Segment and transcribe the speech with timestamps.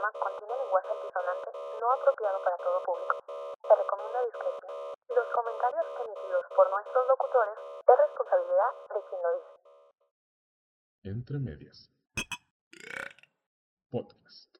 [0.00, 3.20] programa contiene lenguaje altisonante no apropiado para todo público.
[3.60, 4.72] Se recomienda discreción.
[5.12, 9.52] Los comentarios emitidos por nuestros locutores es responsabilidad de quien lo dice.
[11.04, 11.90] Entre medias.
[13.90, 14.56] Podcast.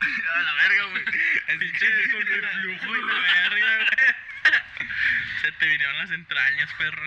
[0.00, 1.04] A la verga, güey.
[1.48, 4.10] El pinche con reflujo y la verga, güey.
[5.42, 7.06] Se te vinieron las entrañas, perro.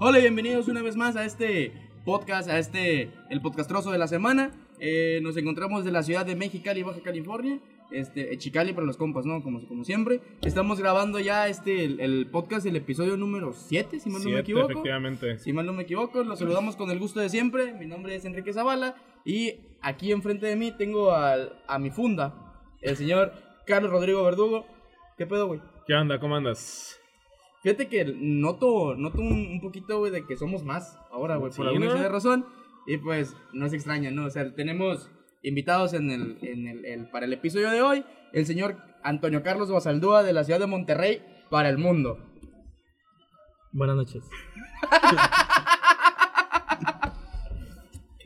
[0.00, 4.08] Hola y bienvenidos una vez más a este podcast, a este, el podcastroso de la
[4.08, 4.50] semana.
[4.80, 7.60] Eh, nos encontramos de la ciudad de Mexicali, Baja California.
[7.92, 9.44] Este, eh, Chicali para los compas, ¿no?
[9.44, 10.20] Como, como siempre.
[10.42, 14.40] Estamos grabando ya este, el, el podcast, el episodio número 7, si mal no me
[14.40, 14.70] equivoco.
[14.72, 15.38] efectivamente.
[15.38, 17.74] Si mal no me equivoco, los saludamos con el gusto de siempre.
[17.74, 22.34] Mi nombre es Enrique Zavala y aquí enfrente de mí tengo al- a mi funda,
[22.80, 23.32] el señor
[23.66, 24.66] Carlos Rodrigo Verdugo.
[25.16, 25.60] ¿Qué pedo, güey?
[25.86, 26.18] ¿Qué onda?
[26.18, 26.99] ¿Cómo andas?
[27.62, 31.68] Fíjate que noto, noto un, un poquito, güey, de que somos más ahora, güey, por
[31.68, 32.08] alguna ¿no?
[32.08, 32.46] razón.
[32.86, 34.24] Y pues, no se extraña, ¿no?
[34.24, 35.10] O sea, tenemos
[35.42, 39.70] invitados en el, en el, el- para el episodio de hoy, el señor Antonio Carlos
[39.70, 42.18] Basaldúa de la ciudad de Monterrey para el mundo.
[43.72, 44.24] Buenas noches.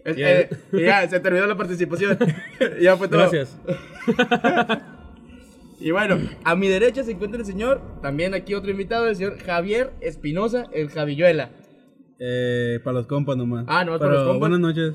[0.04, 2.18] Es- eh, ya, se terminó la participación.
[2.80, 3.20] ya fue todo.
[3.20, 3.58] Gracias.
[5.80, 9.38] Y bueno, a mi derecha se encuentra el señor, también aquí otro invitado, el señor
[9.38, 11.50] Javier Espinosa, el Javilluela.
[12.18, 13.64] Eh, para los compas nomás.
[13.68, 14.40] Ah, nomás para los compas.
[14.40, 14.94] Buenas noches.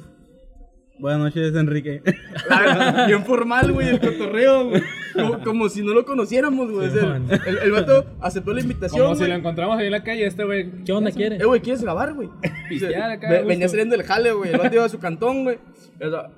[1.00, 2.02] Buenas noches, Enrique.
[2.50, 4.82] La verdad, Bien formal, güey, el cotorreo, güey.
[5.14, 6.88] Como, como si no lo conociéramos, güey.
[6.88, 7.28] O sea, Simón.
[7.48, 10.44] el, el vato aceptó la invitación, Como si lo encontramos ahí en la calle, este
[10.44, 10.84] güey.
[10.84, 11.38] ¿Qué onda quiere?
[11.38, 12.30] Eh, güey, ¿quieres grabar, güey?
[12.68, 13.48] Pistear acá, Ve- a gusto.
[13.48, 14.52] Venía saliendo del jale, güey.
[14.52, 15.58] El vato iba a su cantón, güey.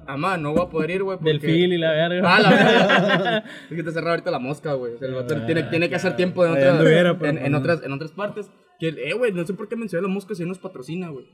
[0.05, 1.17] Amá, no voy a poder ir, güey.
[1.21, 2.35] Del porque- fil y la verga.
[2.35, 3.43] Ah, la verdad.
[3.71, 4.93] es que te cerraba ahorita la mosca, güey.
[4.93, 7.35] O sea, el vato Ah, tiene, tiene que hacer tiempo en otras, anduviera, pero en,
[7.37, 7.57] pues en no.
[7.57, 8.51] otras, en otras partes.
[8.79, 11.25] Que, eh, güey, no sé por qué mencioné la mosca si nos patrocina, güey.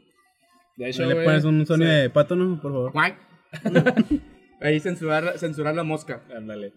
[0.77, 1.97] De hecho, ¿Le güey, pones un sonido sí.
[1.97, 2.61] de pato, no?
[2.61, 2.93] Por favor.
[4.61, 6.23] Ahí censurar, censurar la mosca.
[6.35, 6.73] Ándale.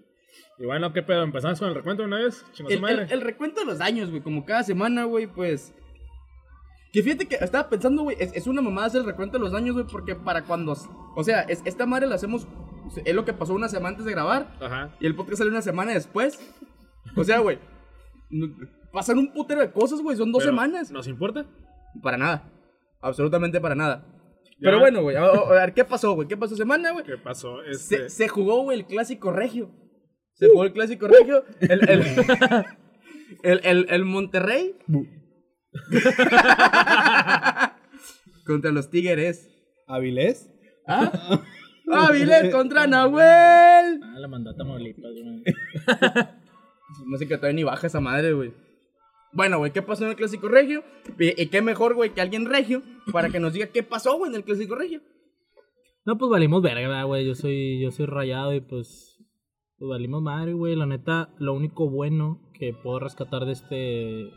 [0.59, 1.23] Y bueno, ¿qué pedo?
[1.23, 2.45] ¿Empezamos con el recuento una vez?
[2.69, 3.05] El, madre.
[3.05, 5.75] el- el recuento de los daños, güey, como cada semana, güey, pues.
[6.93, 9.53] Que fíjate que estaba pensando, güey, es, es una mamada hacer el recuento de los
[9.53, 10.75] daños, güey, porque para cuando.
[11.17, 12.47] O sea, es- esta madre la hacemos.
[13.05, 14.53] Es lo que pasó una semana antes de grabar.
[14.61, 14.91] Ajá.
[15.01, 16.39] Y el podcast sale una semana después.
[17.17, 17.59] O sea, güey.
[18.93, 20.91] Pasan un putero de cosas, güey, son dos Pero, semanas.
[20.91, 21.47] ¿Nos importa?
[22.03, 22.51] Para nada.
[23.01, 24.05] Absolutamente para nada.
[24.59, 24.69] Ya.
[24.69, 26.29] Pero bueno, güey, a, a ver, ¿qué pasó, güey?
[26.29, 27.05] ¿Qué pasó semana, güey?
[27.05, 27.63] ¿Qué pasó?
[27.63, 28.09] Este...
[28.09, 29.71] Se, se jugó, güey, el clásico regio.
[30.35, 31.45] Se jugó el clásico regio.
[31.61, 32.03] El, el,
[33.43, 34.77] el, el- el Monterrey.
[38.47, 39.49] contra los Tigres.
[39.87, 40.51] ¿Avilés?
[40.87, 41.41] ¿Ah?
[41.93, 44.01] Áviles contra Nahuel.
[44.03, 45.43] Ah, la mandó a Tamaulipas, güey.
[47.07, 48.53] No sé que todavía ni baja esa madre, güey.
[49.33, 50.83] Bueno, güey, ¿qué pasó en el clásico regio?
[51.19, 52.83] Y, y qué mejor, güey, que alguien regio
[53.13, 55.01] para que nos diga qué pasó, güey, en el clásico regio.
[56.05, 57.27] No, pues valimos verga, ¿verdad, güey.
[57.27, 59.19] Yo soy, yo soy rayado y pues.
[59.79, 60.77] Pues valimos madre, güey.
[60.77, 64.31] La neta, lo único bueno que puedo rescatar de este.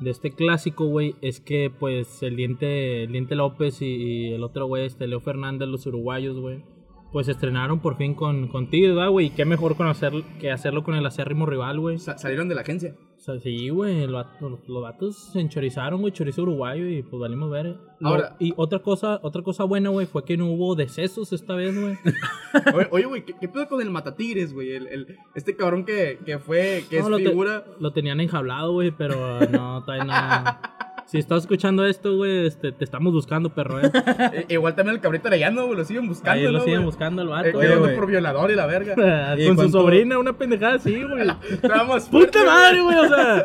[0.00, 4.42] De este clásico, güey, es que pues el diente, el diente López y, y el
[4.42, 6.64] otro güey, este Leo Fernández, los uruguayos, güey,
[7.12, 9.26] pues estrenaron por fin con, con Tigres, ¿verdad, güey?
[9.26, 11.98] Y qué mejor conocer, que hacerlo con el acérrimo rival, güey.
[11.98, 12.96] Sa- salieron de la agencia.
[13.24, 17.18] O sea, sí, güey, los, vatos- los vatos se enchorizaron, güey, chorizo uruguayo y pues
[17.18, 17.78] valimos ver.
[17.98, 21.54] Lo- Ahora- y otra cosa, otra cosa buena, güey, fue que no hubo decesos esta
[21.54, 21.96] vez, güey.
[22.90, 24.72] Oye, güey, ¿qué, qué pedo con el Matatigres, güey?
[24.72, 27.64] El, el- este cabrón que, que fue, que No, lo es te- figura.
[27.80, 30.74] Lo tenían enjaulado, güey, pero no, todavía no.
[31.14, 33.88] Si estás escuchando esto, güey, este, te estamos buscando, perro, eh.
[34.32, 36.86] Eh, igual también el cabrito Arellano, güey, lo siguen buscando, Ahí lo ¿no, siguen güey?
[36.86, 37.78] buscando al Eh, vato.
[37.78, 37.94] güey.
[37.94, 38.96] por violador y la verga.
[39.38, 41.28] ¿Y Con su sobrina, una pendejada así, güey.
[41.60, 42.96] Fuerte, ¡Puta madre, güey!
[42.98, 43.44] O sea,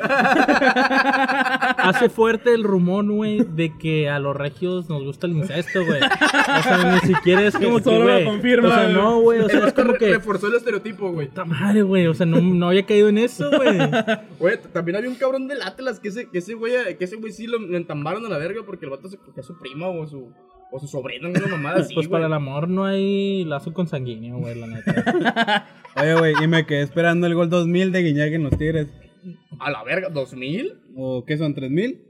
[1.78, 6.02] hace fuerte el rumor, güey, de que a los regios nos gusta el incesto, güey.
[6.02, 8.26] O sea, ni siquiera es como que, Solo lo güey.
[8.26, 9.40] confirma, O sea, no, güey.
[9.42, 10.14] O sea, es como que.
[10.14, 11.28] reforzó el estereotipo, güey.
[11.28, 12.08] Puta madre, güey.
[12.08, 13.78] O sea, no, no había caído en eso, güey.
[14.40, 17.32] Güey, también había un cabrón del Atlas que ese, que ese güey, que ese güey
[17.32, 19.88] sí lo, lo entambaron a la verga porque el vato se cogía a su prima
[19.88, 20.32] o su,
[20.72, 22.18] o su sobrino, una mamada así, Pues güey.
[22.22, 25.68] para el amor no hay lazo consanguíneo, güey, la neta.
[26.02, 28.88] Oye, güey, y me quedé esperando el gol 2000 de Guiñac en los Tigres.
[29.60, 30.74] A la verga, ¿dos mil?
[30.96, 32.02] ¿O qué son, 3000?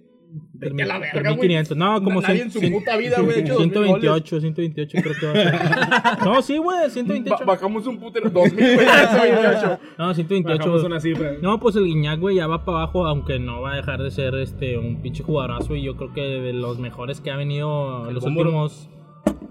[0.62, 1.48] A la verga, güey.
[1.48, 1.78] 3500.
[1.78, 4.02] No, como Na- Nadie en su cien- puta vida, güey, ha hecho 2000 goles.
[4.02, 6.20] 128, 128 creo que va a ser.
[6.26, 7.46] No, sí, güey, Ba- 128.
[7.46, 9.80] bajamos un putero, dos mil, güey, 128.
[9.98, 10.58] No, 128.
[10.60, 11.34] Bajamos una cifra.
[11.42, 14.12] No, pues el Guiñac, güey, ya va para abajo, aunque no va a dejar de
[14.12, 18.08] ser este un pinche jugadorazo y yo creo que de los mejores que ha venido
[18.08, 18.50] El los Bómboro.
[18.50, 18.90] últimos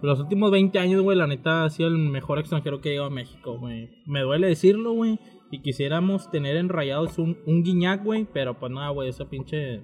[0.01, 3.09] los últimos 20 años, güey, la neta ha sido el mejor extranjero que ha llegado
[3.09, 3.91] a México, güey.
[4.07, 5.19] Me duele decirlo, güey,
[5.51, 9.81] y quisiéramos tener en Rayados un, un Guiñac, güey, pero pues nada, güey, esa pinche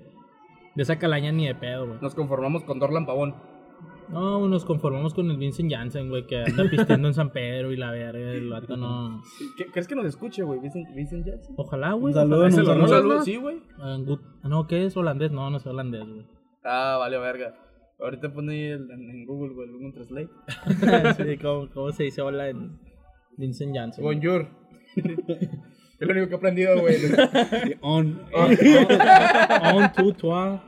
[0.74, 1.98] de esa calaña ni de pedo, güey.
[2.00, 3.34] Nos conformamos con Dorlan Pavón.
[4.10, 7.76] No, nos conformamos con el Vincent Janssen, güey, que anda pisteando en San Pedro y
[7.76, 8.32] la verga.
[8.32, 9.22] El vato no.
[9.56, 10.60] ¿Qué- ¿Crees que nos escuche, güey?
[10.60, 11.54] Vincent, Vincent Jackson.
[11.56, 12.12] Ojalá, güey.
[12.12, 12.82] Un saludo, ojalá.
[12.82, 13.22] un saludo.
[13.22, 13.62] Sí, güey.
[13.78, 13.96] Ah,
[14.42, 15.32] ah, No, ¿qué es holandés?
[15.32, 16.26] No, no es holandés, güey.
[16.64, 17.54] Ah, vale, verga.
[17.98, 20.28] Ahorita pone ahí el- en, en Google, güey, Google Translate.
[21.32, 22.78] sí, ¿cómo, cómo se dice hola en
[23.38, 24.04] Vincent Janssen?
[24.04, 24.48] Bonjour.
[26.00, 26.96] es lo único que he aprendido, güey.
[27.80, 28.20] On.
[28.32, 30.60] On, two, trois.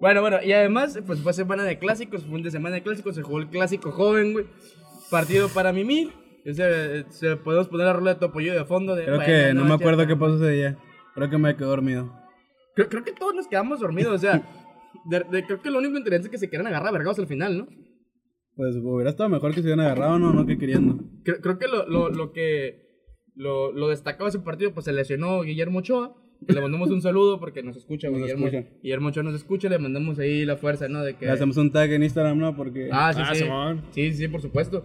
[0.00, 3.14] bueno, bueno, y además, pues fue semana de clásicos, fue un de semana de clásicos,
[3.14, 4.46] se jugó el clásico joven, güey.
[5.10, 6.10] Partido para mimir.
[6.48, 6.68] O sea,
[7.10, 8.94] se, podemos poner la rola de Topoyo de fondo.
[8.94, 10.78] De, Creo que no me acuerdo qué pasó ese día.
[11.14, 12.12] Creo que me quedé dormido.
[12.74, 14.42] Creo, creo que todos nos quedamos dormidos, o sea,
[15.04, 17.56] de- de- creo que lo único interesante es que se quieran agarrar vergados al final,
[17.56, 17.68] ¿no?
[18.56, 20.98] Pues hubiera estado mejor que se hubieran agarrado, no, no que queriendo.
[21.24, 22.83] Creo, creo que lo, lo, lo que
[23.36, 26.14] lo, lo destacado de ese partido, pues se lesionó Guillermo Ochoa.
[26.46, 28.68] le mandamos un saludo porque nos escucha, Nos Guillermo, escucha.
[28.82, 31.02] Guillermo Ochoa nos escucha, le mandamos ahí la fuerza, ¿no?
[31.02, 31.26] De que...
[31.26, 32.54] Le hacemos un tag en Instagram, ¿no?
[32.54, 32.88] Porque.
[32.92, 33.42] Ah, sí, Ah, sí.
[33.44, 33.82] Simón.
[33.90, 34.84] Sí, sí, por supuesto.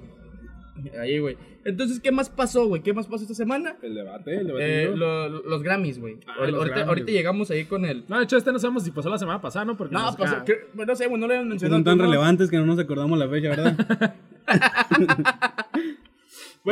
[0.98, 1.36] Ahí, güey.
[1.66, 2.82] Entonces, ¿qué más pasó, güey?
[2.82, 3.76] ¿Qué más pasó esta semana?
[3.82, 4.84] El debate, el debate.
[4.84, 6.16] Eh, lo- lo- los Grammys, güey.
[6.26, 6.88] Ah, Ahorita- ahorita, Grammys.
[6.88, 8.06] ahorita llegamos ahí con el...
[8.08, 9.76] No, de hecho, este no sabemos si pasó la semana pasada, ¿no?
[9.76, 11.78] Porque No, nos- pasó, ah, que- no sé, güey, no le habían mencionado.
[11.80, 14.16] son tan relevantes que no nos acordamos la fecha, ¿verdad?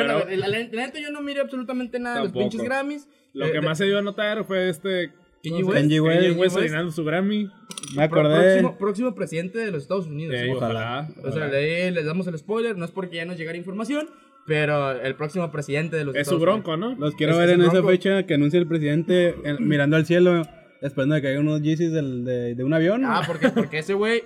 [0.04, 3.08] Bueno, Pero- la, la- la neta yo no miré absolutamente nada de los pinches Grammys.
[3.34, 5.12] Lo Eh, que de- más se dio a notar fue este.
[5.44, 6.16] Kanye ¿cómo se West.
[6.16, 6.56] Kanye West.
[6.58, 7.50] Orinando su Grammy.
[7.96, 8.42] Me acordé.
[8.44, 10.36] Próximo, próximo presidente de los Estados Unidos.
[10.40, 10.50] Sí.
[10.50, 11.08] ojalá.
[11.24, 12.76] O sea, de ahí les damos el spoiler.
[12.78, 14.10] No es porque ya nos llegara información,
[14.48, 16.98] pero el próximo presidente de los Es su Estados bronco, Unidos.
[16.98, 17.06] ¿no?
[17.06, 20.42] Los quiero ver en esa fecha que anuncie el presidente mirando al cielo,
[20.82, 23.04] esperando que haya unos Yeezys del- de, de un avión.
[23.06, 24.24] Ah, porque, porque ese güey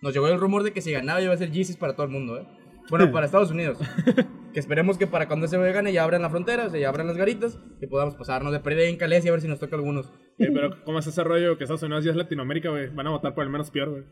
[0.00, 2.12] nos llegó el rumor de que si ganaba iba a ser Yeezys para todo el
[2.12, 2.46] mundo, ¿eh?
[2.90, 3.78] Bueno, para Estados Unidos.
[4.52, 6.88] Que esperemos que para cuando ese güey gane ya abran la frontera, o sea, ya
[6.88, 9.58] abran las garitas y podamos pasarnos de pérdida en Calés y a ver si nos
[9.58, 10.10] toca algunos.
[10.38, 12.88] Pero, ¿cómo es ese rollo que Estados Unidos ya es Latinoamérica, güey?
[12.88, 14.02] Van a votar por el menos peor, güey.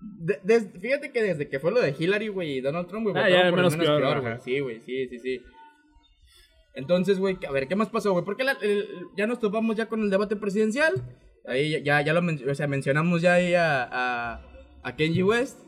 [0.00, 3.16] De- des- fíjate que desde que fue lo de Hillary, güey, y Donald Trump, güey,
[3.16, 4.28] Ah, votaron por menos el menos peor, peor, ajá.
[4.36, 4.40] güey.
[4.44, 5.40] Sí, güey, sí, sí, sí.
[6.74, 8.24] Entonces, güey, a ver, ¿qué más pasó, güey?
[8.24, 8.86] Porque la- el-
[9.16, 10.94] ya nos topamos ya con el debate presidencial.
[11.46, 14.42] Ahí ya- ya, ya lo men- o sea, mencionamos ya ahí a, a,
[14.84, 15.58] a Kenji West.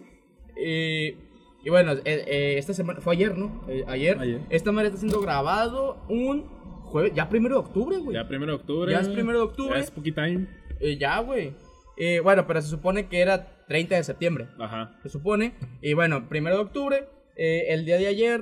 [0.56, 1.14] Y,
[1.64, 3.64] y bueno, eh, eh, esta semana, fue ayer, ¿no?
[3.68, 4.18] Eh, ayer.
[4.18, 4.40] Ayer.
[4.50, 6.42] Esta madre está siendo grabado un
[6.84, 8.14] jueves, ya primero de octubre, güey.
[8.16, 8.92] Ya primero de octubre.
[8.92, 9.74] Ya es primero de octubre.
[9.74, 10.46] Ya es Spooky Time.
[10.80, 11.54] Eh, ya, güey.
[11.96, 14.98] Eh, bueno, pero se supone que era 30 de septiembre Ajá.
[15.02, 15.54] se supone.
[15.82, 18.40] Y bueno, primero de octubre, eh, el día de ayer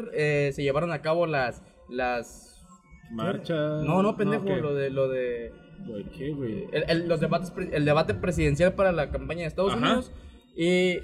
[0.52, 1.62] se llevaron a cabo las.
[1.88, 2.46] las
[3.12, 3.54] Marcha.
[3.82, 4.56] no, no, pendejo, ¿qué?
[4.56, 4.90] lo de.
[4.90, 5.52] Lo de
[6.16, 6.68] ¿qué, güey?
[6.72, 9.80] el, el- los debates, el debate presidencial para la campaña de Estados Ajá.
[9.84, 10.12] Unidos.
[10.56, 10.98] Y.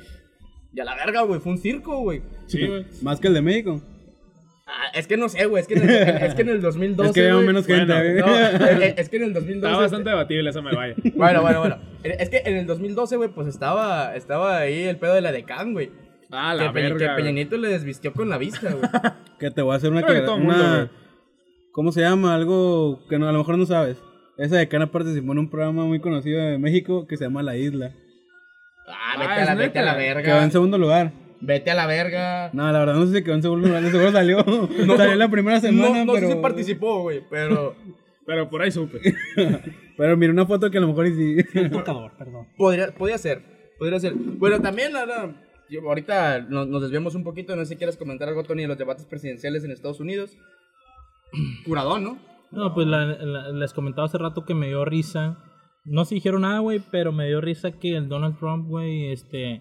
[0.72, 2.22] Y a la verga, güey, fue un circo, güey.
[2.46, 2.84] Sí, güey.
[3.02, 3.80] Más que el de México.
[4.68, 7.08] Ah, es que no sé, güey, es que en el, es que en el 2012.
[7.08, 7.92] es que había menos gente.
[7.92, 8.58] Bueno, güey.
[8.58, 9.66] no, es, es que en el 2012.
[9.72, 10.94] Está bastante debatible esa me vaya.
[11.14, 11.78] Bueno, bueno, bueno.
[12.02, 15.72] Es que en el 2012, güey, pues estaba, estaba ahí el pedo de la Decán,
[15.72, 15.90] güey.
[16.32, 16.98] Ah, Que, la Pe- verga.
[16.98, 17.16] que güey.
[17.16, 18.90] Peña Nieto le desvistió con la vista, güey.
[19.38, 20.02] Que te voy a hacer una.
[20.02, 20.90] Que que- mundo, una-.
[21.70, 22.34] ¿Cómo se llama?
[22.34, 23.98] Algo que no, a lo mejor no sabes.
[24.36, 27.56] Esa de Cana participó en un programa muy conocido de México que se llama La
[27.56, 27.92] Isla.
[28.88, 30.22] Ah, Ah, vete, a la, vete a la neta.
[30.22, 30.50] Quedó en verga.
[30.50, 31.12] segundo lugar.
[31.40, 32.50] Vete a la verga.
[32.52, 33.82] No, la verdad no sé si quedó en segundo lugar.
[33.82, 34.44] de Seguro salió.
[34.96, 36.28] salió en la primera semana, no, no pero.
[36.28, 37.74] sé si participó, güey, pero
[38.26, 39.00] Pero por ahí supe.
[39.96, 41.06] Pero mira una foto que a lo mejor.
[41.72, 42.48] Tocador, perdón.
[42.58, 43.42] podría, podría ser.
[43.78, 44.12] Podría ser.
[44.14, 45.34] Bueno, también, la
[45.70, 47.56] yo- ahorita nos, nos desviamos un poquito.
[47.56, 50.36] No sé si quieres comentar algo, Tony, de los debates presidenciales en Estados Unidos.
[51.64, 52.19] Curadón, ¿no?
[52.50, 55.38] No, pues la- la- les comentaba hace rato que me dio risa.
[55.86, 59.60] No se dijeron nada, güey, pero me dio risa que el Donald Trump, güey, este,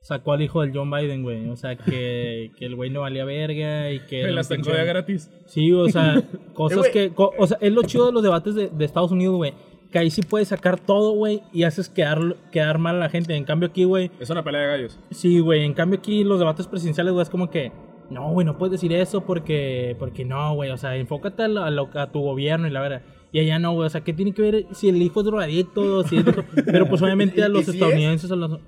[0.00, 1.48] sacó al hijo del John Biden, güey.
[1.48, 4.26] O sea, que, que el güey no valía verga y que...
[4.28, 5.30] La sacó ya gratis.
[5.46, 6.22] Sí, o sea,
[6.54, 6.92] cosas güey.
[6.92, 7.10] que...
[7.10, 9.52] co- o sea, es lo chido de los debates de, de Estados Unidos, güey.
[9.92, 13.34] Que ahí sí puedes sacar todo, güey, y haces quedar, quedar mal a la gente.
[13.36, 14.98] En cambio aquí, güey, Es una pelea de gallos.
[15.10, 15.64] Sí, güey.
[15.64, 17.70] En cambio aquí los debates presidenciales, güey, es como que...
[18.10, 19.94] No, güey, no puedes decir eso porque...
[19.98, 20.70] Porque no, güey.
[20.70, 23.02] O sea, enfócate a, lo- a lo- a tu gobierno y la verdad.
[23.32, 23.86] Y allá no, güey.
[23.86, 26.02] O sea, ¿qué tiene que ver si el hijo es drogadicto?
[26.04, 26.24] Si es
[26.66, 28.30] Pero pues obviamente a ¿Y- y los estadounidenses...
[28.30, 28.60] A los...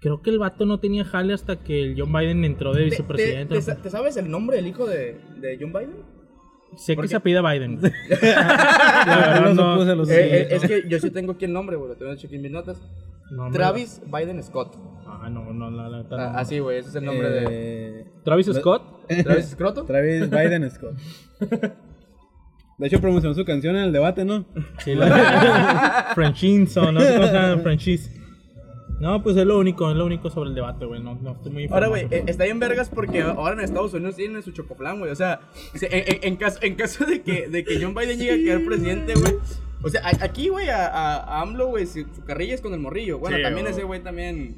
[0.00, 2.84] Creo que el vato no tenía jale hasta que el John Biden entró de ¿Te,
[2.90, 3.54] vicepresidente.
[3.54, 5.96] te- te sa- te sabes el nombre del hijo de, de John Biden?
[6.76, 7.80] sé que porque- se apida Biden.
[8.20, 9.54] La verdad, no.
[9.54, 11.88] no supuse los Eh, eh, es que yo sí tengo aquí el nombre, güey.
[11.88, 12.80] Lo tengo aquí en mis notas.
[13.30, 13.50] No.
[13.50, 14.76] Travis Biden Scott.
[15.06, 16.38] Ah, no, no, la, neta, Ah, no.
[16.38, 16.78] Así, güey.
[16.78, 17.44] Ese es el nombre de.
[17.50, 19.06] Eh, Travis Scott.
[19.08, 19.84] Travis Scroto.
[19.84, 20.94] Travis Biden Scott.
[22.78, 24.44] De hecho, promocionó su canción en el debate, ¿no?
[24.84, 28.10] Sí, la Frenchinson, no sé cómo se llama, Frenchis.
[29.00, 31.02] No, pues es lo único, es lo único sobre el debate, güey.
[31.02, 34.16] No, no estoy muy Ahora, güey, eh, está bien vergas porque ahora en Estados Unidos
[34.16, 35.10] tienen su chocoflan, güey.
[35.10, 35.40] O sea,
[35.74, 38.64] en, en- en caso, en caso de que, de que John Biden llegue a quedar
[38.66, 39.34] presidente, güey.
[39.82, 42.72] O sea, a- aquí, güey, a, a, a AMLO, güey, su, su carrilla es con
[42.72, 43.18] el morrillo.
[43.18, 44.56] Bueno, Sí, también ese güey también.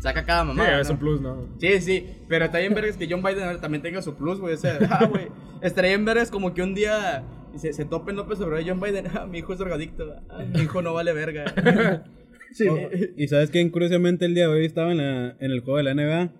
[0.00, 0.80] saca cada Sí, mamá.
[0.80, 1.46] es un plus, ¿no?
[1.58, 4.54] Sí, sí, pero está bien vergas que John Biden también tenga su plus, güey.
[4.54, 5.28] O sea, ah, güey.
[5.60, 7.24] Estaría bien vergas como que un día
[7.58, 9.06] se, se tope López Obrador y John Biden.
[9.14, 10.14] Ah, mi hijo es drogadicto.
[10.28, 11.44] Ah, mi hijo no vale verga.
[12.52, 12.68] sí.
[12.68, 12.78] Oh,
[13.16, 15.82] y sabes quién curiosamente el día de hoy estaba en, la, en el juego de
[15.84, 16.32] la NBA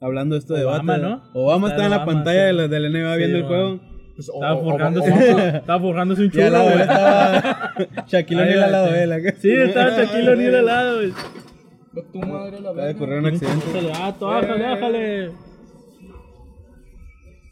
[0.00, 1.14] hablando de esto de Obama, debate.
[1.14, 1.30] ¿no?
[1.40, 2.46] Obama Está estaba en la Obama, pantalla sí.
[2.46, 3.80] de la, de la NBA Sí, viendo el juego.
[4.16, 5.10] Pues, o- Estaba o- forjándose,
[5.56, 7.74] estaba forjándose un Y al chulo, lado estaba
[8.08, 9.12] Shaquille O'Neal al lado de él.
[9.12, 9.34] acá.
[9.38, 11.12] Sí, estaba Shaquille O'Neal al lado, güey.
[12.12, 12.96] Tu madre la Acaba de verga.
[12.96, 13.66] ocurrir un accidente.
[14.20, 15.30] Bájale, ah, bájale.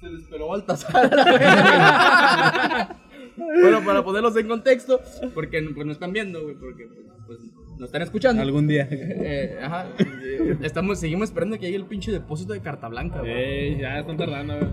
[0.09, 1.11] Se les peló Baltasar.
[3.37, 5.01] bueno, para ponerlos en contexto,
[5.35, 6.89] porque pues, no están viendo, güey, porque
[7.27, 7.41] pues,
[7.79, 8.41] no están escuchando.
[8.41, 8.89] Algún día.
[8.91, 9.87] Eh, ajá.
[9.99, 13.33] eh, Estamos, seguimos esperando que llegue el pinche depósito de carta blanca, güey.
[13.33, 14.71] Ey, ya están tardando, güey.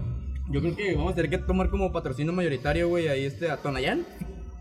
[0.52, 3.58] Yo creo que vamos a tener que tomar como patrocinio mayoritario, güey, ahí este, a
[3.58, 4.06] Tonayán.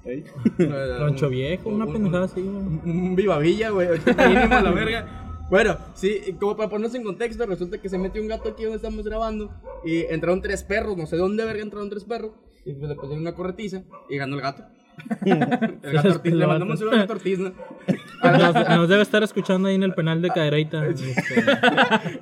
[0.04, 0.25] Ey.
[0.59, 2.57] Rancho Viejo, una pendejada así, güey.
[2.57, 3.90] Un, un Viva Villa, güey.
[3.90, 5.21] Mínimo la verga.
[5.50, 8.76] Bueno, sí, como para ponernos en contexto, resulta que se metió un gato aquí donde
[8.76, 9.50] estamos grabando
[9.84, 12.32] y entraron tres perros, no sé de dónde verga entraron tres perros,
[12.64, 14.64] y pues le pusieron una corretiza y ganó el gato.
[15.26, 17.52] el gato Ortiz, le mandamos un gato Ortiz, ¿no?
[18.22, 20.86] Nos, nos debe estar escuchando ahí en el penal de Cadereyta.
[20.88, 21.44] Este,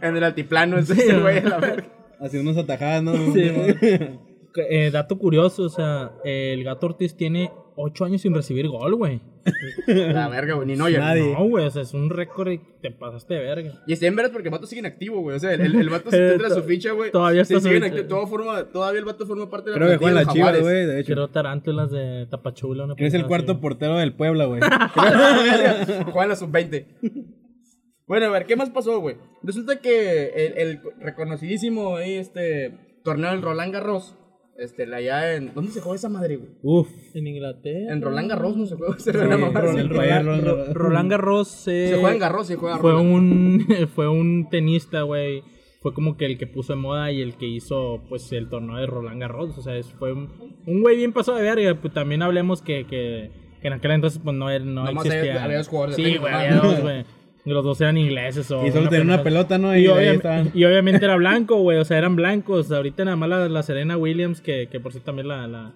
[0.01, 1.89] en el altiplano, ese ese güey, a la verga.
[2.21, 3.15] Haciendo unas atajadas, ¿no?
[3.33, 3.51] Sí,
[4.69, 9.21] eh, dato curioso, o sea, el gato Ortiz tiene 8 años sin recibir gol, güey.
[9.87, 11.33] La verga, güey, ni no, Nadie.
[11.33, 13.83] No, güey, o sea, es un récord y te pasaste de verga.
[13.87, 15.37] Y está en veras porque el vato sigue en activo, güey.
[15.37, 17.11] O sea, el, el, el vato si te entra su ficha, güey.
[17.11, 18.03] Todavía está sigue en su activo.
[18.05, 18.09] ficha.
[18.15, 20.61] Todo forma, todavía el vato forma parte de la Creo que juega en la Chivas,
[20.61, 21.07] güey, de hecho.
[21.07, 22.85] Quiero tarántulas de Tapachula.
[22.85, 23.61] Una es el cuarto así.
[23.61, 24.61] portero del Puebla, güey.
[24.95, 26.87] Juega en la sub-20.
[28.07, 29.17] Bueno, a ver, ¿qué más pasó, güey?
[29.43, 34.17] Resulta que el, el reconocidísimo ahí, este, torneo del Roland Garros,
[34.59, 35.53] este, la allá en...
[35.55, 36.51] ¿Dónde se juega esa madre, güey?
[36.63, 36.89] Uf.
[37.15, 37.93] En Inglaterra.
[37.93, 38.95] En Roland Garros no se juega.
[38.99, 42.79] Se, Sí, el Roland, Roland- Ro- Roland Garros eh, Se juega en Garros, se juega
[42.79, 43.13] fue Roland.
[43.13, 45.43] un fue un tenista, güey.
[45.81, 48.77] Fue como que el que puso de moda y el que hizo pues el torneo
[48.77, 50.29] de Roland Garros, o sea, es- fue un
[50.65, 53.31] un güey bien pasado de verga, pues también hablemos que, que,
[53.61, 55.33] que en aquel entonces pues no era- no Nomás existía.
[55.33, 57.05] había- había dos jugadores de Sí, güey, había dos, güey.
[57.45, 59.23] Los dos eran ingleses o Y solo tenía una pendejada.
[59.25, 59.77] pelota, ¿no?
[59.77, 60.51] Y, Y, ahí obvia- estaban.
[60.55, 61.79] y obviamente era blanco, güey.
[61.79, 62.71] O sea, eran blancos.
[62.71, 65.73] Ahorita nada más la, la Serena Williams, que, que por cierto también la, la,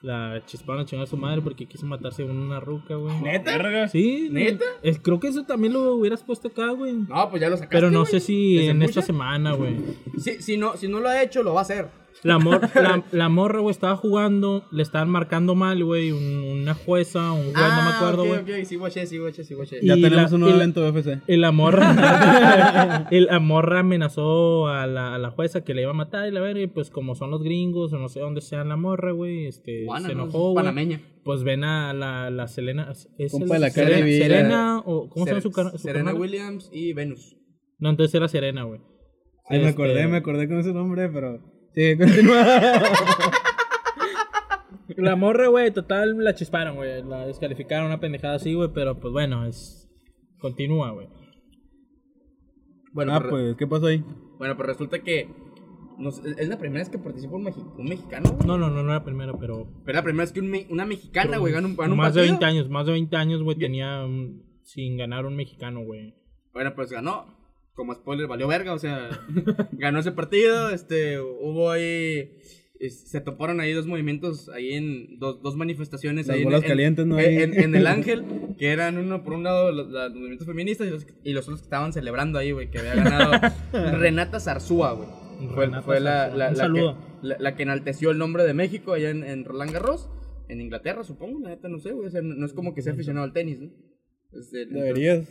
[0.00, 3.20] la chisparon a chingar a su madre porque quiso matarse con una ruca, güey.
[3.20, 3.88] ¿Neta?
[3.88, 4.28] Sí.
[4.30, 4.64] ¿Neta?
[4.82, 6.92] es- creo que eso también lo hubieras puesto acá, güey.
[6.94, 9.76] No, pues ya lo sacaste, Pero no sé si ¿Desde en esta semana, güey.
[10.18, 11.88] Si, si, no, si no lo ha hecho, lo va a hacer.
[12.22, 16.72] La, mor la, la morra, güey, estaba jugando, le estaban marcando mal, güey, un- una
[16.74, 18.64] jueza, un juez, no me acuerdo, ok, güey.
[18.64, 19.76] sí, sí, sí.
[19.82, 21.22] Ya Y tenemos la- un nuevo y la- evento de UFC.
[21.28, 21.84] Y la morra,
[23.10, 26.30] y la morra amenazó a la, a la jueza que le iba a matar y
[26.32, 29.12] la verga, y pues como son los gringos o no sé dónde sean la morra,
[29.12, 30.22] güey, este, Juana, se ¿no?
[30.24, 30.64] enojó, güey.
[30.64, 31.00] Panameña.
[31.24, 35.24] Pues ven a la, la Selena, ¿es Compa el- de la Serena, Serena o cómo
[35.26, 36.14] se llama su, su Serena?
[36.14, 37.36] Williams y Venus.
[37.78, 38.80] No, entonces era Serena, güey.
[38.80, 38.84] Sí,
[39.50, 41.38] me Este, acordé, me acordé con ese nombre, pero.
[41.74, 42.44] Sí, continúa.
[44.96, 49.12] La morra, güey, total la chisparon, güey, la descalificaron una pendejada así, güey, pero pues
[49.12, 49.88] bueno, es
[50.38, 51.08] continúa, güey.
[52.92, 54.04] Bueno, ah, pero, pues, ¿qué pasó ahí?
[54.38, 55.28] bueno, pues resulta que
[55.98, 58.30] no sé, es la primera vez que participa un, mexi- un mexicano.
[58.34, 58.46] güey.
[58.46, 60.66] No, no, no, no era primero, pero Pero es la primera vez que un me-
[60.70, 62.38] una mexicana, güey, gana un, gana un más de partido.
[62.40, 64.06] 20 años, más de 20 años, güey, tenía
[64.62, 66.14] sin ganar un mexicano, güey.
[66.52, 67.26] Bueno, pues ganó.
[67.74, 69.08] Como spoiler, valió verga, o sea,
[69.72, 70.70] ganó ese partido.
[70.70, 72.30] Este, hubo ahí.
[72.78, 76.26] es- Se toparon ahí dos movimientos, ahí en dos, dos manifestaciones.
[76.28, 77.18] Las ahí en- bolas en, calientes, ¿no?
[77.18, 77.42] En, Ahí.
[77.42, 78.24] en- en el Ángel,
[78.58, 81.60] que eran uno por un lado los, los movimientos feministas y los, y los otros
[81.60, 83.32] que estaban celebrando ahí, güey, que había ganado
[83.98, 85.08] Renata Zarzúa, güey.
[85.84, 90.08] Fue, la, la, que, la, que enalteció el nombre de México allá en, Roland Garros,
[90.48, 92.06] en Inglaterra, supongo, la neta no sé, güey.
[92.06, 93.70] O sea, no, no es como que sea aficionado al tenis, ¿no?
[94.32, 95.28] Este, Deberías.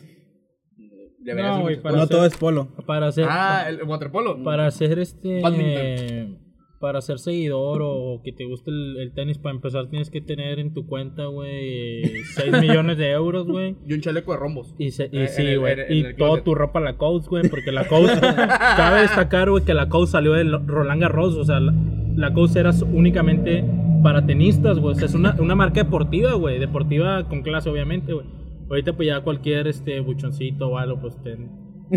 [1.24, 2.68] Debería No, güey, para No hacer- todo es polo.
[2.86, 4.44] Para hacer, Ah, el waterpolo.
[4.44, 6.40] para hacer este, Badminton.
[6.80, 10.60] para ser seguidor o que te guste el, el tenis, para empezar tienes que tener
[10.60, 12.04] en tu cuenta, güey,
[12.36, 13.78] 6 millones de euros, güey.
[13.88, 14.76] Y un chaleco de rombos.
[14.78, 15.76] Y, se- y Eh, sí, güey.
[15.90, 17.48] Y toda tu ropa la Coach, güey.
[17.50, 18.10] Porque la Coach.
[18.78, 21.36] cabe destacar, güey, que la Coach salió de Roland Garros.
[21.38, 21.74] O sea, la,
[22.18, 23.64] la Coach era únicamente
[24.04, 24.94] para tenistas, güey.
[24.94, 26.60] O sea, es una, una marca deportiva, güey.
[26.60, 28.26] Deportiva con clase, obviamente, güey.
[28.70, 31.50] Ahorita, pues ya cualquier este buchoncito o algo, pues ten-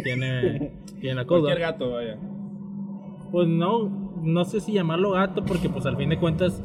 [0.03, 1.43] tiene, tiene la Coach.
[1.43, 2.19] Cualquier gato, vaya.
[3.33, 6.63] Pues no, no sé si llamarlo gato, porque pues al fin de cuentas,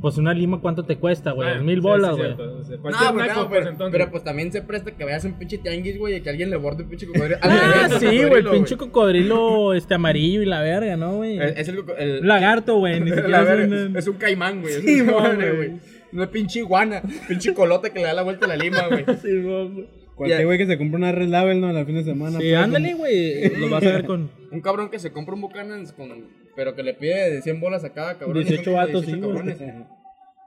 [0.00, 1.48] pues una lima, ¿cuánto te cuesta, güey?
[1.48, 2.32] Ah, mil sí, bolas, güey.
[2.34, 2.72] sí.
[2.74, 3.98] No, Cualquier pues, naco, pues, pero, entonces.
[3.98, 6.56] pero, pues también se presta que vayas en pinche tianguis, güey, y que alguien le
[6.56, 7.38] borde un pinche cocodrilo.
[7.42, 11.38] Ah, sí, güey, el pinche cocodrilo este amarillo y la verga, ¿no, güey?
[11.38, 14.74] Es, es el, el- Un lagarto, güey, ni la siquiera es es un caimán, güey.
[14.74, 15.80] Sí, güey.
[16.14, 16.22] Güey.
[16.24, 19.04] Una pinche iguana, pinche colota que le da la vuelta a la lima, güey.
[19.22, 19.88] Sí, güey.
[20.14, 21.68] Cualquier güey que se compra una Red Label, ¿no?
[21.68, 22.38] Al fin de semana.
[22.38, 23.48] Sí, ándale, güey.
[23.56, 26.28] Lo vas a ver con Un cabrón que se compra un Buchanan's con.
[26.54, 28.36] Pero que le pide de 100 bolas a cada cabrón.
[28.40, 29.36] y 18 son vatos, sí, 18 güey.
[29.56, 29.60] cabrones.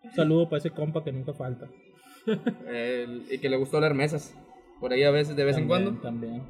[0.04, 1.68] Un saludo para ese compa que nunca falta.
[2.70, 4.34] El- y que le gustó leer mesas.
[4.80, 5.92] Por ahí a veces, de vez en cuando.
[6.02, 6.44] También.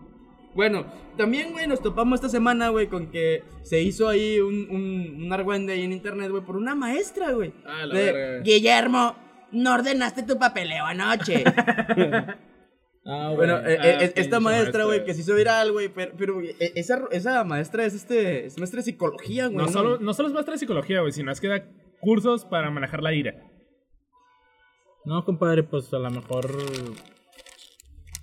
[0.57, 0.87] Bueno,
[1.17, 5.31] también, güey, nos topamos esta semana, güey, con que se hizo ahí un, un, un
[5.31, 7.53] argüende ahí en internet, güey, por una maestra, güey.
[7.63, 8.43] Ah, la De, verga.
[8.43, 9.15] Guillermo,
[9.51, 11.43] no ordenaste tu papeleo anoche.
[13.09, 13.73] Ah, bueno, güey.
[13.73, 17.05] eh, Ah, eh, esta maestra, güey, que se hizo viral, güey, pero, pero eh, esa,
[17.11, 19.55] esa maestra es este, es maestra de psicología, güey.
[19.65, 21.63] No solo, no solo es maestra de psicología, güey, sino es que da
[22.01, 23.33] cursos para manejar la ira.
[25.05, 26.47] No, compadre, pues a lo mejor.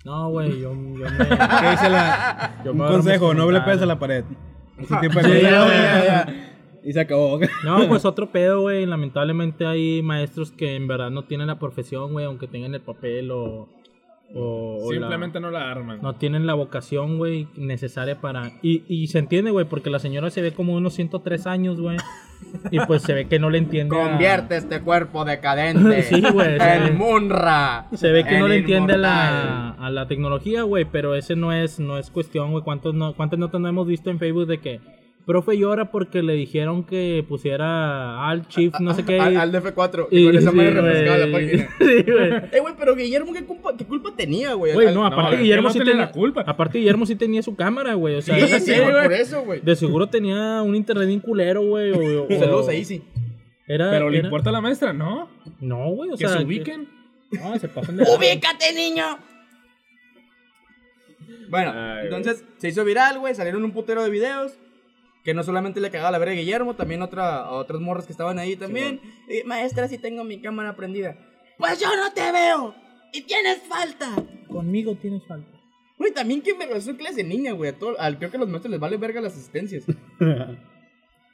[0.05, 1.17] No, güey, yo, yo me.
[1.17, 2.61] ¿Qué dice la.?
[2.63, 4.23] Yo un consejo, no le pegues a la pared.
[4.77, 5.41] Ese tipo de Sí, cosas.
[5.41, 6.51] ya, ya, ya.
[6.83, 7.39] Y se acabó.
[7.63, 8.85] No, pues otro pedo, güey.
[8.85, 13.31] Lamentablemente hay maestros que en verdad no tienen la profesión, güey, aunque tengan el papel
[13.31, 13.67] o.
[14.33, 16.01] o- o la- Simplemente no la arman.
[16.01, 18.51] No tienen la vocación, güey, necesaria para...
[18.61, 21.97] Y, y se entiende, güey, porque la señora se ve como unos 103 años, güey.
[22.69, 23.99] Y pues se ve que no le entiende.
[23.99, 27.87] a- Convierte este cuerpo decadente Sí, en Munra.
[27.93, 31.53] Se ve que no le entiende a la, a la tecnología, güey, pero ese no
[31.53, 32.63] es, no es cuestión, güey.
[32.63, 34.79] ¿Cuántos no, ¿Cuántas notas no hemos visto en Facebook de que
[35.25, 39.19] profe llora porque le dijeron que pusiera al shift, no sé qué?
[39.19, 40.07] Al, al DF4.
[40.11, 41.69] Y, y- con esa sí, madre refrescaba la página.
[41.79, 42.33] Sí, güey.
[42.51, 44.73] Eh, güey, pero Guillermo, ¿qué culpa, qué culpa tenía, güey?
[44.93, 46.43] No, aparte que Guillermo sí tenía la culpa.
[46.45, 48.15] Aparte Guillermo sí tenía su cámara, güey.
[48.15, 49.61] O sea, Sí, de sí, seguro- güey, por eso, güey.
[49.61, 51.91] de seguro tenía un internet bien culero, güey.
[51.91, 53.01] o- o- Saludos a Easy.
[53.67, 55.27] Era, Pero le era- importa a la maestra, ¿no?
[55.59, 56.37] No, güey, o que sea.
[56.37, 56.87] se ubiquen.
[57.31, 58.03] No, se pasan de.
[58.15, 59.17] ¡Ubícate, niño!
[61.49, 63.33] Bueno, Ay, entonces se hizo viral, güey.
[63.35, 64.53] Salieron un putero de videos.
[65.25, 68.11] Que no solamente le cagaba la verga a Guillermo, también otra, a otras morras que
[68.13, 69.01] estaban ahí también.
[69.27, 71.17] Y, Maestra, sí tengo mi cámara prendida.
[71.57, 72.73] Pues yo no te veo.
[73.11, 74.11] Y tienes falta.
[74.47, 75.49] Conmigo tienes falta.
[75.97, 77.71] Güey, también que me clase de niña, güey.
[77.71, 79.83] A todo- al- creo que a los maestros les vale verga las asistencias.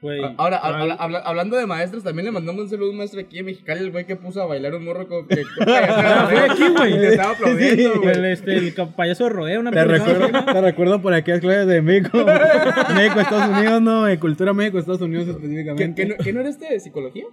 [0.01, 0.19] Güey.
[0.37, 3.37] Ahora, habla- habla- hablando de maestros, también le mandamos un saludo a un maestro aquí
[3.37, 6.97] en Mexicali, el güey que puso a bailar un morro con que fue aquí, güey.
[6.97, 8.15] Le estaba aplaudiendo, güey.
[8.15, 10.13] El, este, el payaso de rodeo, una Te persona.
[10.13, 12.17] recuerdo, te recuerdo por aquellas clases de México.
[12.95, 16.01] México, Estados Unidos, no, de cultura México, Estados Unidos ¿Que, específicamente.
[16.01, 17.25] que no, que no era este de psicología?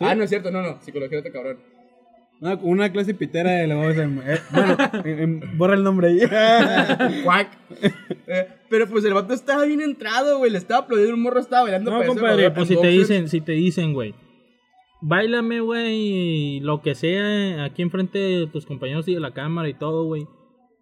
[0.00, 1.58] Ah, no es cierto, no, no, psicología de cabrón.
[2.40, 6.08] Una, una clase pitera de la vamos a- eh, Bueno, en- en- borra el nombre
[6.08, 6.20] ahí.
[7.24, 7.48] Cuac.
[8.26, 10.50] Eh, pero pues el vato estaba bien entrado, güey.
[10.50, 13.40] Le estaba aplaudiendo, un morro estaba bailando No, de compadre, pues si te dicen, si
[13.40, 14.14] te dicen, güey.
[15.02, 19.74] Báilame, güey, lo que sea, aquí enfrente de tus compañeros y de la cámara y
[19.74, 20.26] todo, güey.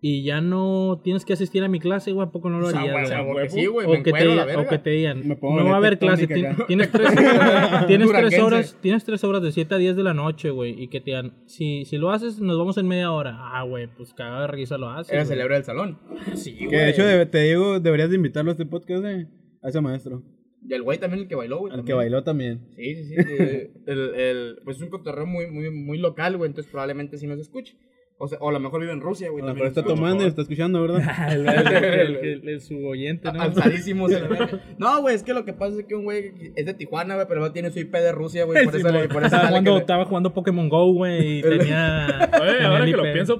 [0.00, 2.70] Y ya no tienes que asistir a mi clase, güey, ¿a poco no lo O
[2.70, 3.46] sea, harías, güey, güey?
[3.46, 5.76] o sea, sí, güey, O que, te, digan- o que te digan, no va a
[5.78, 7.08] haber clase, tienes tres,
[7.88, 10.86] tienes tres horas, tienes tres horas de 7 a 10 de la noche, güey, y
[10.86, 13.38] que te digan, si, si lo haces, nos vamos en media hora.
[13.40, 15.12] Ah, güey, pues cagada de risa lo haces.
[15.12, 15.98] Era el cerebro del salón.
[16.34, 16.78] Sí, Que güey.
[16.78, 19.26] de hecho, de- te digo, deberías de invitarlo a este podcast, eh,
[19.62, 20.22] a ese maestro.
[20.64, 21.72] Y el güey también el que bailó, güey.
[21.72, 22.68] Al que bailó también.
[22.76, 23.14] Sí, sí, sí.
[23.86, 26.48] el, el, pues es un cotorreo muy, muy, muy local, güey.
[26.50, 27.76] Entonces probablemente sí nos escuche.
[28.20, 29.42] O sea, o a lo mejor vive en Rusia, güey.
[29.42, 31.02] A lo también mejor está tomando y está escuchando, ¿verdad?
[31.32, 33.38] el, el- el- el- el- su oyente, ¿no?
[33.38, 34.60] La verga.
[34.78, 37.26] No, güey, es que lo que pasa es que un güey es de Tijuana, güey,
[37.28, 38.64] pero no tiene su IP de Rusia, güey.
[38.64, 42.28] Por eso, le- por eso estaba, jugando, que estaba jugando Pokémon Go, güey, y tenía...
[42.42, 43.36] Oye, tenía ahora que lo pienso,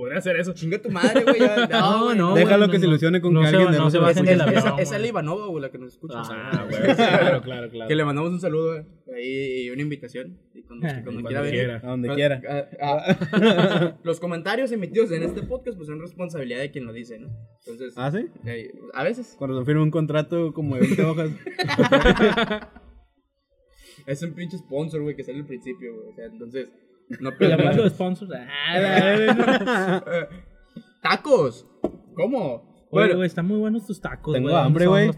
[0.00, 0.52] podría hacer eso.
[0.54, 1.38] Chinga tu madre, güey.
[1.40, 3.78] ya- No, No, no, Déjalo güey, que se ilusione con que se alguien va- de
[3.78, 4.30] no se lo bajen escuche.
[4.30, 5.08] del Es- avión, esa, esa es la güey.
[5.10, 6.14] Ivanova, güey, la que nos escucha.
[6.18, 6.94] Ah, güey.
[6.96, 7.88] Claro, claro, claro.
[7.88, 8.84] Que le mandamos un saludo, güey.
[9.16, 10.38] Ahí y una invitación.
[10.54, 11.70] Y cuando, Cuando quiera venir.
[11.70, 12.40] A donde Pues, quiera.
[12.48, 17.18] ah, ah, los comentarios emitidos en este podcast pues son responsabilidad de quien lo dice,
[17.18, 17.28] ¿no?
[17.66, 18.26] Entonces, ¿Ah, sí?
[18.46, 21.30] eh, a veces Cuando se firma un contrato como de 20 hojas.
[24.06, 26.08] es un pinche sponsor, güey, que sale al principio, güey.
[26.08, 26.72] O sea, entonces,
[27.20, 27.30] no
[27.82, 28.30] de sponsors...
[28.32, 30.28] ah, verga.
[31.02, 31.66] ¡Tacos!
[32.14, 32.70] ¿Cómo?
[32.92, 34.54] Oye, Bueno, güey, están muy buenos tus tacos, Tengo güey.
[34.54, 35.10] ¿Dónde hambre, güey.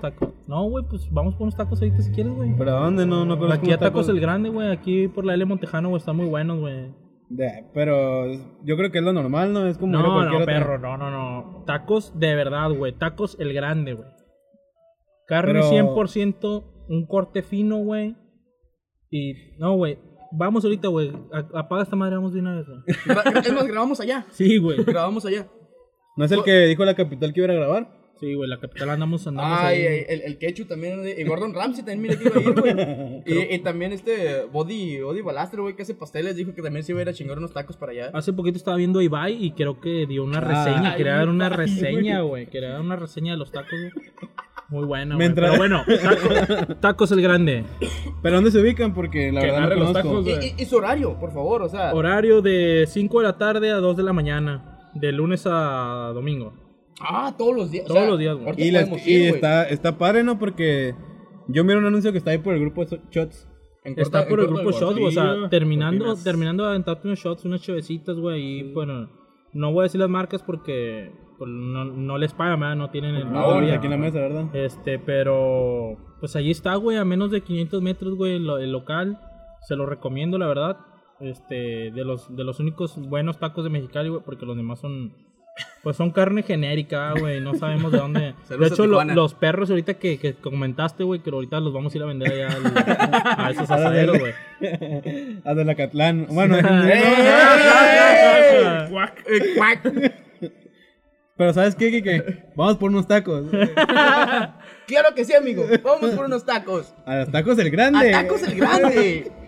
[0.47, 2.55] No, güey, pues vamos por unos tacos ahorita si quieres, güey.
[2.57, 3.07] ¿Pero a dónde?
[3.07, 4.71] No, no conozco Aquí a Tacos el Grande, güey.
[4.71, 6.95] Aquí por la L Montejano, güey, están muy buenos, güey.
[7.73, 8.27] Pero
[8.63, 9.67] yo creo que es lo normal, ¿no?
[9.67, 11.65] Es como No, no, perro, no, no, no.
[11.65, 12.93] Tacos de verdad, güey.
[12.93, 14.09] Tacos el Grande, güey.
[15.27, 18.17] Carne Pero- 100%, un corte fino, güey.
[19.11, 19.99] Y, no, güey.
[20.33, 21.13] Vamos ahorita, güey.
[21.55, 22.81] Apaga esta madre, vamos de una vez, güey.
[23.45, 24.27] es más, grabamos allá.
[24.31, 24.83] Sí, güey.
[24.85, 25.47] Grabamos allá.
[26.17, 28.03] ¿No es el que dijo la capital que iba a grabar?
[28.21, 29.87] Sí, güey, la capital andamos, andamos Ay, ahí.
[29.87, 33.23] ay, el, el Quechu también, y Gordon Ramsay también, mira que iba a ir, güey.
[33.51, 36.93] Y, y también este Body, Body Balastro, güey, que hace pasteles, dijo que también se
[36.93, 38.11] iba a ir a chingar unos tacos para allá.
[38.15, 40.95] Hace poquito estaba viendo a Ibai y creo que dio una reseña.
[40.97, 42.47] Quería dar una reseña, güey.
[42.47, 43.93] Quería dar una reseña de los tacos, güey.
[44.69, 44.87] Muy.
[45.17, 47.65] Mientras- Pero bueno, taco- tacos el grande.
[48.23, 48.95] ¿Pero dónde se ubican?
[48.95, 51.69] Porque la Que verdad no los tacos, Y, y- y su horario, por favor, o
[51.69, 51.93] sea.
[51.95, 54.91] Horario de 5 de la tarde a 2 de la mañana.
[54.95, 56.55] De lunes a domingo.
[57.01, 57.85] Ah, todos los días.
[57.85, 58.55] o Todos sea, los días, güey.
[59.07, 60.39] Y, está, está padre, ¿no?
[60.39, 60.95] Porque
[61.49, 63.49] yo miro un anuncio que está ahí por el grupo So- Shots.
[63.85, 65.07] Corta- Está por el grupo shots, güey.
[65.07, 68.61] O sea, terminando, terminando de aventarte unos shots, unas chevecitas, güey.
[68.61, 69.11] Y bueno,
[69.53, 71.11] no voy a decir las marcas porque
[71.45, 72.77] pues, no, no les pagan, ¿verdad?
[72.77, 73.33] No tienen el.
[73.33, 73.75] No, todavía.
[73.75, 74.55] aquí en la mesa, ¿verdad?
[74.55, 79.19] Este, pero pues allí está, güey, a menos de 500 metros, güey, el, el local.
[79.63, 80.77] Se lo recomiendo, la verdad.
[81.21, 85.13] Este, de los, de los únicos buenos tacos de Mexicali, güey, porque los demás son,
[85.85, 88.35] pues son carne genérica, güey, no sabemos de dónde.
[88.49, 91.97] de hecho, lo- los perros ahorita que, que comentaste, güey, que ahorita los vamos a
[91.99, 94.33] ir a vender allá al- a esos asaderos, güey.
[95.45, 96.27] A de la Catlán.
[96.31, 96.57] Bueno,
[98.91, 99.25] Cuac.
[101.43, 102.45] Pero ¿sabes qué, Kike?
[102.55, 103.47] Vamos por unos tacos.
[104.87, 105.65] Claro que sí, amigo.
[105.83, 106.95] Vamos por unos tacos.
[107.05, 108.11] A los tacos el A grande.
[108.13, 109.33] tacos el grande.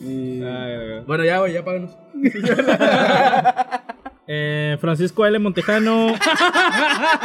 [0.00, 1.04] Y- Ay, ay, ay.
[1.06, 1.96] bueno, ya, güey, ya páganos.
[4.26, 5.38] Eh, Francisco L.
[5.38, 6.14] Montejano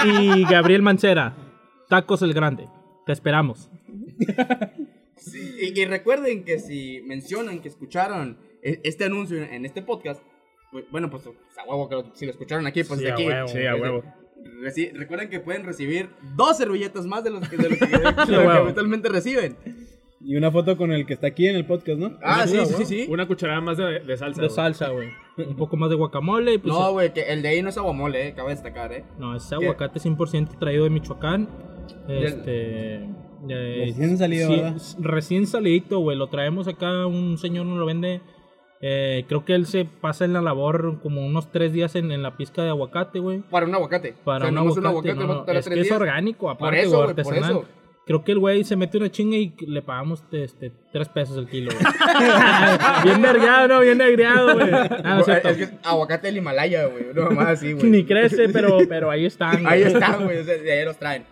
[0.06, 1.34] y Gabriel Mancera.
[1.88, 2.68] Tacos el Grande.
[3.08, 3.72] Te esperamos.
[5.16, 10.22] Sí, y, y recuerden que si mencionan que escucharon e- este anuncio en este podcast,
[10.92, 13.26] bueno, pues a huevo que lo- si lo escucharon aquí, pues Sí, de a aquí.
[13.28, 13.48] huevo.
[13.48, 14.04] Sí, a huevo.
[14.64, 18.00] Reci- recuerden que pueden recibir dos servilletas más de los que, de los que, de
[18.16, 18.52] los que huevo.
[18.52, 19.58] habitualmente reciben.
[20.22, 22.18] Y una foto con el que está aquí en el podcast, ¿no?
[22.22, 23.08] Ah, sí, sí, sí, sí.
[23.10, 24.42] Una cucharada más de, de salsa.
[24.42, 24.56] De güey.
[24.56, 25.08] salsa, güey.
[25.38, 26.74] Un poco más de guacamole y pues...
[26.74, 29.06] No, güey, que el de ahí no es aguamole, eh, cabe destacar, eh.
[29.18, 31.48] No, ese aguacate 100% traído de Michoacán.
[32.10, 32.96] Este.
[33.50, 36.18] eh, Recién salido, sí, Recién salidito, güey.
[36.18, 38.22] Lo traemos acá, un señor nos lo vende.
[38.82, 42.24] Eh, creo que él se pasa en la labor como unos tres días en, en
[42.24, 43.40] la pizca de aguacate, güey.
[43.40, 44.14] Para un aguacate.
[44.24, 46.90] Para O sea, un aguacate, no, no, estar es tres que es orgánico, aparte, eso,
[46.98, 47.52] güey, güey, por artesanal.
[47.52, 47.80] eso.
[48.06, 51.48] Creo que el güey se mete una chinga y le pagamos este, tres pesos el
[51.48, 51.84] kilo, güey.
[53.04, 53.82] Bien vergado, ¿no?
[53.82, 54.72] Bien negreado, güey.
[55.04, 55.50] Ah, no es cierto.
[55.50, 57.06] es que es aguacate del Himalaya, güey.
[57.14, 57.86] No más así, güey.
[57.88, 59.68] Ni crece, pero, pero ahí están.
[59.68, 59.94] Ahí güey.
[59.94, 60.40] están, güey.
[60.40, 61.24] o sea, de ahí los traen.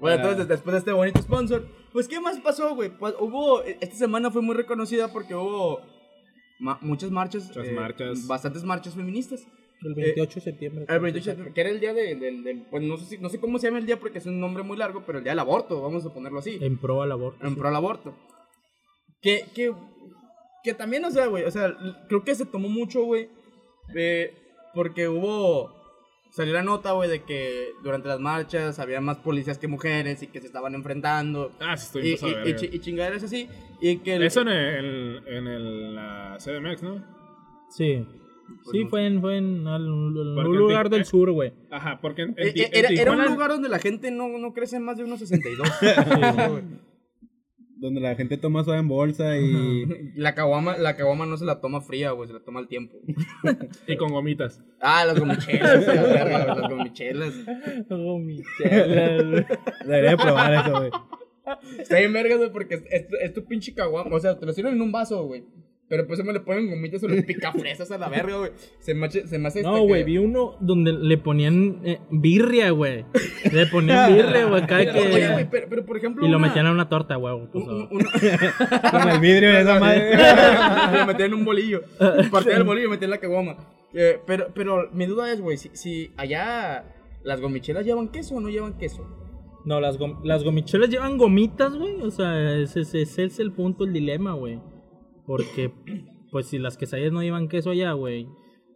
[0.00, 2.90] Bueno, entonces, después de este bonito sponsor, pues, ¿qué más pasó, güey?
[2.90, 3.62] Pues hubo.
[3.62, 5.82] Esta semana fue muy reconocida porque hubo
[6.58, 7.48] ma- muchas marchas.
[7.48, 8.26] Muchas eh, marchas.
[8.26, 9.46] Bastantes marchas feministas.
[9.82, 10.86] El 28 de septiembre.
[10.88, 12.42] El 28 de septiembre, que era el día de- del.
[12.42, 14.40] del- pues no sé, si- no sé cómo se llama el día porque es un
[14.40, 16.58] nombre muy largo, pero el día del aborto, vamos a ponerlo así.
[16.60, 17.46] En pro al aborto.
[17.46, 18.14] en pro al aborto.
[19.20, 19.72] Que, que,
[20.62, 21.74] que también, o sea, güey, o sea,
[22.08, 23.28] creo que se tomó mucho, güey,
[23.94, 24.34] eh,
[24.74, 25.74] porque hubo,
[26.34, 30.26] salió la nota, güey, de que durante las marchas había más policías que mujeres y
[30.26, 31.52] que se estaban enfrentando.
[31.60, 33.48] Ah, sí, estoy Y, y, y, chingaderas así.
[33.80, 37.04] Y que el- Eso en el, en el la CDMX, ¿no?
[37.70, 38.04] Sí.
[38.70, 41.52] Sí, fue en, fue en un lugar del sur, güey.
[41.70, 44.26] Ajá, porque en, eh, en eh, en era, era un lugar donde la gente no,
[44.38, 45.68] no crece más de unos 62.
[47.76, 50.12] Donde la gente toma soda en bolsa y...
[50.14, 52.98] la caguama, la caguama no se la toma fría, güey, se la toma al tiempo.
[53.86, 54.62] Y con gomitas.
[54.80, 57.34] Ah, las gomichelas, las gomichelas.
[57.90, 59.46] Oh, Michelle.
[59.84, 60.90] Debería probar eso, güey.
[61.78, 64.16] Está bien vergas, güey, porque es, es, es tu pinche caguama.
[64.16, 65.44] O sea, te lo sirven en un vaso, güey.
[65.86, 68.50] Pero pues se me le ponen gomitas o le pica fresas a la verga, güey.
[68.78, 72.00] Se me, hace- se me hace No, güey, que- vi uno donde le ponían eh,
[72.10, 73.04] birria, güey.
[73.52, 76.26] Le ponían birria, güey, cada Oye, güey, pero, pero por ejemplo.
[76.26, 77.34] Y lo metían en una torta, güey.
[77.52, 78.10] pues, un- un- una-
[78.90, 80.16] Con el vidrio de esa madre.
[80.98, 81.82] lo metían en un bolillo.
[82.30, 83.56] Partía del bolillo y metía en la caguama.
[83.92, 86.84] Eh, pero, pero mi duda es, güey, si, si allá
[87.22, 89.06] las gomichelas llevan queso o no llevan queso.
[89.66, 92.00] No, las, gom- las gomichelas llevan gomitas, güey.
[92.02, 94.58] O sea, ese, ese- ese es el punto, el dilema, güey.
[95.26, 95.72] Porque,
[96.30, 98.26] pues, si las quesadillas no llevan queso allá, güey.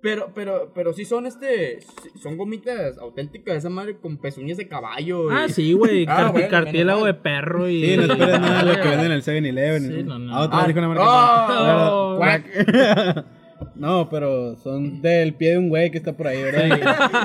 [0.01, 1.81] Pero, pero, pero sí son este.
[2.23, 5.31] Son gomitas auténticas, esa madre con pezuñas de caballo.
[5.31, 6.07] y- Ah, sí, güey.
[6.09, 7.85] Ah, bueno, cartílago de perro y...
[7.85, 9.87] Sí, no esperes nada de lo que venden en el 7-Eleven.
[9.89, 10.37] Sí, no, no.
[10.37, 11.93] Ah, otra vez Ah, dijo una marca.
[11.93, 13.25] oh, Claro.
[13.75, 16.69] No, pero son del pie de un güey que está por ahí, ¿verdad?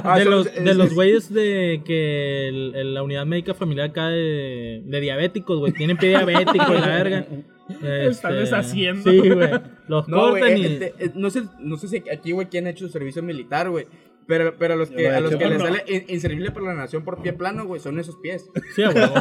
[0.04, 3.26] Ah, de son- los, es- de los es- güeyes de que el- el- la unidad
[3.26, 5.74] médica familiar acá de, de diabéticos, güey.
[5.74, 7.26] Tienen pie diabético y la verga.
[7.70, 9.10] Están Este, deshaciendo.
[9.10, 9.50] Sí, güey.
[9.88, 10.66] Los No, güey, cortan y...
[10.66, 13.86] este, eh, no, sé, no sé si aquí, güey, quién ha hecho servicio militar, güey.
[14.28, 17.04] Pero, pero a los que, a los que les sale in- inservible para la nación
[17.04, 18.50] por pie plano, güey, son esos pies.
[18.76, 19.14] Sí, huevo.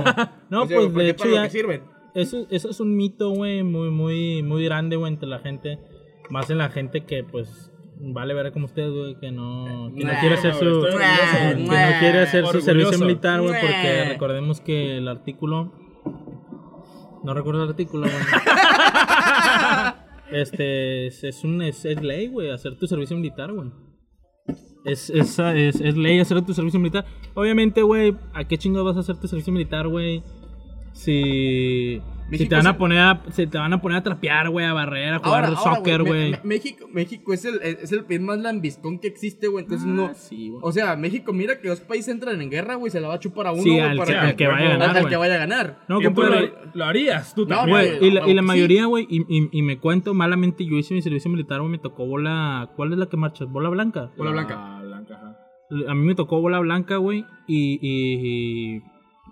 [0.48, 1.42] No, O sea, pues de hecho para lo ya...
[1.44, 1.82] que sirven.
[2.14, 5.78] Eso, eso es un mito, güey, muy, muy, muy grande, güey, entre la gente.
[6.30, 10.12] Más en la gente que, pues, vale ver como ustedes, güey, que no, que no
[10.20, 10.60] quiere hacer su...
[10.64, 15.72] que no quiere hacer su servicio militar, güey, porque recordemos que el artículo...
[17.24, 18.14] No recuerdo el artículo, güey.
[20.32, 23.70] Este, es, es un, es, es ley, güey, hacer tu servicio militar, güey.
[24.84, 27.04] Es, es, es, es ley hacer tu servicio militar.
[27.34, 30.22] Obviamente, güey, ¿a qué chingo vas a hacer tu servicio militar, güey?
[30.94, 32.00] Si
[32.32, 34.72] Si te van a poner a, se te van a poner a trapear, güey, a
[34.72, 36.34] barrer, a jugar Ahora, soccer, güey.
[36.44, 39.64] México, México es el, es el país más lambiscón que existe, güey.
[39.64, 40.14] Entonces Ah, no.
[40.14, 40.60] sí, güey.
[40.64, 42.90] o sea, México, mira que dos países entran en guerra, güey.
[42.90, 44.78] Se la va a chupar a uno, Sí, al, para que, al que vaya a
[44.78, 45.78] ganar, al que vaya a ganar.
[45.88, 46.40] No, compadre.
[46.48, 47.98] lo, lo harías, tú No, también.
[48.00, 48.46] Y la, y la Sí.
[48.48, 51.78] mayoría, güey, y, y, y me cuento malamente, yo hice mi servicio militar, güey, me
[51.78, 52.70] tocó bola.
[52.76, 53.48] ¿Cuál es la que marchas?
[53.50, 54.10] ¿Bola blanca?
[54.16, 54.54] Bola blanca.
[54.58, 55.38] Ah, blanca, ajá.
[55.90, 58.82] A mí me tocó bola blanca, güey, y, y, y,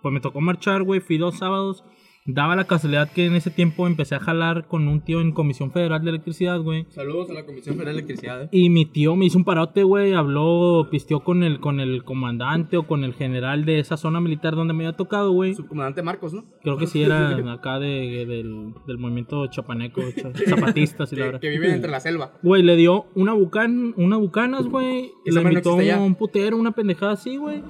[0.02, 1.84] Pues me tocó marchar, güey, fui dos sábados.
[2.26, 5.72] Daba la casualidad que en ese tiempo empecé a jalar con un tío en Comisión
[5.72, 6.84] Federal de Electricidad, güey.
[6.90, 8.42] Saludos a la Comisión Federal de Electricidad.
[8.44, 8.48] eh.
[8.52, 12.76] Y mi tío me hizo un parote, güey, habló, pisteó con el, con el comandante
[12.76, 15.54] o con el general de esa zona militar donde me había tocado, güey.
[15.54, 16.44] Subcomandante Marcos, ¿no?
[16.62, 21.40] Creo que sí era acá de, del, del movimiento chapaneco, cha- zapatistas y la verdad.
[21.40, 22.32] que viven entre la selva.
[22.42, 25.10] Güey, le dio una bucan, una bucanas, güey.
[25.24, 25.98] Le no invitó ya.
[25.98, 27.62] un putero, una pendejada así, güey.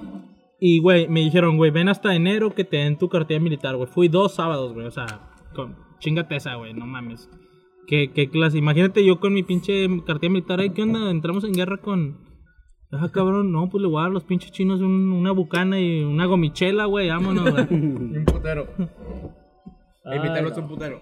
[0.60, 3.88] Y, güey, me dijeron, güey, ven hasta enero que te den tu cartilla militar, güey.
[3.88, 4.86] Fui dos sábados, güey.
[4.86, 7.30] O sea, con, chingate esa, güey, no mames.
[7.86, 8.58] ¿Qué, qué clase?
[8.58, 10.60] Imagínate yo con mi pinche cartilla militar.
[10.60, 11.10] Ay, ¿qué onda?
[11.10, 12.28] Entramos en guerra con...
[12.92, 15.80] Ah, cabrón, no, pues le voy a dar a los pinches chinos un- una bucana
[15.80, 17.08] y una gomichela, güey.
[17.08, 17.66] Vámonos, güey.
[17.70, 18.66] Un putero.
[20.04, 20.62] Ay, Invitarlos a no.
[20.62, 21.00] un putero.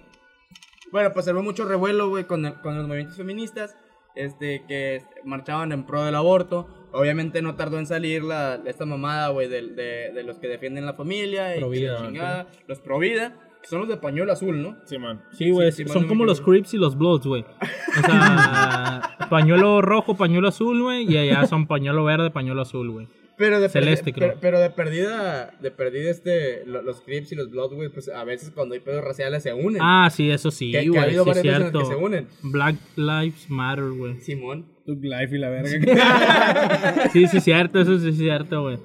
[0.92, 3.74] Bueno, pues se ve mucho revuelo, güey, con, el- con los movimientos feministas.
[4.14, 6.68] Este, que marchaban en pro del aborto.
[6.98, 10.84] Obviamente no tardó en salir la, esta mamada, güey, de, de, de los que defienden
[10.86, 12.46] la familia y Provida, la chingada.
[12.66, 14.76] Los pro vida, que son los de pañuelo azul, ¿no?
[14.84, 15.22] Sí, man.
[15.32, 16.40] Sí, güey, sí, son como los.
[16.40, 17.42] Crips y los Bloods, güey.
[17.42, 23.08] O sea, pañuelo rojo, pañuelo azul, güey, y allá son pañuelo verde, pañuelo azul, güey.
[23.36, 24.30] Pero de Celeste, creo.
[24.30, 28.08] Pero, pero de perdida, de perdida este, lo- los Crips y los Bloods, güey, pues
[28.08, 29.80] a veces cuando hay pedos raciales se unen.
[29.80, 31.86] Ah, sí, eso sí, Que- que ha güey, habido sí es varias veces en que
[31.86, 32.28] se unen.
[32.42, 34.20] Black Lives Matter, güey.
[34.22, 34.66] Simón.
[34.88, 37.10] Tug Life y la verga.
[37.12, 38.78] Sí, sí es cierto, eso sí es cierto, güey.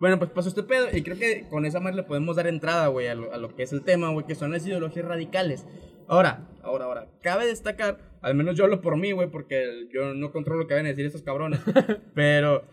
[0.00, 2.88] Bueno, pues pasó este pedo y creo que con esa madre le podemos dar entrada,
[2.88, 5.64] güey, a lo, a lo que es el tema, güey, que son las ideologías radicales.
[6.08, 10.32] Ahora, ahora, ahora, cabe destacar, al menos yo hablo por mí, güey, porque yo no
[10.32, 11.60] controlo lo que van a decir estos cabrones,
[12.14, 12.64] pero,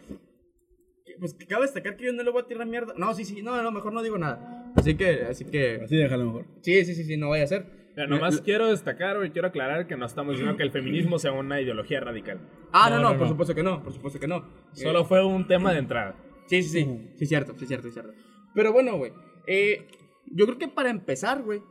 [1.20, 2.96] pues que cabe destacar que yo no le voy a tirar mierda.
[2.98, 4.72] No, sí, sí, no, no, mejor no digo nada.
[4.76, 6.46] Así que, así que, Así déjalo mejor.
[6.62, 7.83] sí, sí, sí, sí, no vaya a ser.
[7.96, 11.32] Pero nomás quiero destacar, güey, quiero aclarar que no estamos diciendo que el feminismo sea
[11.32, 12.40] una ideología radical.
[12.72, 13.32] Ah, no, No, no, no, por no.
[13.34, 14.44] supuesto que no, por supuesto que no.
[14.72, 16.16] Solo fue un tema de entrada.
[16.48, 17.10] Sí, sí, sí.
[17.16, 18.12] Sí, cierto, sí, cierto, sí, cierto.
[18.56, 19.12] Pero bueno, güey.
[19.48, 19.88] eh,
[20.26, 21.62] yo creo que para empezar, güey.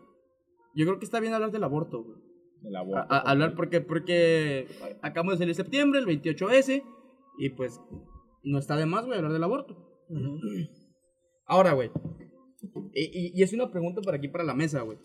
[0.75, 2.19] Yo creo que está bien hablar del aborto, güey.
[2.65, 3.07] El A- aborto.
[3.13, 4.67] a- hablar porque, porque
[5.03, 6.83] acabamos de salir septiembre, el 28S.
[7.39, 7.81] Y pues
[8.45, 9.77] no está de más, güey, hablar del aborto.
[11.47, 11.91] Ahora, güey.
[12.95, 14.99] Y, y- y es una pregunta para aquí, para la mesa, güey.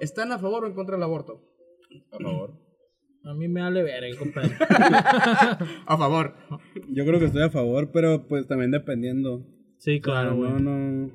[0.00, 1.40] ¿Están a favor o en contra del aborto?
[2.10, 2.50] Por favor.
[3.24, 4.50] A mí me vale verga, compadre.
[5.86, 6.34] A favor.
[6.90, 9.46] Yo creo que estoy a favor, pero pues también dependiendo.
[9.78, 10.50] Sí, claro, güey.
[10.50, 11.10] no, no.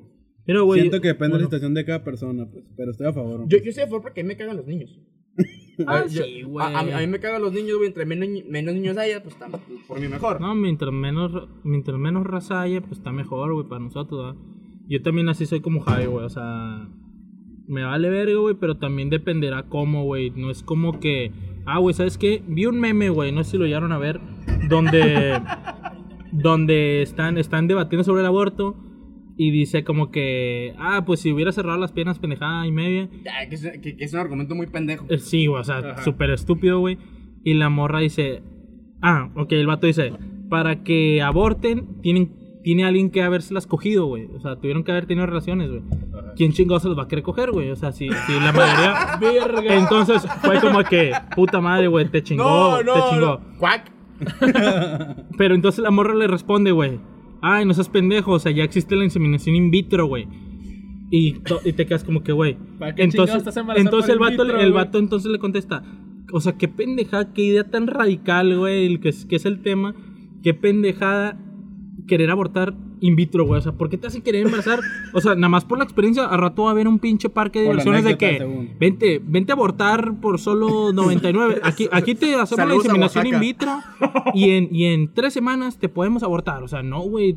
[0.46, 0.80] Pero, güey.
[0.80, 2.64] Siento que depende de la situación de cada persona, pues.
[2.76, 3.44] Pero estoy a favor.
[3.48, 4.98] Yo, yo estoy a favor porque a mí me cagan los niños.
[5.86, 6.66] Ah, yo- sí, güey.
[6.66, 7.86] A, a mí, a mí me cagan los niños, güey.
[7.88, 9.46] Entre menos, menos niños haya, pues está
[9.86, 10.40] por mí mejor.
[10.40, 11.30] No, mientras menos,
[11.62, 14.42] mientras menos raza haya, pues está mejor, güey, para nosotros, ¿verdad?
[14.88, 16.88] Yo también así soy como Javi, güey, o sea...
[17.68, 20.30] Me vale verga, güey, pero también dependerá cómo, güey.
[20.30, 21.30] No es como que...
[21.66, 22.42] Ah, güey, ¿sabes qué?
[22.48, 24.20] Vi un meme, güey, no sé si lo llegaron a ver,
[24.68, 25.40] donde...
[26.32, 28.76] donde están, están debatiendo sobre el aborto
[29.36, 30.74] y dice como que...
[30.78, 33.08] Ah, pues si hubiera cerrado las piernas, pendejada y media...
[33.24, 35.06] Ya, que, es, que- que es un argumento muy pendejo.
[35.08, 36.98] Eh, Sí, güey, o sea, súper estúpido, güey.
[37.44, 38.42] Y la morra dice,
[39.00, 40.12] ah, ok, el vato dice,
[40.50, 42.32] para que aborten, tienen,
[42.68, 44.28] tiene alguien que habérselas cogido, güey.
[44.36, 45.80] O sea, tuvieron que haber tenido relaciones, güey.
[46.36, 47.70] ¿Quién chingado se los va a querer coger, güey?
[47.70, 48.52] O sea, si, si la
[49.22, 49.78] mayoría...
[49.78, 53.40] Entonces fue como que, puta madre, güey, te chingó, te chingó.
[53.56, 53.90] Cuac.
[55.38, 57.00] Pero entonces la morra le responde, güey.
[57.40, 60.28] Ay, no seas pendejo, o sea, ya existe la inseminación in vitro, güey.
[61.10, 62.58] Y, y te quedas como que, güey.
[62.78, 65.84] ¿Para qué Entonces, chingados entonces el vato, vitro, el vato entonces le contesta.
[66.34, 69.94] O sea, qué pendejada, qué idea tan radical, güey, que es, que es el tema.
[70.42, 71.38] Qué pendejada
[72.06, 73.58] querer abortar in vitro, güey.
[73.58, 74.78] O sea, ¿por qué te hacen querer embarazar?
[75.12, 77.58] O sea, nada más por la experiencia, a rato va a haber un pinche parque
[77.60, 78.70] de diversiones de que según.
[78.78, 81.60] vente, vente a abortar por solo 99.
[81.62, 83.78] Aquí, aquí te hacemos la Saludos inseminación in vitro
[84.34, 86.62] y en, y en tres semanas te podemos abortar.
[86.62, 87.36] O sea, no, güey.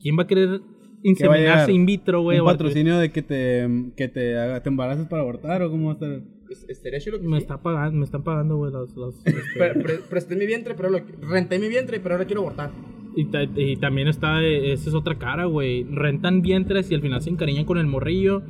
[0.00, 2.38] ¿Quién va a querer ¿Qué va a inseminarse in vitro, güey?
[2.38, 5.86] ¿Un O- patrocinio de que te, que te, haga, te embaraces para abortar o cómo
[5.86, 6.22] va a estar?
[6.50, 7.42] Es- Estaría chido que Me, sí.
[7.42, 8.94] está pagando, me están pagando, güey, los...
[8.94, 12.42] los, este, Pre- pre- presté mi vientre, pero lo, renté mi vientre, pero ahora quiero
[12.42, 12.70] abortar.
[13.16, 15.84] Y, ta- y también está, esa es otra cara, güey.
[15.84, 18.42] Rentan vientres y al final se encariñan con el morrillo.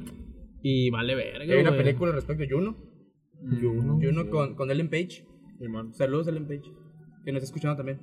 [0.62, 1.83] Y vale verga, Hay una güey.
[1.83, 2.77] película respecto a Juno.
[3.61, 3.98] Juno.
[4.01, 5.25] Juno con, con Ellen Page.
[5.59, 5.92] Simón.
[5.94, 6.62] Saludos, Ellen Page.
[7.25, 7.98] Que nos está escuchando también.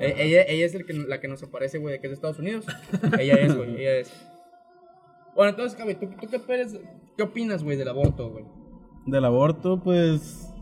[0.00, 2.38] Eh, ella, ella es el que, la que nos aparece, güey, que es de Estados
[2.38, 2.66] Unidos.
[3.18, 4.28] ella es, güey, ella es.
[5.34, 6.78] Bueno, entonces, Javi, ¿tú, tú qué, opinas,
[7.16, 8.44] ¿qué opinas, güey, del aborto, güey?
[9.06, 10.52] Del aborto, pues.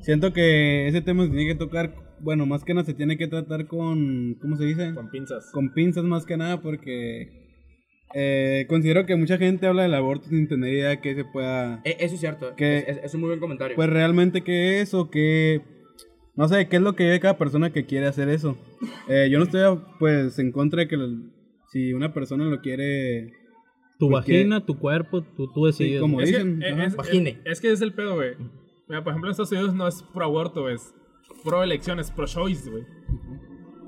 [0.00, 1.94] Siento que ese tema se tiene que tocar.
[2.22, 4.34] Bueno, más que nada se tiene que tratar con.
[4.40, 4.94] ¿Cómo se dice?
[4.94, 5.50] Con pinzas.
[5.52, 7.40] Con pinzas más que nada, porque.
[8.14, 11.80] eh, considero que mucha gente habla del aborto sin tener idea que se pueda.
[11.84, 13.74] Eh, eso es cierto, Que- es, es- es un muy buen comentario.
[13.74, 15.62] Pues realmente qué es o qué.
[16.36, 18.56] No sé, qué es lo que vive cada persona que quiere hacer eso.
[19.08, 21.30] Eh, yo no estoy, pues, en contra de que el-
[21.70, 23.32] si una persona lo quiere.
[23.98, 26.00] Tu Pues que- vagina, tu cuerpo, tú, tú Sí, decides.
[26.02, 26.26] como güey.
[26.26, 26.96] Es que, dicen.
[26.96, 27.30] Vagine.
[27.30, 28.32] es- es que es el pedo, güey.
[28.88, 30.92] Mira, por ejemplo, en Estados Unidos no es pro aborto, es
[31.44, 32.84] pro elecciones, pro choice, güey.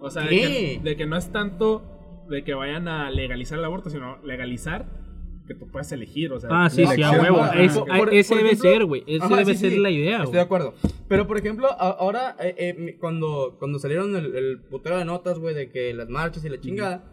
[0.00, 1.82] O sea, de que, de que no es tanto
[2.28, 5.02] de que vayan a legalizar el aborto, sino legalizar
[5.46, 6.48] que tú puedes elegir, o sea.
[6.52, 7.44] Ah, sí, sí, a huevo.
[7.54, 9.04] Es- Por- ese por debe ejemplo- ser, güey.
[9.06, 10.34] Ese Ajá, debe sí, ser sí, la idea, Estoy güey.
[10.36, 10.74] de acuerdo.
[11.08, 15.54] Pero, por ejemplo, ahora, eh, eh, cuando, cuando salieron el, el putero de notas, güey,
[15.54, 17.04] de que las marchas y la chingada,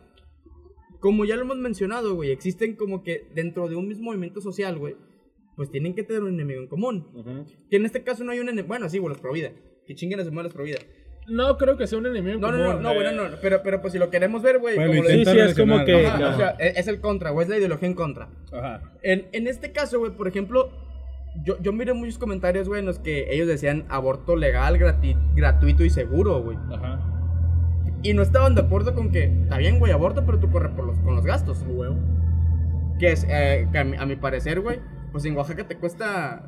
[1.02, 4.78] como ya lo hemos mencionado, güey, existen como que dentro de un mismo movimiento social,
[4.78, 4.96] güey,
[5.58, 7.08] pues tienen que tener un enemigo en común.
[7.14, 7.46] Ujú.
[7.70, 8.68] Que en este caso no hay un enemigo.
[8.70, 9.52] Bueno, sí, güey, los pro vida.
[9.92, 10.78] Que chinguen a su madre pro vida.
[11.28, 12.40] No creo que sea un enemigo.
[12.40, 12.96] No, no, no, común, no, eh.
[12.96, 15.58] bueno, no, pero, pero pues si lo queremos ver, güey, Bueno, como Sí, sí, es
[15.60, 16.08] como que.
[16.08, 18.30] Ajá, o sea, es es el contra, o es la ideología en contra.
[18.54, 18.82] Ajá.
[19.04, 20.72] En, en este caso, güey, por ejemplo,
[21.44, 25.84] yo, yo miré muchos comentarios, güey, en los que ellos decían aborto legal, grati- gratuito
[25.84, 26.58] y seguro, güey.
[26.74, 27.02] Ajá.
[28.02, 30.86] Y no estaban de acuerdo con que, está bien, güey, aborto, pero tú corres por
[30.86, 31.64] los, con los gastos.
[31.68, 31.98] Huevo.
[32.98, 34.80] Que es, eh, que a mi, a mi parecer, güey,
[35.12, 36.48] pues en Oaxaca te cuesta...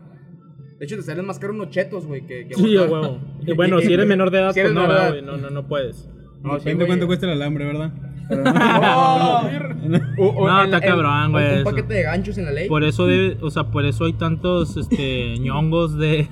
[0.84, 3.12] De hecho, te salen más caro unos chetos, güey, que, que Sí, a abortar.
[3.12, 3.20] huevo.
[3.48, 5.22] Y bueno, si eres menor de edad, Si pues no, güey.
[5.22, 6.10] No, no, no puedes.
[6.44, 7.94] No, sí, Depende cuánto cuesta el alambre, ¿verdad?
[8.30, 9.44] ¡Oh!
[10.18, 12.68] O- o No, está cabrón, güey, Un paquete de ganchos en la ley.
[12.68, 16.28] Por eso debe, o sea, por eso hay tantos este ñongos de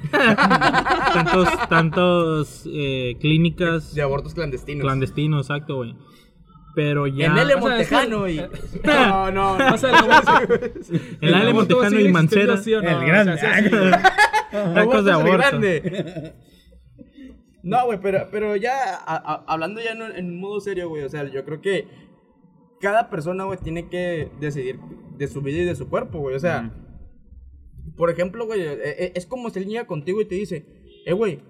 [1.13, 4.81] tantos tantos eh, clínicas De abortos clandestinos.
[4.83, 5.95] clandestinos, exacto, güey.
[6.75, 7.55] Pero ya En L.
[7.57, 8.37] Montejano y...
[8.83, 9.65] No, no, no.
[9.65, 9.75] Ale
[11.49, 12.89] aborto Montejano y Mancera, ¿sí o no?
[12.89, 13.37] El grande.
[14.51, 15.59] tacos de Aborto.
[17.63, 21.03] No, güey, pero, pero ya a- a- hablando ya en, un- en modo serio, güey,
[21.03, 21.87] o sea, yo creo que
[22.79, 24.79] cada persona, güey, tiene que decidir
[25.15, 26.73] de su vida y de su cuerpo, güey, o sea,
[27.95, 30.65] por ejemplo, güey, eh, eh, es como si él llega contigo y te dice,
[31.05, 31.43] eh, güey,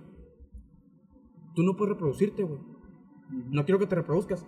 [1.56, 2.60] tú no puedes reproducirte, güey,
[3.50, 4.46] no quiero que te reproduzcas.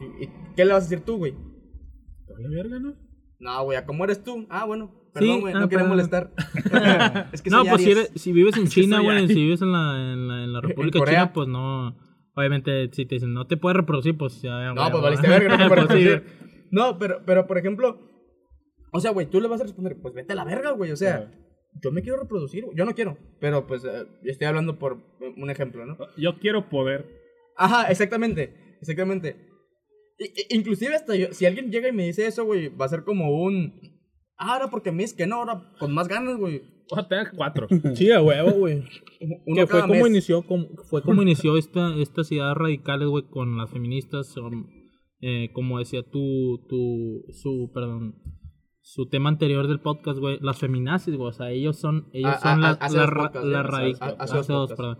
[0.00, 1.32] ¿Y, y qué le vas a decir tú, güey?
[1.32, 2.94] Vale, verga, ¿no?
[3.40, 4.46] No, güey, ¿a cómo eres tú?
[4.48, 5.88] Ah, bueno, perdón, güey, ah, no quería perdón.
[5.96, 6.32] molestar.
[7.32, 10.12] es que no, pues si, eres- si vives en China, güey, si vives en la,
[10.12, 11.20] en la, en la República Corea.
[11.20, 11.96] China, pues no.
[12.36, 14.72] Obviamente, si te dicen no te puedes reproducir, pues ya.
[14.72, 16.64] No, pues valiste verga, no te puedes Pues reproducir.
[16.70, 18.00] No, pero, pero por ejemplo,
[18.92, 20.96] o sea, güey, tú le vas a responder, pues vete a la verga, güey, o
[20.96, 21.30] sea,
[21.82, 24.98] yo me quiero reproducir, yo no quiero, pero pues eh, estoy hablando por
[25.36, 25.96] un ejemplo, ¿no?
[26.16, 27.06] Yo quiero poder.
[27.56, 29.36] Ajá, exactamente, exactamente.
[30.18, 32.88] I- i- inclusive hasta yo, si alguien llega y me dice eso, güey, va a
[32.88, 33.74] ser como un,
[34.36, 36.62] ah, ahora porque me dices que no, ahora con más ganas, güey.
[36.90, 37.66] Ojalá tenga cuatro.
[37.94, 38.82] Sí, a huevo, güey.
[39.46, 40.06] Uno que fue como mes.
[40.08, 44.66] inició como, fue como inició esta estas ideas radicales güey con las feministas son
[45.22, 48.16] eh, como decía tu tu su perdón
[48.82, 52.38] su tema anterior del podcast güey las feminazis güey o sea ellos son ellos Ah,
[52.42, 54.46] son ah, las hace las dos ra- podcasts, las ya, radic- hace- hace hace dos
[54.48, 54.76] dos, podcasts.
[54.76, 54.98] perdón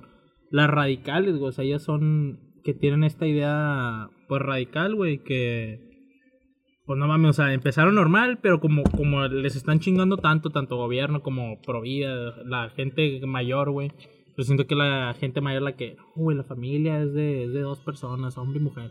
[0.50, 5.78] las radicales güey o sea ellas son que tienen esta idea pues radical güey que
[6.86, 10.76] pues no mames, o sea, empezaron normal, pero como, como les están chingando tanto, tanto
[10.76, 13.90] gobierno como Provida, la gente mayor, güey.
[14.36, 17.60] Yo siento que la gente mayor la que, uy, la familia es de, es de
[17.60, 18.90] dos personas, hombre y mujer.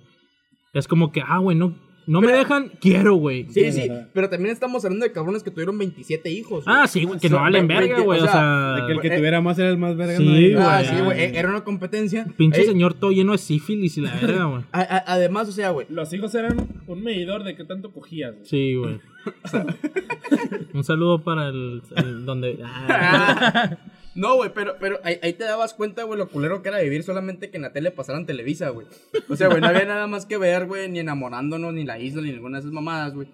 [0.73, 1.75] Es como que, ah, güey, no,
[2.07, 3.47] no me dejan, quiero, güey.
[3.49, 6.63] Sí, sí, pero también estamos hablando de cabrones que tuvieron 27 hijos.
[6.67, 8.75] Ah, sí, güey, que no valen ve- verga, güey, o sea...
[8.75, 10.17] De que el que eh, tuviera más era el más verga.
[10.17, 10.53] sí.
[10.57, 12.25] Ah, sí, güey, era una competencia.
[12.37, 14.63] Pinche Eh, señor todo lleno de sífilis y la verga, güey.
[14.71, 18.35] además, o sea, güey, Los hijos eran un medidor de qué tanto cogías.
[18.43, 18.99] Sí, güey.
[20.73, 22.59] Un saludo para el, el donde...
[22.63, 23.77] ah,
[24.15, 27.03] No, güey, pero, pero ahí, ahí te dabas cuenta, güey, lo culero que era vivir
[27.03, 28.85] solamente que en la tele pasaran Televisa, güey.
[29.27, 32.21] O sea, güey, no había nada más que ver, güey, ni enamorándonos, ni la isla,
[32.21, 33.27] ni ninguna de esas mamadas, güey.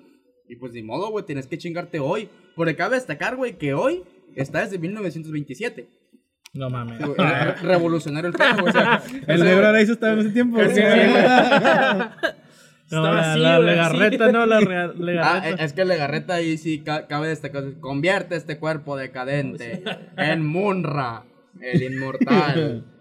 [0.48, 2.30] Y pues ni modo, güey, tienes que chingarte hoy.
[2.56, 4.04] Porque cabe destacar, güey, que hoy
[4.36, 5.88] está desde 1927.
[6.54, 7.00] no mames.
[7.00, 8.70] Re- Revolucionario el pedo, güey.
[8.70, 10.60] O sea, El negro Araizo estaba en ese tiempo.
[10.64, 10.82] Sí, sí.
[12.92, 14.34] No, la, así, la güey, legarreta, así.
[14.34, 15.64] no, la rea- Ah, legarreta.
[15.64, 17.64] es que Legarreta ahí sí ca- cabe destacar.
[17.80, 19.84] Convierte este cuerpo decadente
[20.18, 21.24] en Munra,
[21.62, 22.86] el inmortal.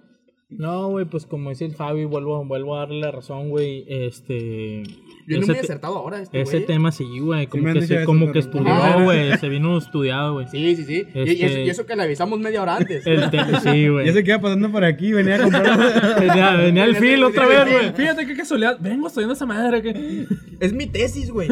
[0.51, 3.84] No, güey, pues como dice el Fabi, vuelvo, vuelvo a darle la razón, güey.
[3.86, 4.82] Este.
[5.28, 6.66] Viene ese muy acertado ahora este Ese güey.
[6.66, 7.46] tema sí, güey.
[7.46, 8.72] Como han que, se, como que estudió,
[9.04, 9.36] güey.
[9.38, 10.46] Se vino estudiado, güey.
[10.48, 11.04] Sí, sí, sí.
[11.14, 13.04] Y- Y, Este- eso, y eso que le avisamos media hora antes.
[13.62, 14.06] Sí, güey.
[14.06, 16.18] Ya se queda pasando por aquí, venía a comprar.
[16.20, 17.92] Venía, venía el fil otra vez, güey.
[17.94, 18.78] Fíjate qué casualidad.
[18.80, 19.82] Vengo estudiando esa madre.
[19.82, 20.26] que
[20.60, 21.48] Es mi tesis, güey.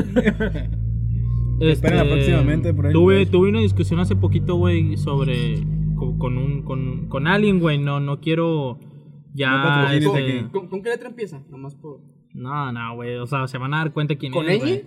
[1.59, 2.93] Espérenla Este, próximamente por ahí.
[2.93, 5.61] Tuve, tuve una discusión hace poquito, güey, sobre.
[5.97, 7.79] Con, con un, con, con alguien, güey.
[7.79, 8.79] No, no quiero.
[8.81, 9.63] No Ya.
[9.63, 10.51] patrocines este.
[10.51, 11.43] ¿Con, con qué letra empieza?
[11.51, 12.01] Nomás por...
[12.37, 13.17] no, no, güey.
[13.17, 14.59] O sea, se van a dar cuenta quién ¿Con es.
[14.59, 14.61] ñ?
[14.61, 14.85] güey.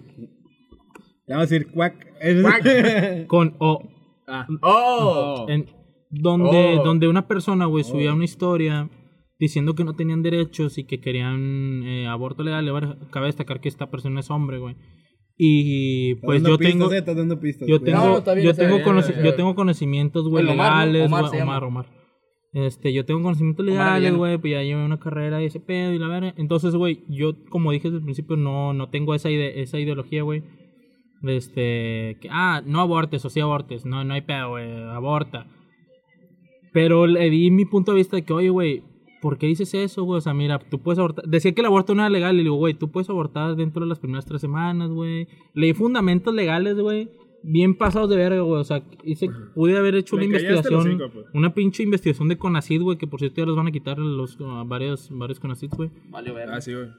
[1.27, 1.95] Le vamos a decir cuac.
[3.27, 3.83] Con O.
[4.27, 4.47] Ah.
[4.61, 5.45] ¡Oh!
[5.49, 5.67] En-
[6.11, 6.83] donde, Oh.
[6.83, 8.89] donde una persona, güey, subía una historia
[9.37, 12.67] diciendo que no tenían derechos y que querían eh, aborto legal.
[13.11, 14.75] Cabe destacar que esta persona es hombre, güey.
[15.37, 17.01] Y pues yo tengo, eh,
[17.39, 19.23] pistas, yo tengo, No, está bien, yo tengo, bien.
[19.23, 21.43] yo tengo conocimientos, güey, Omar, legales, Omar llama.
[21.43, 21.85] Omar, Omar.
[22.51, 25.99] Este, yo tengo conocimientos legales, güey, pues ya llevé una carrera y ese pedo y
[25.99, 26.33] la verga.
[26.37, 30.23] Entonces, güey, yo, como dije desde el principio, no, no tengo esa, ide- esa ideología,
[30.23, 30.43] güey.
[31.23, 33.85] Este, que, ah, no abortes o sí abortes.
[33.85, 35.47] No, no hay pedo, güey, aborta.
[36.73, 38.83] Pero le di mi punto de vista de que, oye, güey,
[39.21, 40.17] ¿por qué dices eso, güey?
[40.19, 41.25] O sea, mira, tú puedes abortar.
[41.25, 42.35] Decía que el aborto no era legal.
[42.35, 45.27] Y le digo, güey, tú puedes abortar dentro de las primeras tres semanas, güey.
[45.53, 47.09] Leí fundamentos legales, güey.
[47.43, 48.61] Bien pasados de verga, güey.
[48.61, 50.79] O sea, hice, pude haber hecho una investigación.
[50.81, 51.25] hocico, pues.
[51.33, 52.97] Una pinche investigación de Conacid, güey.
[52.97, 55.89] Que por cierto ya los van a quitar los, a varios, varios Conacid, güey.
[56.09, 56.49] Vale, ver.
[56.49, 56.89] Ah, sí, güey.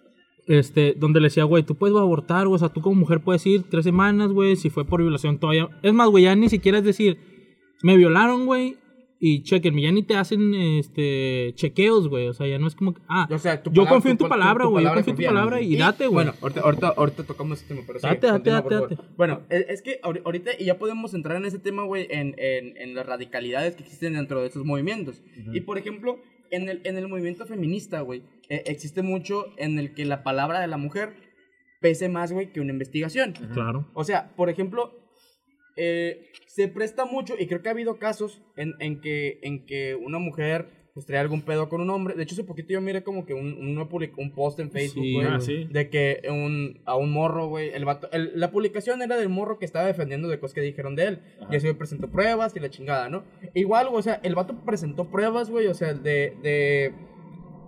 [0.47, 2.57] Este, donde le decía, güey, tú puedes abortar, güey.
[2.57, 4.57] O sea, tú como mujer puedes ir tres semanas, güey.
[4.57, 5.69] Si fue por violación todavía.
[5.83, 7.19] Es más, güey, ya ni siquiera es decir,
[7.83, 8.77] me violaron, güey.
[9.23, 12.29] Y chequenme, ya ni te hacen este chequeos, güey.
[12.29, 14.25] O sea, ya no es como que, ah, O sea, yo palabra- confío en tu
[14.25, 14.83] tu- palabra, güey.
[14.85, 16.15] Yo confío en tu palabra y date, güey.
[16.25, 18.07] Bueno, ahorita, ahorita, ahorita tocamos ese tema, pero sí.
[18.07, 18.97] Date, date, date, date.
[19.19, 22.35] Bueno, es, es que ahori- ahorita, y ya podemos entrar en ese tema, güey, en,
[22.39, 25.23] en, en las radicalidades que existen dentro de esos movimientos.
[25.53, 26.19] Y por ejemplo,
[26.51, 30.61] en el, en el movimiento feminista, güey, eh, existe mucho en el que la palabra
[30.61, 31.13] de la mujer
[31.81, 33.35] pese más, güey, que una investigación.
[33.53, 33.87] Claro.
[33.95, 34.99] O sea, por ejemplo,
[35.77, 39.95] eh, se presta mucho, y creo que ha habido casos en, en, que, en que
[39.95, 42.15] una mujer pues trae algún pedo con un hombre.
[42.15, 45.15] De hecho, hace poquito yo miré como que un, un, un post en Facebook, Sí,
[45.15, 45.65] güey, ah, sí.
[45.71, 49.59] de que un, a un morro, güey, el vato- el- la publicación era del morro
[49.61, 51.19] que estaba defendiendo de cosas que dijeron de él.
[51.49, 53.23] Y así presentó pruebas y la chingada, ¿no?
[53.55, 56.35] Igual, güey, o sea, el vato presentó pruebas, güey, o sea, de...
[56.43, 56.93] de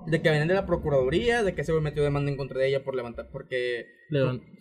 [0.05, 2.67] de que venían de la procuraduría, de que ese güey metió demanda en contra de
[2.67, 3.87] ella por levantar, porque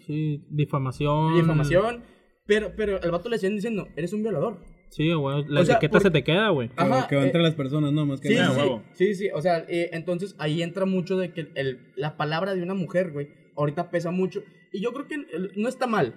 [0.05, 1.33] sí, difamación.
[1.35, 2.03] difamación.
[2.45, 4.59] Pero, pero el vato le siguen diciendo, eres un violador.
[4.89, 5.45] Sí, güey.
[5.47, 6.69] La O sea, etiqueta por- se te queda, güey.
[6.75, 8.49] Ajá, que va eh, entre las personas, no, más que Sí, nada.
[8.49, 8.83] Ah, sí, huevo.
[8.93, 12.61] sí, sí, o sea, eh, entonces ahí entra mucho de que el, la palabra de
[12.63, 14.43] una mujer, güey, ahorita pesa mucho.
[14.73, 15.17] Y yo creo que
[15.55, 16.13] no está mal.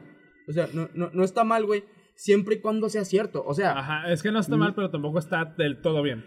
[0.49, 1.85] O sea, no, no, no está mal, güey,
[2.17, 3.45] siempre y cuando sea cierto.
[3.47, 6.25] O sea, Ajá, es que no está mal, pero tampoco está del todo bien.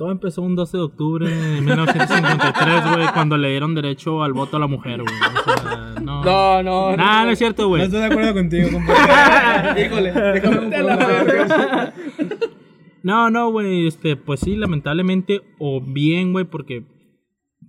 [0.00, 4.56] Todo empezó un 12 de octubre de 1953, güey, cuando le dieron derecho al voto
[4.56, 5.14] a la mujer, güey.
[5.14, 6.24] O sea, no.
[6.24, 7.82] no, no, Nah, no es cierto, No güey.
[7.82, 9.84] estoy de acuerdo contigo, compadre.
[9.86, 11.92] Híjole, déjame un verga.
[13.02, 16.86] No, no, güey, este, pues sí, lamentablemente, o bien, güey, porque,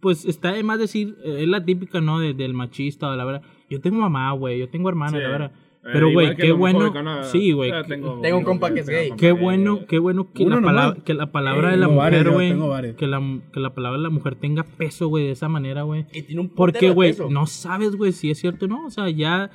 [0.02, 3.26] pues, está de más decir, eh, es la típica, ¿no?, de- del machista, de la
[3.26, 3.42] verdad.
[3.70, 5.24] Yo tengo mamá, güey, yo tengo hermana, Sí.
[5.24, 5.52] la verdad.
[5.84, 6.94] Eh, Pero, güey, qué bueno.
[7.24, 7.72] Sí, güey.
[7.88, 9.12] Tengo, Tengo un compa que es gay.
[9.18, 12.96] Qué bueno, qué bueno que la, palabra, que la palabra Eh, de la mujer, güey,
[12.96, 13.20] que la,
[13.52, 16.06] que la palabra de la mujer tenga peso, güey, de esa manera, güey.
[16.14, 18.86] Y tiene un putero Porque, güey, no sabes, güey, si es cierto o no.
[18.86, 19.50] O sea, ya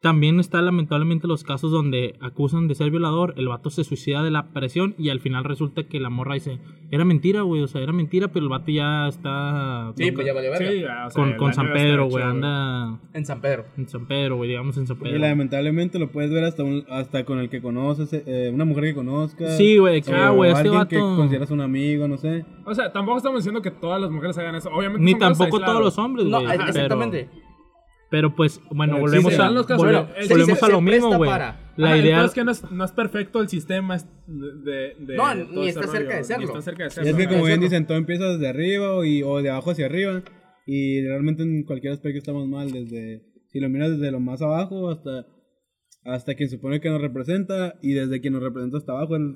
[0.00, 4.30] también está lamentablemente los casos donde acusan de ser violador, el vato se suicida de
[4.30, 6.60] la presión y al final resulta que la morra dice,
[6.92, 10.32] era mentira, güey, o sea, era mentira, pero el vato ya está Sí, pues ya
[10.32, 10.70] valió verga.
[10.70, 13.64] Sí, ya, o sea, con, San Pedro, güey, anda En San Pedro.
[13.76, 15.16] en San Pedro, güey, digamos en San Pedro.
[15.16, 18.84] Y lamentablemente lo puedes ver hasta un- hasta con el que conoces, eh, una mujer
[18.84, 19.56] que conozcas.
[19.56, 20.88] Sí, güey, o ah, güey, este vato...
[20.90, 22.44] que consideras un amigo, no sé.
[22.64, 24.70] O sea, tampoco estamos diciendo que todas las mujeres hagan eso.
[24.70, 26.56] Obviamente Ni tampoco todos los hombres, No, güey.
[26.56, 27.28] pero- exactamente.
[27.32, 27.47] Pero
[28.34, 31.16] pues, bueno, Pero volvemos, a, los casos, volve- pero, volvemos se- a se lo mismo,
[31.16, 31.30] güey.
[31.30, 35.28] La Ajá, idea es que no es, no es perfecto el sistema de, de No,
[35.28, 36.42] de ni todo está ese cerca de serlo.
[36.42, 37.10] Ni está cerca de Y serlo.
[37.10, 40.22] es que como bien dicen, todo empieza desde arriba y, o de abajo hacia arriba.
[40.66, 44.90] Y realmente en cualquier aspecto estamos mal, desde si lo miras desde lo más abajo
[44.90, 45.26] hasta,
[46.04, 49.16] hasta quien supone que nos representa y desde quien nos representa hasta abajo.
[49.16, 49.34] el-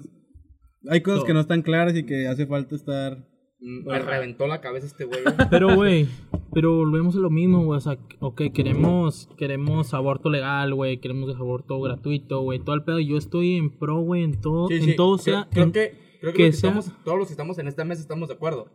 [0.90, 3.18] hay cosas que no están claras y que hace falta estar...
[3.62, 5.20] Mm, Me reventó la cabeza este güey.
[5.50, 6.08] Pero, güey,
[6.52, 7.78] pero volvemos a lo mismo, güey.
[7.78, 10.98] O sea, ok, queremos, queremos aborto legal, güey.
[11.00, 12.58] Queremos aborto gratuito, güey.
[12.58, 12.98] Todo el pedo.
[13.00, 15.48] Yo estoy en pro, güey, en todo, Sí, en todo creo- sea.
[15.50, 17.68] Creo, en- que, creo que, que los que sea- estamos, todos los que estamos en
[17.68, 18.66] esta mesa estamos de acuerdo.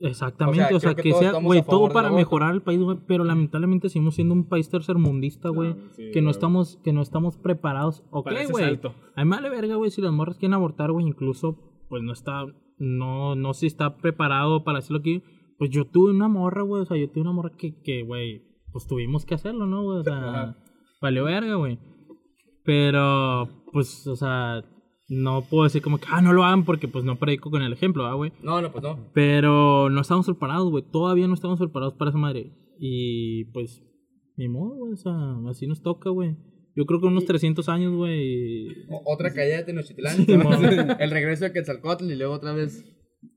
[0.00, 2.98] Exactamente, O o sea, que sea, güey, todo para mejorar el país, güey.
[3.06, 5.76] Pero lamentablemente seguimos siendo un país tercermundista, güey.
[5.92, 8.02] sí, que no estamos, que no estamos preparados.
[8.10, 8.64] Ok, güey.
[8.64, 8.94] salto.
[9.14, 11.06] A mí me vale verga, güey, si las morras quieren abortar, güey.
[11.06, 11.58] Incluso,
[11.88, 12.44] pues no está,
[12.78, 15.22] no, no si está preparado para hacerlo aquí.
[15.58, 16.82] Pues yo tuve una morra, güey.
[16.82, 19.98] O sea, yo tuve una morra que, que, güey, pues tuvimos que hacerlo, ¿no, güey?
[19.98, 20.56] O sea, Ajá.
[21.00, 21.78] valió verga, güey.
[22.64, 24.64] Pero, pues, o sea,
[25.08, 27.72] no puedo decir como que, ah, no lo hagan porque, pues, no predico con el
[27.72, 28.32] ejemplo, ¿ah, güey?
[28.42, 29.10] No, no, pues no.
[29.12, 30.82] Pero no estamos preparados, güey.
[30.90, 32.52] Todavía no estamos preparados para esa madre.
[32.78, 33.82] Y pues
[34.36, 34.92] Ni modo, güey.
[34.94, 35.14] O sea,
[35.48, 36.36] así nos toca, güey.
[36.76, 38.86] Yo creo que unos 300 años, güey.
[39.04, 40.16] Otra caída de Tenochtitlán.
[40.16, 40.32] Sí,
[40.98, 42.84] el regreso de Quetzalcóatl y luego otra vez.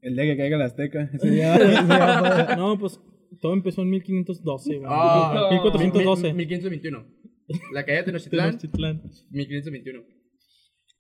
[0.02, 1.10] El día que caiga la Azteca.
[1.14, 1.56] Ese día.
[2.58, 3.00] No, pues
[3.42, 4.90] todo empezó en 1512, güey.
[4.90, 6.34] Ah, 1412.
[6.34, 7.06] 1521.
[7.72, 9.02] La caída de Tenochtitlán, Tenochtitlán.
[9.30, 10.04] 1521.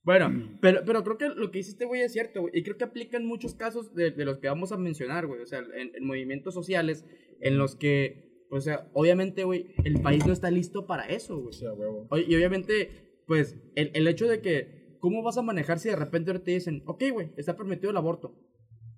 [0.04, 2.54] Bueno, pero, pero creo que lo que dice este güey es cierto, güey.
[2.56, 5.42] Y creo que aplica en muchos casos de, de los que vamos a mencionar, güey.
[5.42, 7.04] O sea, en, en movimientos sociales
[7.42, 11.54] en los que, o sea, obviamente, güey, el país no está listo para eso, güey.
[11.54, 12.08] Sí, a huevo.
[12.28, 16.32] Y obviamente, pues, el, el hecho de que, ¿cómo vas a manejar si de repente
[16.32, 18.34] ahora te dicen, ok, güey, está permitido el aborto?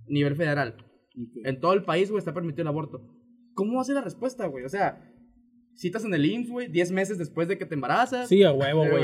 [0.08, 0.76] Nivel federal.
[1.43, 3.02] En todo el país, güey, está permitido el aborto.
[3.54, 4.64] ¿Cómo va a ser la respuesta, güey?
[4.66, 5.04] O sea,
[5.76, 8.28] citas en el IMSS, güey, 10 meses después de que te embarazas.
[8.30, 9.04] Sí, a huevo, Eh, güey.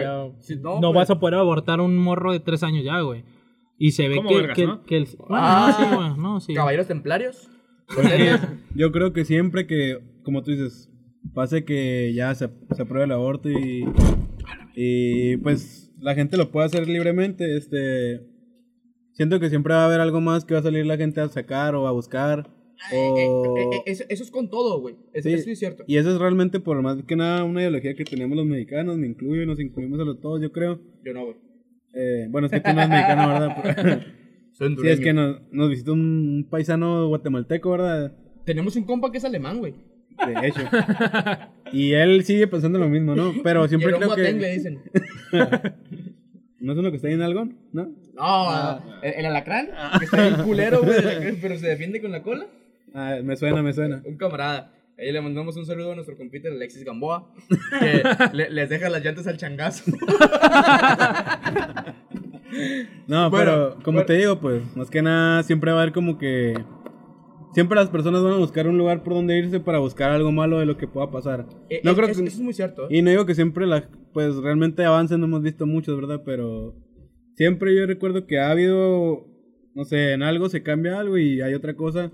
[0.62, 0.94] no no, pues.
[0.94, 3.24] vas a poder abortar a un morro de 3 años ya, güey.
[3.78, 4.84] Y se ve ¿Cómo que, vergas, que, no?
[4.84, 5.06] que el.
[5.18, 5.76] Bueno, Ah.
[5.78, 6.18] no, sí, güey.
[6.18, 6.54] No, sí.
[6.54, 7.50] Caballeros templarios.
[8.76, 10.92] Yo creo que siempre que, como tú dices,
[11.34, 13.86] pase que ya se, se apruebe el aborto y,
[14.76, 18.22] y pues la gente lo puede hacer libremente, este,
[19.14, 21.30] siento que siempre va a haber algo más que va a salir la gente a
[21.30, 22.50] sacar o a buscar.
[22.92, 23.58] O...
[23.58, 24.96] Eh, eh, eh, eso, eso es con todo, güey.
[25.14, 25.84] Eso, Sí, eso es cierto.
[25.88, 29.08] Y eso es realmente por más que nada una ideología que tenemos los mexicanos, me
[29.08, 30.82] incluyo, nos incluimos a los todos, yo creo.
[31.04, 31.38] Yo no, güey.
[32.30, 34.02] Bueno, es que tú no eres mexicano, ¿verdad?
[34.52, 38.16] Soy sí, es que nos, nos visitó un paisano guatemalteco, ¿verdad?
[38.46, 39.74] Tenemos un compa que es alemán, güey.
[40.26, 40.62] De hecho.
[41.72, 43.34] Y él sigue pensando lo mismo, ¿no?
[43.44, 44.50] Pero siempre creo le que...
[44.54, 44.82] dicen.
[46.60, 47.58] ¿No es uno que está ahí en Algón?
[47.74, 47.90] ¿No?
[48.16, 52.48] No, el, el alacrán, que está bien culero, güey, pero se defiende con la cola.
[52.94, 54.02] Ah, me suena, me suena.
[54.06, 54.72] Un camarada.
[54.98, 57.30] Ahí le mandamos un saludo a nuestro compita el Alexis Gamboa,
[57.82, 58.02] que
[58.32, 59.92] le- les deja las llantas al changazo.
[63.08, 64.06] No, Bueno, pero como bueno.
[64.06, 66.54] te digo, pues, más que nada, siempre va a haber como que...
[67.56, 70.60] Siempre las personas van a buscar un lugar por donde irse para buscar algo malo
[70.60, 71.48] de lo que pueda pasar.
[71.70, 72.24] Eh, No es- creo es- que...
[72.26, 72.84] Eso es muy cierto.
[72.84, 72.98] ¿eh?
[72.98, 76.22] Y no digo que siempre las, pues realmente avancen, no hemos visto muchos, ¿verdad?
[76.26, 76.76] Pero
[77.36, 79.26] siempre yo recuerdo que ha habido,
[79.74, 82.12] no sé, en algo se cambia algo y hay otra cosa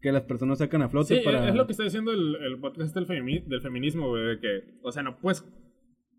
[0.00, 1.48] que las personas sacan a flote Sí, para...
[1.48, 4.78] es lo que está diciendo el, el podcast del, femini- del feminismo, güey, de que,
[4.82, 5.44] o sea, no puedes,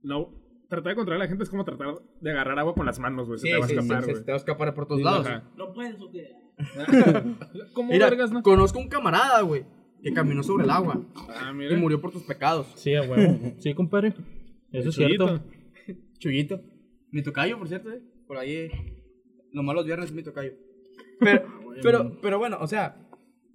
[0.03, 0.30] no,
[0.70, 3.28] tratar de controlar a la gente es como tratar de agarrar agua con las manos,
[3.28, 4.17] güey, se Sí, te va a sí, sí, escapar, sí, güey.
[4.17, 5.26] se te va a escapar por todos Sí, lados.
[5.28, 5.43] ajá.
[5.57, 6.28] No puedes, ¿o qué?
[7.74, 8.41] ¿Cómo Mira, vergas, no?
[8.43, 9.66] conozco un camarada, güey,
[10.03, 11.78] que caminó sobre el agua Ah, y mira.
[11.78, 12.68] murió por tus pecados.
[12.76, 13.53] Sí, a huevo.
[13.60, 14.14] Sí, compadre.
[14.72, 15.28] Eso es Chuyito.
[15.28, 15.45] cierto.
[16.20, 16.62] Chuyito.
[17.12, 18.01] Mi tocayo, por cierto, eh.
[18.28, 18.72] Por ahí, eh,
[19.51, 20.51] nomás los viernes es mi tocayo.
[21.20, 21.43] Pero,
[21.82, 22.97] pero, pero bueno, o sea,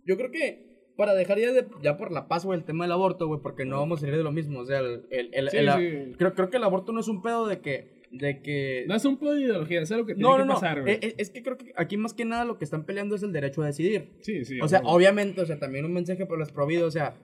[0.05, 0.65] yo creo que
[0.97, 3.65] para dejar ya, de, ya por la paz, güey, el tema del aborto, güey, porque
[3.65, 4.61] no vamos a salir de lo mismo.
[4.61, 5.71] O sea, el, el, el- Sí, el-
[6.11, 6.15] sí.
[6.19, 8.85] Creo, creo que el aborto no es un pedo de que, de que...
[8.89, 10.55] No es un pedo de ideología, es algo que tiene no, que no, no.
[10.55, 10.95] pasar, güey.
[10.95, 13.23] Eh, eh, es que creo que aquí más que nada lo que están peleando es
[13.23, 14.17] el derecho a decidir.
[14.23, 14.59] sí, sí.
[14.61, 17.17] O sea, obviamente, o sea, también un mensaje para los prohibidos, o sea,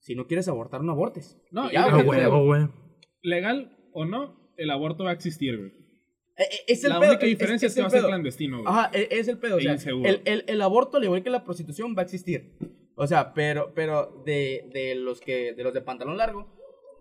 [0.00, 1.38] si no quieres abortar, no abortes.
[1.50, 2.06] No, Y ya, güey.
[2.06, 2.68] huevo, güey.
[3.22, 5.70] legal o no, el aborto va a existir, güey.
[6.38, 8.62] Eh, eh, es el La pedo, única es- diferencia es, que va a ser clandestino,
[8.62, 8.68] güey.
[8.70, 9.56] Ajá, e- es el pedo.
[9.56, 12.52] O E sea, el, el, el aborto, al igual que la prostitución, va a existir.
[12.94, 16.46] O sea, pero, pero de, de los que, de los de pantalón largo,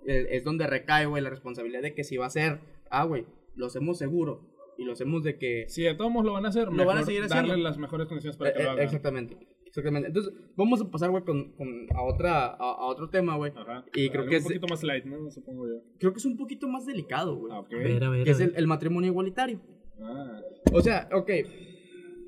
[0.07, 2.59] eh, es donde recae, güey, la responsabilidad de que si va a ser,
[2.89, 3.25] ah, güey,
[3.55, 4.41] lo hacemos seguro
[4.77, 5.65] y lo hacemos de que...
[5.67, 7.49] Si de todos modos lo van a hacer, Lo mejor van a seguir haciendo.
[7.49, 8.83] darle las mejores condiciones para Eh, que lo eh, hagan.
[8.83, 10.07] exactamente, exactamente.
[10.09, 13.51] Entonces, vamos a pasar, güey, con, con, a, otra, a, a otro tema, güey.
[13.55, 13.86] Ajá.
[13.93, 15.31] Y creo que un es, poquito más light, ¿no?
[15.31, 15.81] Supongo yo.
[15.99, 17.53] creo que es un poquito más delicado, güey.
[17.53, 17.73] Ah, ok.
[17.73, 18.23] A ver, a ver.
[18.25, 19.61] Que a es el matrimonio igualitario.
[20.01, 20.41] Ah.
[20.73, 21.29] O sea, ok.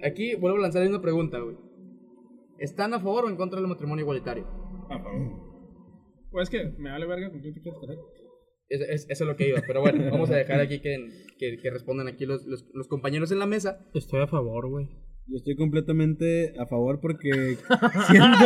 [0.03, 1.57] Aquí vuelvo a lanzar una pregunta, güey.
[2.59, 4.47] ¿Están a favor o en contra del matrimonio igualitario?
[4.89, 5.47] A favor.
[6.31, 7.97] Pues es que me vale verga con quién te quieres casar.
[8.69, 9.61] Es- es- eso es lo que iba.
[9.65, 10.97] Pero bueno, vamos a dejar aquí que,
[11.39, 13.79] que, que respondan aquí los, los, los compañeros en la mesa.
[13.93, 14.87] Estoy a favor, güey.
[15.29, 17.29] Yo estoy completamente a favor porque
[18.07, 18.45] siento...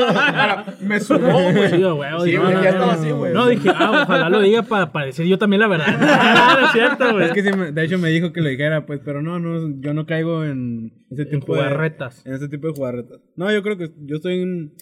[0.82, 1.70] Me sumó, güey.
[1.70, 3.34] Sí, güey, no, ya estaba así, güey.
[3.34, 5.86] No, dije, ah, ojalá lo diga para decir yo también la verdad.
[6.60, 7.26] No es cierto, güey.
[7.26, 9.80] Es que sí me- de hecho me dijo que lo dijera, pues, pero no, no,
[9.80, 11.62] yo no caigo en ese En tipo de...
[11.62, 12.26] jugarretas.
[12.26, 13.20] En ese tipo de jugarretas.
[13.36, 14.74] No, yo creo que yo estoy en...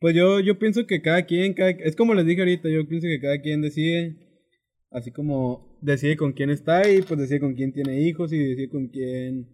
[0.00, 3.06] Pues yo, yo pienso que cada quien, cada- es como les dije ahorita, yo pienso
[3.06, 4.16] que cada quien decide,
[4.90, 8.68] así como decide con quién está y pues decide con quién tiene hijos y decide
[8.68, 9.48] con quién,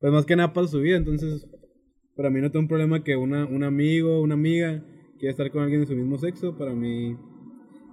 [0.00, 1.46] pues más que nada pasa su vida, entonces
[2.16, 4.84] para mí no tengo un problema que una, un amigo, una amiga
[5.18, 7.16] quiera estar con alguien de su mismo sexo, para mí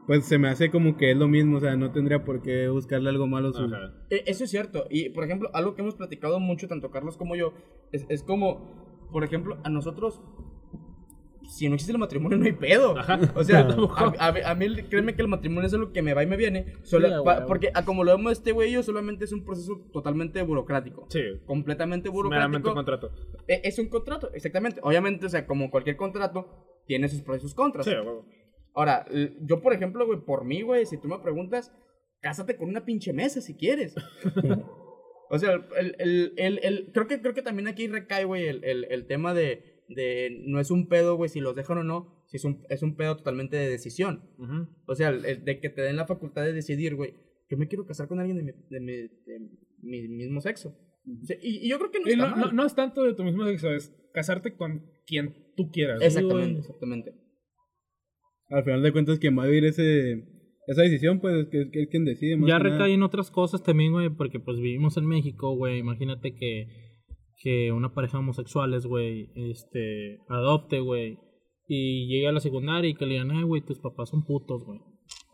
[0.08, 2.68] pues se me hace como que es lo mismo, o sea, no tendría por qué
[2.70, 3.64] buscarle algo malo a su...
[3.64, 3.94] Ajá.
[4.10, 4.86] Eh, Eso es cierto.
[4.90, 7.54] Y, por ejemplo, algo que hemos platicado mucho, tanto Carlos como yo,
[7.92, 10.22] es, es como, por ejemplo, a nosotros,
[11.52, 12.95] si no existe el matrimonio, no hay pedo.
[13.36, 13.60] O sea,
[14.20, 16.38] a, a- a mí, créeme que el matrimonio es algo que me va y me
[16.38, 16.74] viene.
[16.84, 19.43] Solo, Sí, pa- porque, a como lo vemos este güey y yo, solamente es un
[19.43, 21.08] proceso totalmente burocrático.
[21.10, 21.20] Sí.
[21.45, 22.70] Completamente meramente burocrático.
[22.70, 23.12] un contrato.
[23.47, 24.80] Eh, Es un contrato, exactamente.
[24.84, 26.47] Obviamente, o sea, como cualquier contrato,
[26.88, 27.86] tiene sus pros y sus contras.
[27.86, 27.91] Sí.
[28.74, 29.06] Ahora,
[29.41, 31.74] yo, por ejemplo, güey, por mí, güey, si tú me preguntas,
[32.22, 33.93] cásate con una pinche mesa si quieres.
[35.30, 38.64] o sea, el, el, el, el- creo, que, creo que también aquí recae, güey, el,
[38.64, 42.24] el, el tema de, de no es un pedo, güey, si los dejan o no,
[42.28, 44.24] si es un, es un pedo totalmente de decisión.
[44.88, 47.14] O sea, el- el de que te den la facultad de decidir, güey,
[47.50, 49.39] yo me quiero casar con alguien de mi, de mi, de
[49.82, 50.70] mi mismo sexo.
[50.70, 52.46] O sea, y, y yo creo que no Y está no, mal.
[52.48, 56.00] no, no es tanto de tu mismo sexo, es casarte con quien tú quieras.
[56.00, 56.06] ¿no?
[56.06, 57.14] exactamente, exactamente.
[58.50, 60.24] Al final de cuentas, quien va a vivir ese,
[60.68, 62.36] esa decisión, pues, que, que es quien decide.
[62.38, 65.80] más Ya en otras cosas también, güey, porque pues vivimos en México, güey.
[65.80, 66.68] Imagínate que,
[67.44, 71.18] que una pareja homosexuales, güey, este, adopte, güey,
[71.68, 74.64] y llegue a la secundaria y que le digan, ay, güey, tus papás son putos,
[74.66, 74.80] güey.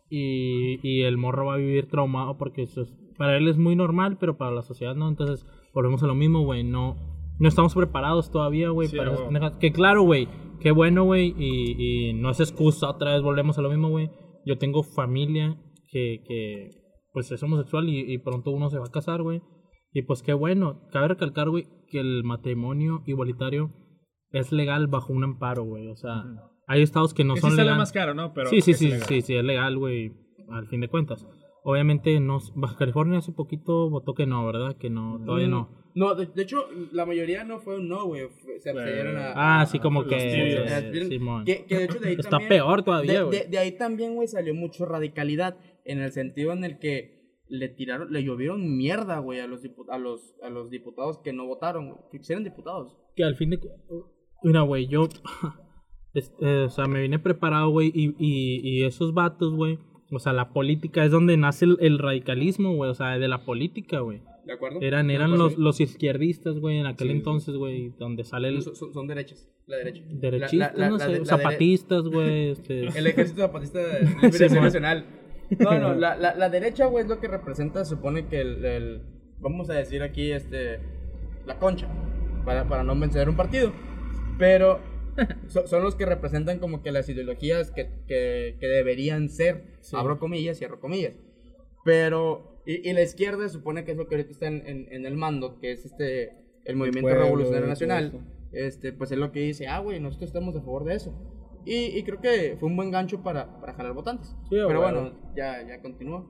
[0.09, 3.75] Y, y el morro va a vivir traumado porque eso es- para él es muy
[3.75, 5.09] normal, pero para la sociedad no.
[5.09, 6.63] Entonces, volvemos a lo mismo, güey.
[6.63, 6.95] No,
[7.39, 9.57] no estamos preparados todavía, güey, Sí, para esas.
[9.59, 10.27] Que claro, güey,
[10.61, 14.09] qué bueno, güey, y, y no es excusa, otra vez volvemos a lo mismo, güey.
[14.45, 15.59] Yo tengo familia
[15.91, 16.69] que, que
[17.11, 19.41] pues es homosexual y, y pronto uno se va a casar, güey.
[19.97, 20.87] Y pues qué bueno.
[20.91, 23.71] Cabe recalcar, güey, que el matrimonio igualitario
[24.31, 25.87] es legal bajo un amparo, güey.
[25.87, 26.23] O sea,
[26.67, 27.79] hay estados que no que son sí legales.
[27.79, 28.31] más caro, ¿no?
[28.31, 30.13] Pero sí, sí, sí, sí, sí, es legal, güey,
[30.51, 31.25] al fin de cuentas.
[31.63, 34.77] Obviamente, no, Baja California hace poquito votó que no, ¿verdad?
[34.77, 35.75] Que no, todavía no.
[35.95, 38.27] No, de, de hecho, la mayoría no fue un no, güey.
[38.59, 39.31] Se abstuvieron a.
[39.31, 40.17] Ah, a- sí, como los que...
[40.19, 41.43] eh, Simón.
[41.43, 43.39] Que, que de hecho de ahí Está también- peor de, todavía, güey.
[43.39, 45.57] de- de ahí también, güey, salió mucho radicalidad.
[45.85, 47.16] En el sentido en el que
[47.49, 51.45] le tiraron, le llovieron mierda, güey, a los, a los, a los diputados que no
[51.45, 52.97] votaron, güey, que eran diputados.
[53.15, 53.59] que al fin de
[54.43, 55.07] mira güey yo
[56.13, 59.79] es- eh, o sea me vine preparado güey y, y, y esos vatos güey
[60.11, 63.43] o sea la política es donde nace el, el radicalismo güey o sea de la
[63.45, 64.79] política güey ¿De acuerdo?
[64.81, 68.93] eran eran los, los izquierdistas güey en aquel Sí, entonces güey donde sale el Son,
[68.93, 70.03] son- derechas, la derecha.
[70.09, 73.79] derechistas La- la- no la- sé la- la zapatistas güey este El ejército zapatista
[74.61, 75.05] nacional.
[75.59, 78.65] No, no, la, la, la derecha, güey, es lo que representa, se supone que el,
[78.65, 79.01] el-
[79.39, 80.79] vamos a decir aquí, este,
[81.45, 81.87] la concha,
[82.45, 83.71] para, para no vencer un partido.
[84.37, 84.79] Pero
[85.47, 90.19] so- son los que representan como que las ideologías que, que, que deberían ser, abro
[90.19, 91.13] comillas, cierro comillas.
[91.85, 95.05] Pero, y, y la izquierda supone que es lo que ahorita está en, en, en
[95.05, 96.33] el mando, que es este,
[96.65, 98.11] el movimiento pueblo, revolucionario nacional.
[98.51, 101.13] Este, pues es lo que dice, ah, güey, nosotros estamos a favor de eso.
[101.67, 104.29] Y, y creo que fue un buen gancho para, para jalar votantes.
[104.49, 106.25] Sí, Pero bueno, ya, ya continúa.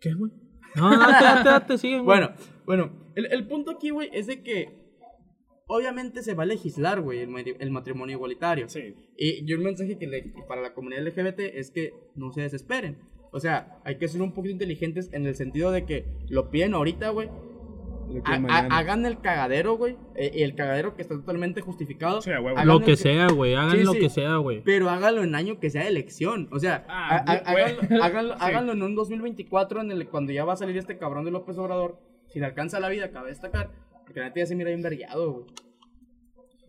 [0.00, 0.30] qué güey
[0.74, 2.18] no date date date siguen güey.
[2.18, 2.34] Bueno,
[2.66, 4.82] bueno, el, el punto aquí, güey, es de que
[5.66, 8.68] obviamente se va a legislar, güey, el, el matrimonio igualitario.
[8.68, 8.94] Sí.
[9.16, 12.98] Y yo el mensaje que le, para la comunidad LGBT es que no se desesperen.
[13.32, 16.74] O sea, hay que ser un poquito inteligentes en el sentido de que lo piden
[16.74, 17.30] ahorita, güey.
[18.24, 19.96] Ha- hagan el cagadero, güey.
[20.14, 22.20] eh, y el cagadero que está totalmente justificado.
[22.22, 22.50] Sí, huevo.
[22.50, 23.98] Hagan lo que sea güey hagan Sí, lo sí.
[24.00, 26.48] que sea güey Pero háganlo en año que sea de elección.
[26.52, 27.64] O sea, Ah, ha- güey.
[28.02, 31.30] háganlo, háganlo, en un 2024 en el, cuando ya va a salir este cabrón de
[31.30, 31.98] López Obrador.
[32.28, 33.70] Si le alcanza la vida, cabe destacar.
[34.04, 35.46] Porque la neta ya se mira bien vergueado, güey.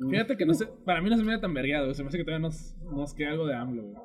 [0.09, 2.23] Fíjate que no sé, para mí no se mira tan vergueado, se me hace que
[2.25, 3.95] todavía nos, nos queda algo de AMLO, güey.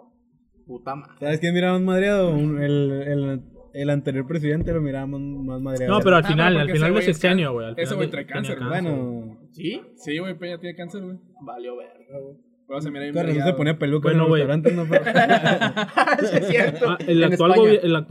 [0.66, 1.14] Puta madre.
[1.18, 2.30] ¿Sabes quién miraba más madreado?
[2.30, 3.42] Un- El, el,
[3.74, 5.94] el anterior presidente lo miraba más, madreado.
[5.98, 8.58] no pero al Ah, final al final de sexenio güey al ese güey trae cáncer,
[8.58, 8.68] güey.
[8.68, 9.80] Bueno, ¿Sí?
[9.96, 11.16] Sí, güey, Peña tiene cáncer, güey.
[11.44, 12.36] Valió verga, güey.
[12.66, 13.14] Pero se mira bien
[13.56, 14.42] ponía peluca Bueno, en güey.
[14.46, 14.86] los restaurantes, ¿no?
[16.20, 16.90] Pero- Sí, es cierto.
[16.90, 17.52] Ah, el, actual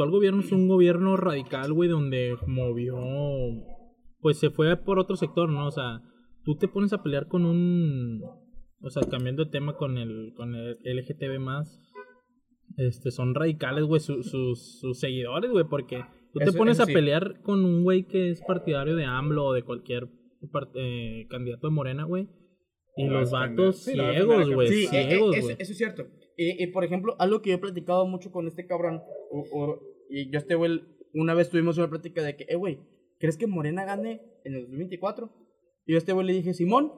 [0.08, 2.95] el gobierno es un gobierno radical, güey, donde movió,
[4.20, 5.68] pues se fue por otro sector, ¿no?
[5.68, 6.01] O sea,
[6.43, 8.22] tú te pones a pelear con un,
[8.82, 11.80] o sea, cambiando de tema con el, con el LGTB más,
[12.78, 16.03] este, son radicales, güey, su- sus, sus seguidores, güey, porque
[16.34, 16.93] tú te pones a sí.
[16.93, 20.07] pelear con un güey que es partidario de AMLO o de cualquier
[20.75, 22.28] eh, candidato de Morena, güey.
[22.95, 25.55] Y Lo los vatos Sí, ciegos, güey, Sí, eh, eh, ciegos, eso, güey.
[25.59, 26.07] eso es cierto.
[26.36, 29.01] Y, y, por ejemplo, algo que yo he platicado mucho con este cabrón,
[29.32, 30.82] o- o- y yo este güey,
[31.13, 32.80] una vez tuvimos una plática de que, eh, güey,
[33.19, 35.32] ¿crees que Morena gane en el 2024?
[35.86, 36.91] Y yo a este güey le dije, Simón,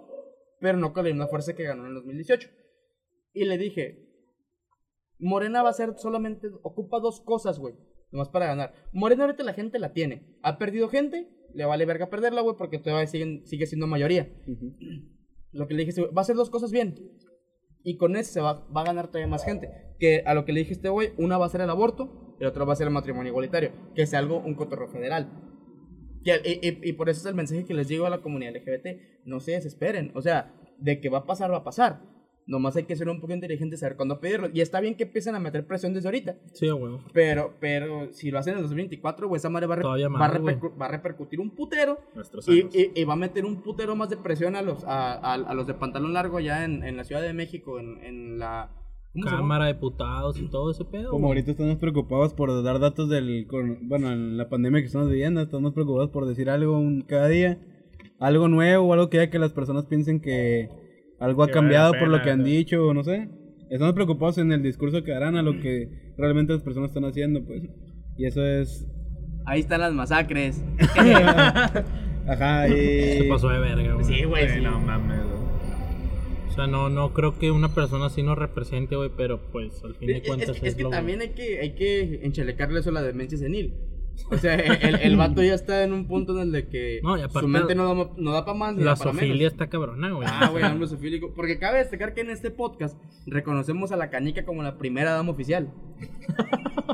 [0.62, 2.50] pero no con la misma fuerza que ganó en el 2018.
[3.34, 4.09] Y le dije,
[5.20, 7.76] Morena va a ser solamente, ocupa dos cosas, güey,
[8.12, 8.74] nomás para ganar.
[8.94, 10.38] Morena ahorita la gente la tiene.
[10.44, 14.32] Ha perdido gente, le vale verga perderla, güey, porque todavía siguen, sigue siendo mayoría.
[15.52, 16.96] Lo que le dije, va a hacer dos cosas bien.
[17.84, 19.70] Y con eso se va, va a ganar todavía más gente.
[20.00, 22.44] Que a lo que le dije este güey, una va a ser el aborto y
[22.44, 23.72] la otra va a ser el matrimonio igualitario.
[23.96, 25.30] Que es algo, un cotorreo federal.
[26.24, 29.24] Y, y- y por eso es el mensaje que les digo a la comunidad LGBT.
[29.26, 30.12] No se desesperen.
[30.14, 32.02] O sea, de que va a pasar, va a pasar.
[32.50, 34.50] Nomás hay que ser un poco inteligentes, saber cuándo pedirlo.
[34.52, 36.36] Y está bien que empiecen a meter presión desde ahorita.
[36.54, 36.98] Sí, güey.
[37.14, 40.20] Pero, pero si lo hacen en el 2024, güey, esa madre va Todavía va,
[40.60, 42.00] repercu- va a repercutir un putero.
[42.48, 45.34] Y, y- y va a meter un putero más de presión a los, a, a-
[45.36, 48.72] a los de pantalón largo ya en, en la Ciudad de México, en, en la.
[49.24, 51.10] Cámara de Diputados y todo ese pedo.
[51.12, 53.46] Como ahorita estamos preocupados por dar datos del.
[53.48, 57.28] coron- Bueno, en la pandemia que estamos viviendo, estamos preocupados por decir algo un- cada
[57.28, 57.60] día.
[58.20, 60.70] Algo nuevo o algo que haga que las personas piensen que
[61.20, 62.46] algo ha cambiado la por lo pena, que han ¿no?
[62.46, 63.30] dicho, no sé.
[63.70, 67.44] Estamos preocupados en el discurso que harán a lo que realmente las personas están haciendo,
[67.46, 67.64] pues.
[68.18, 68.88] Y eso es.
[69.46, 70.64] Ahí están las masacres.
[72.28, 73.18] Ajá, y.
[73.20, 74.06] Se pasó de verga, güey.
[74.06, 74.50] sí, güey.
[74.50, 74.62] Sí.
[74.62, 75.40] no mames, güey.
[76.50, 79.96] O sea, no, no creo que una persona así nos represente, güey, pero pues al
[79.96, 82.90] fin de Es, cuentas es- es que lo- también hay que, hay que enchalecarle eso
[82.90, 83.76] a la demencia senil.
[84.32, 87.18] O sea, el, el vato ya está en un punto en el de que No,
[87.18, 89.34] y aparte- su mente no da, no da para más ni La da para sofilia
[89.36, 89.52] menos.
[89.54, 90.28] está cabrona, güey.
[90.30, 91.34] Ah, güey, AMLO sofílico.
[91.36, 95.32] Porque cabe destacar que en este podcast reconocemos a la canica como la primera dama
[95.32, 95.70] oficial.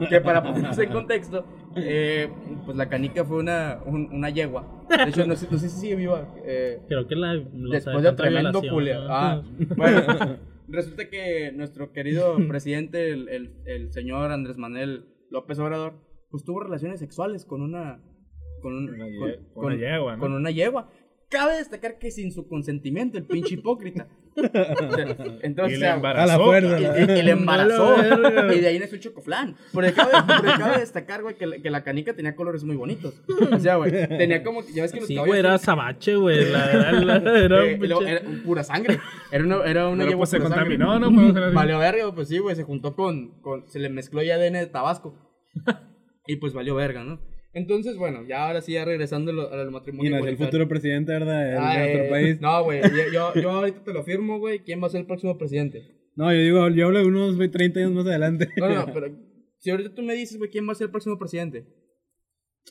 [0.10, 1.46] que para ponernos en contexto,
[1.76, 2.30] eh,
[2.66, 4.86] pues la canica fue una, un- una yegua.
[4.90, 6.28] De hecho, no sé, no sé si sigue viva.
[6.46, 7.34] eh, Creo que la.
[7.36, 9.04] después de tremendo culeo.
[9.04, 9.08] ¿no?
[9.14, 9.44] Ah,
[9.76, 15.94] bueno, resulta que nuestro querido presidente, el, el- el señor Andrés Manuel López Obrador,
[16.30, 18.02] pues tuvo relaciones sexuales con una.
[18.62, 19.20] Con, un- Una ye-
[19.54, 20.20] con, con una yegua, ¿no?
[20.20, 20.90] con una yegua.
[21.30, 24.08] Cabe destacar que sin su consentimiento, el pinche hipócrita.
[25.42, 26.44] Entonces, Y le sea, A la embarazó.
[26.46, 27.96] fuerza, y, y- y le embarazó.
[28.56, 29.56] Y de ahí nació Chocoflan.
[29.74, 33.22] Porque cabe, porque cabe destacar, güey, que, la- que la canica tenía colores muy bonitos.
[33.52, 34.62] O sea, güey, tenía como.
[34.74, 36.46] Ya ves que los Sí, caballos güey, era azabache, güey.
[36.52, 39.00] La, la, la- era eh, un era pura sangre.
[39.32, 40.50] Era una, era una Pero yegua pues se sangre.
[40.78, 41.80] contaminó, ¿no?
[41.80, 42.56] Verga, pues sí, güey.
[42.56, 43.68] Se juntó con, con.
[43.68, 45.16] Se le mezcló ya ADN de Tabasco.
[46.28, 47.20] Y pues valió verga, ¿no?
[47.54, 50.12] Entonces, bueno, ya ahora sí, ya regresando al Y matrimonio.
[50.12, 50.46] nació el igualitario.
[50.48, 51.46] futuro presidente, ¿verdad?
[51.46, 52.42] De Ah, nuestro eh, país.
[52.42, 52.82] No, güey.
[53.14, 54.60] Yo, yo, ahorita te lo firmo, güey.
[54.60, 55.84] ¿Quién va a ser el próximo presidente?
[56.18, 58.50] No, yo digo, yo hablo de unos 30 años más adelante.
[58.58, 59.08] No, no, no, pero.
[59.60, 61.66] Si ahorita tú me dices, güey, ¿quién va a ser el próximo presidente?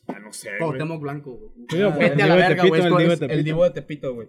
[0.07, 0.59] Ah, no sé, güey.
[0.59, 1.51] Cuauhtémoc Blanco, güey.
[1.71, 3.07] Digo, Vete el a la de verga, Tepito, güey.
[3.07, 3.43] el Divo de El Tepito.
[3.45, 4.29] divo de Tepito, güey.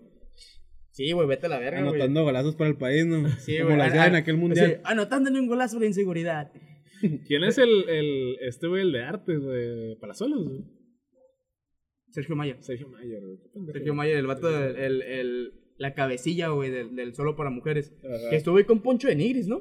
[0.91, 1.95] Sí, güey, vete a la verga, güey.
[1.95, 3.27] Anotando golazos para el país, ¿no?
[3.39, 3.77] Sí, Como güey.
[3.77, 4.81] lo Ah, hacían en aquel sí, mundial.
[4.85, 6.49] anotándole un golazo la inseguridad.
[7.27, 10.63] ¿Quién es el, el este güey, el de arte, de Palazuelos, güey?
[12.11, 12.57] Sergio Mayer.
[12.63, 13.37] Sergio Mayer, güey.
[13.73, 17.93] Sergio Mayer, el vato, el, el, el- la cabecilla, güey, del, del solo para mujeres.
[17.99, 18.29] Ajá.
[18.29, 19.59] Que estuvo ahí con Poncho de Nigris, ¿no?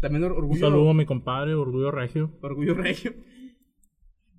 [0.00, 2.38] También or- Un orgullo, saludo a mi compadre, Orgullo Regio.
[2.40, 3.12] orgullo regio.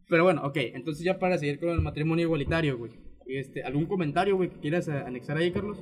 [0.09, 2.91] Pero bueno, ok, entonces ya para seguir con el matrimonio igualitario, güey.
[3.27, 5.77] Este, ¿Algún comentario, güey, que quieras eh, anexar ahí, Carlos?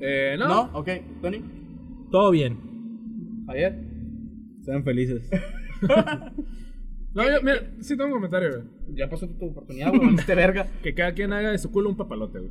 [0.00, 0.48] Eh, no.
[0.48, 0.78] ¿No?
[0.78, 0.88] Ok,
[1.22, 1.40] Tony,
[2.10, 2.58] Todo bien.
[3.46, 3.78] Javier.
[4.64, 5.28] Sean felices.
[7.16, 8.96] No, yo, mira, sí tengo un comentario, güey.
[8.96, 10.66] Ya pasó tu oportunidad, güey, valiste verga.
[10.82, 12.50] Que cada quien haga de su culo un papalote, güey.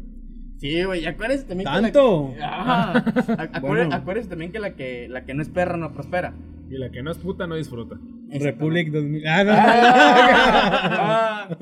[0.57, 2.33] Sí, güey, y acuérdense también que la- ¿Tanto?
[2.41, 2.93] Ajá.
[3.03, 3.93] Acu- acuérdense, Bueno.
[3.95, 6.33] acuérdense también que la que la que no es perra no prospera.
[6.69, 7.99] Y la que no es puta no disfruta.
[8.29, 9.27] Republic 2000.
[9.27, 9.51] Ah, no.
[9.53, 11.57] Ah,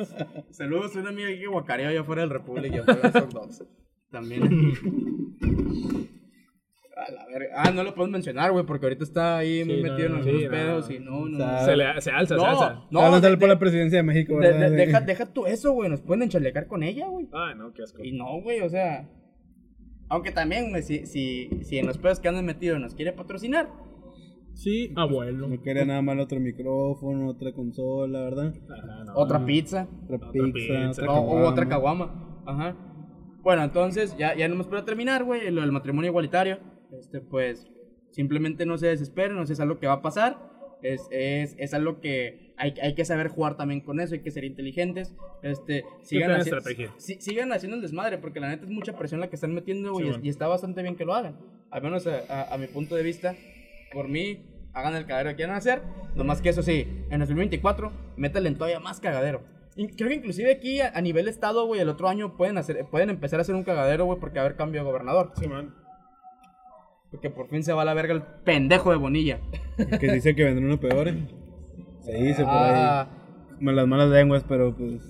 [0.51, 3.63] saludos a una amiga que guacareó allá afuera del Republic y afuera de Hot Dogs.
[4.11, 4.43] También.
[6.95, 7.47] A la verga.
[7.55, 10.21] Ah, no lo podemos mencionar, güey, porque ahorita está ahí muy Sí, metido no, en
[10.21, 10.51] no, algunos sí, no.
[10.51, 11.43] pedos y no, no.
[11.45, 11.65] Ah, no.
[11.65, 12.73] Se, le, se alza, se No, alza.
[12.91, 15.71] no, Vamos a de- salir por la presidencia de México, de- deja, deja tú eso,
[15.71, 15.89] güey.
[15.89, 17.27] Nos pueden enchalecar con ella, güey.
[17.33, 18.03] Ay, no, qué asco.
[18.03, 19.09] Y no, güey, o sea.
[20.09, 23.69] Aunque también, güey, si, si, si en los pedos que andan metidos nos quiere patrocinar,
[24.53, 25.47] Sí, abuelo.
[25.47, 28.53] No quería nada más otro micrófono, otra consola, ¿verdad?
[28.69, 29.13] Ajá, no.
[29.15, 29.87] otra pizza.
[30.09, 31.01] Otra Otra pizza, pizza.
[31.03, 32.41] otra O, otra caguama.
[32.45, 32.75] Ajá.
[33.43, 36.59] Bueno, entonces, ya, ya nomás para terminar, güey, lo del matrimonio igualitario.
[36.97, 37.67] Este, pues,
[38.11, 40.37] simplemente no se desesperen, no es algo que va a pasar.
[40.83, 44.31] Es, es, es algo que hay, hay que saber jugar también con eso, hay que
[44.31, 45.13] ser inteligentes.
[45.43, 46.49] Este, sigan, haci-
[46.97, 49.91] si- sigan haciendo el desmadre, porque la neta es mucha presión la que están metiendo,
[49.93, 51.37] güey, y- está bastante bien que lo hagan.
[51.69, 53.35] Al menos a, a- a mi punto de vista,
[53.93, 55.81] por mí, hagan el cagadero que quieran hacer.
[56.15, 59.41] Nomás que eso sí, en el 2024, métale en todavía más cagadero.
[59.75, 62.85] Y creo que inclusive aquí a, a nivel estado, güey, el otro año pueden hacer,
[62.89, 65.31] pueden empezar a hacer un cagadero, güey, porque va a haber cambio de gobernador.
[65.39, 65.75] Sí, man.
[67.11, 69.39] Porque por fin se va a la verga el pendejo de Bonilla.
[69.99, 71.15] Que dice que vendrán unos peores.
[72.01, 73.57] Se dice por Ah, ahí.
[73.59, 75.01] Ma- Las malas lenguas, pero pues.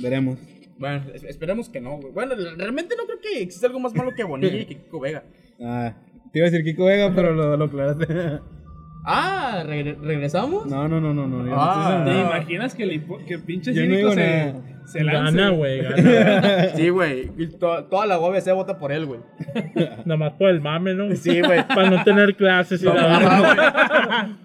[0.00, 0.38] Veremos.
[0.78, 2.12] bueno, es- esperemos que no, güey.
[2.12, 5.24] Bueno, realmente no creo que exista algo más malo que Bonilla y que Kiko Vega.
[5.60, 5.94] Ah,
[6.32, 8.06] te iba a decir Kiko Vega, pero lo, lo aclaraste.
[9.06, 10.64] Ah, regre- ¿regresamos?
[10.64, 11.26] No, no, no, no.
[11.26, 14.73] no, Ah, ¿Te imaginas que, el que pinche Yo no cínico digo se, nada.
[14.86, 15.36] Se lance?
[15.36, 16.68] Gana, güey, gana.
[16.74, 17.30] Sí, güey.
[17.36, 19.20] y to- toda la UABC vota por él, güey.
[20.04, 21.14] Nada más por el mame, ¿no?
[21.16, 21.66] Sí, güey.
[21.68, 23.38] Para no tener clases y la verga.
[23.38, 24.44] güey.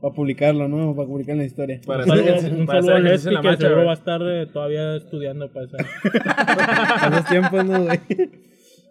[0.00, 0.94] Para publicarlo, ¿no?
[0.94, 1.80] Para publicar la historia.
[1.86, 3.76] Para Un hacer saludo, un para saludo hacer a ejercicio en la que marcha, seguro
[3.76, 3.86] güey.
[3.86, 7.06] va a estar eh, todavía estudiando para esa.
[7.06, 8.00] A los tiempos, ¿no, güey?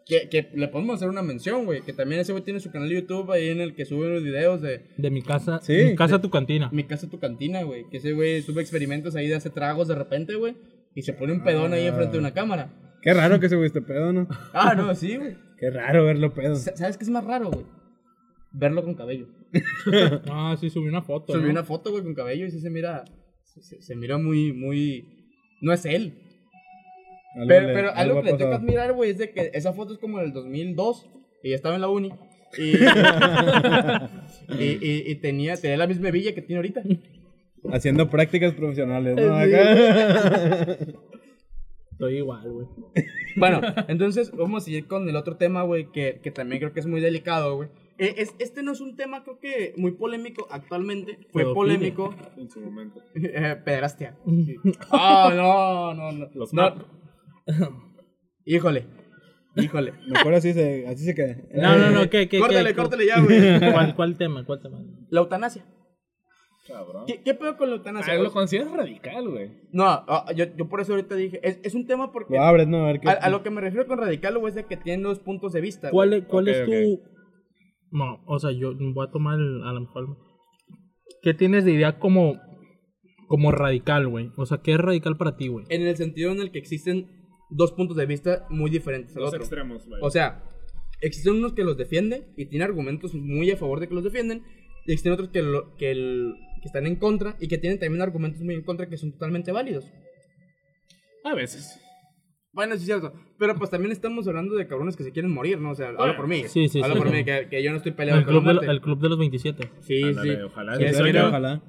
[0.05, 1.81] Que, que le podemos hacer una mención, güey.
[1.81, 4.21] Que también ese güey tiene su canal de YouTube ahí en el que sube unos
[4.23, 5.73] videos de De mi casa, Sí.
[5.73, 6.69] mi casa a tu cantina.
[6.73, 7.85] Mi casa, tu cantina, güey.
[7.89, 10.55] Que ese güey sube experimentos ahí de hace tragos de repente, güey.
[10.93, 12.73] Y se pone un pedón ahí enfrente de una cámara.
[13.01, 14.27] Qué raro que ese güey esté pedo, ¿no?
[14.53, 15.35] Ah, no, sí, güey.
[15.57, 16.55] Qué raro verlo pedo.
[16.55, 17.65] Sa- ¿Sabes qué es más raro, güey?
[18.55, 19.27] verlo con cabello.
[20.29, 21.33] Ah, sí, subí una foto.
[21.33, 21.49] Subí ¿no?
[21.51, 23.03] una foto, güey, con cabello y sí se mira.
[23.79, 25.05] Se mira muy, muy.
[25.61, 26.13] No es él.
[27.35, 29.73] Algo Pero, le- pero algo que le tengo que admirar, güey, es de que esa
[29.73, 31.09] foto es como del 2002
[31.43, 32.11] y ya estaba en la uni.
[32.57, 32.73] Y,
[34.59, 36.83] y, y- y tenía, tenía la misma villa que tiene ahorita.
[37.71, 39.35] Haciendo prácticas profesionales, ¿no?
[39.35, 40.77] Acá.
[41.93, 42.67] Estoy igual, güey.
[43.37, 46.79] Bueno, entonces vamos a seguir con el otro tema, güey, que, que también creo que
[46.79, 47.69] es muy delicado, güey.
[47.99, 51.19] Eh, es, este no es un tema, creo que muy polémico actualmente.
[51.31, 51.53] Fue Pedofilia.
[51.53, 52.15] polémico.
[52.37, 52.99] En su momento.
[53.15, 54.17] Eh, pederastia.
[54.25, 54.55] Sí.
[54.91, 56.29] Ah, no, no, no.
[56.33, 56.73] Los No.
[58.45, 58.87] Híjole.
[59.55, 59.93] Híjole.
[60.07, 61.37] Mejor así se, así se queda.
[61.53, 62.75] No, no, no, ¿qué, qué, córtale, qué?
[62.75, 63.59] córtale ya, güey.
[63.73, 64.45] ¿Cuál, ¿Cuál tema?
[64.45, 64.79] ¿Cuál tema?
[65.09, 65.65] La eutanasia.
[66.67, 67.03] Cabrón.
[67.05, 68.13] ¿Qué, qué pedo con la eutanasia?
[68.13, 69.51] Ah, lo consideras radical, güey.
[69.73, 72.67] No, ah, yo, yo por eso ahorita dije, es, es un tema porque Lo abres,
[72.67, 72.83] ¿no?
[72.83, 73.09] A ver qué.
[73.09, 75.51] a, a lo que me refiero con radical, güey, es de que tiene dos puntos
[75.53, 75.89] de vista.
[75.91, 77.01] ¿Cuál, es- cuál es tu...?
[77.91, 80.17] No, o sea, yo voy a tomar el- a lo mejor...
[81.21, 82.39] ¿Qué tienes de idea como,
[83.27, 84.31] como radical, güey?
[84.37, 85.65] O sea, ¿qué es radical para ti, güey?
[85.69, 87.22] En el sentido en el que existen
[87.55, 89.41] dos puntos de vista muy diferentes al Los otro.
[89.41, 90.01] extremos, güey.
[90.03, 90.43] O sea,
[91.01, 94.43] existen unos que los defienden y tienen argumentos muy a favor de que los defienden.
[94.85, 98.01] Y existen otros que, lo- que, el- que están en contra y que tienen también
[98.01, 99.85] argumentos muy en contra que son totalmente válidos.
[101.25, 101.79] a veces.
[102.51, 103.13] Bueno, sí es cierto.
[103.39, 105.71] Pero pues también estamos hablando de cabrones que se quieren morir, ¿no?
[105.71, 106.43] O sea, hablo por mí.
[106.47, 107.01] Sí, sí, Hablo sí.
[107.01, 108.99] por mí, que, que yo no estoy peleado El con la club, de, el club
[108.99, 109.69] de los 27.
[109.81, 110.41] Sí, Ándale, sí.
[110.43, 110.75] ojalá.
[110.75, 110.83] Sí,
[111.17, 111.63] ojalá.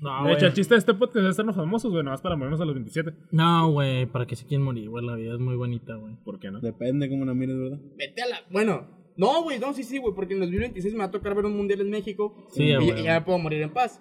[0.00, 2.60] No, De hecho, el chiste de este podcast es hacernos famosos, güey, nomás para morirnos
[2.60, 3.12] a los 27.
[3.30, 5.04] No, güey, ¿para qué se quieren morir, güey?
[5.04, 6.14] La vida es muy bonita, güey.
[6.24, 6.60] ¿Por qué no?
[6.60, 7.78] Depende cómo la mires, ¿verdad?
[7.96, 8.36] Vete a la.
[8.50, 8.86] Bueno,
[9.16, 11.44] no, güey, no, sí, sí, güey, porque en el 2026 me va a tocar ver
[11.44, 12.34] un mundial en México.
[12.50, 13.00] Sí, y, güey.
[13.00, 14.00] y ya me puedo morir en paz.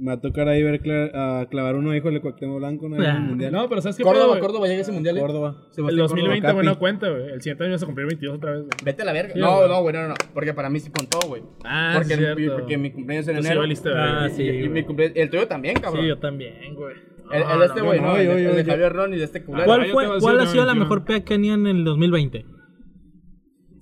[0.00, 0.80] Me va a tocar ahí ver
[1.12, 2.96] a clavar uno, híjole, Cuauhtémoc Blanco, ¿no?
[2.96, 3.18] En el Ah.
[3.18, 3.50] mundial.
[3.52, 4.38] No, pero ¿sabes qué Córdoba?
[4.38, 5.16] Córdoba llega ese mundial.
[5.16, 5.20] ¿eh?
[5.20, 5.56] Córdoba.
[5.70, 6.78] El Sebastián 2020, Córdoba, güey, no Capi.
[6.80, 7.22] cuenta, güey.
[7.32, 8.70] El siguiente año vas a cumplir 22 otra vez, güey.
[8.84, 9.34] Vete a la verga.
[9.34, 9.68] Sí, no, güey.
[9.68, 10.14] no, güey, no, no, no.
[10.32, 11.42] Porque para mí sí contó, güey.
[11.64, 12.52] Ah, porque, sí, cierto.
[12.58, 13.60] porque mi cumpleaños es en sí enero.
[13.60, 15.16] valiste, Ah, sí, y, y mi cumpleaños.
[15.16, 16.02] El tuyo también, cabrón.
[16.02, 16.94] Sí, yo también, güey.
[17.32, 18.12] el, el No, de este no, güey, yo no.
[18.22, 19.62] yo- de- yo- el de Javier Ron y de este culero.
[19.64, 20.84] Ah, ¿Cuál, yo fue, te voy a ¿cuál ha sido la 21.
[20.84, 22.46] mejor peda que tenían en el 2020?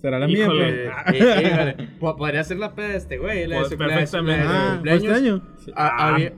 [0.07, 0.73] Será la mía, Híjole.
[0.73, 1.17] pero.
[1.17, 3.49] Eh, eh, híjole, po- Podría ser la peda de este güey.
[3.49, 4.47] La de su- la de su- la de perfectamente.
[4.49, 5.43] Ah, ¿fue este año?
[5.75, 6.33] Ah, había,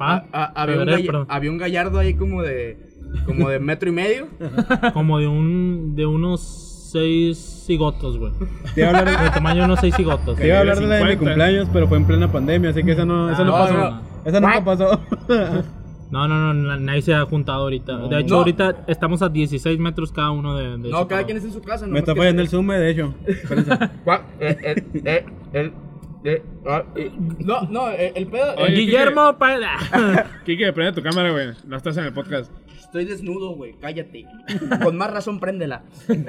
[0.55, 0.81] había
[1.21, 2.79] un había gallardo ahí como de
[3.27, 4.29] como de metro y medio.
[4.95, 8.33] Como de un de unos seis cigotos, güey.
[8.75, 10.39] Te iba a hablar, De tamaño de unos seis cigotos.
[10.39, 11.25] te iba a hablar de la de mi 50.
[11.27, 13.75] cumpleaños, pero fue en plena pandemia, así que esa no, esa no, no, pasó.
[13.75, 14.03] no.
[14.25, 15.01] Esa nunca pasó.
[16.11, 18.09] No, no, no, na- nadie se ha juntado ahorita.
[18.09, 18.39] De hecho, No.
[18.39, 21.61] ahorita estamos a 16 metros cada uno de, de No, cada quien está en su
[21.63, 21.85] casa.
[21.85, 23.15] Me nomás está fallando el zoom, de hecho.
[24.41, 25.73] Eh, eh, eh, el-
[26.25, 28.55] eh, ah, eh, No, no, eh, el pedo.
[28.57, 29.37] Oye, Guillermo.
[30.45, 31.49] Kike, prende tu cámara, güey.
[31.67, 32.51] No estás en el podcast.
[32.79, 34.25] Estoy desnudo, güey, cállate.
[34.83, 35.85] Con más razón, préndela.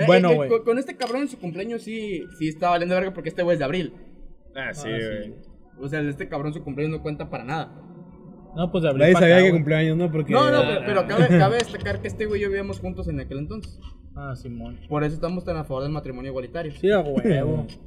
[0.05, 0.49] Bueno, eh, güey.
[0.49, 3.53] con, con este cabrón en su cumpleaños sí, sí está valiendo verga porque este güey
[3.55, 3.93] es de abril.
[4.55, 5.23] Ah, sí, Ah, güey.
[5.23, 5.33] sí.
[5.81, 7.71] O sea, este cabrón su cumpleaños no cuenta para nada.
[8.55, 9.59] No, pues de abril Nadie sabía acá, que güey.
[9.59, 10.11] cumpleaños, ¿no?
[10.11, 10.33] Porque.
[10.33, 13.19] No, no, pero, pero cabe, cabe destacar que este güey y yo vivíamos juntos en
[13.19, 13.79] aquel entonces.
[14.15, 14.79] Ah, Simón.
[14.89, 16.71] Por eso estamos tan a favor del matrimonio igualitario.
[16.73, 17.67] Sí, a huevo.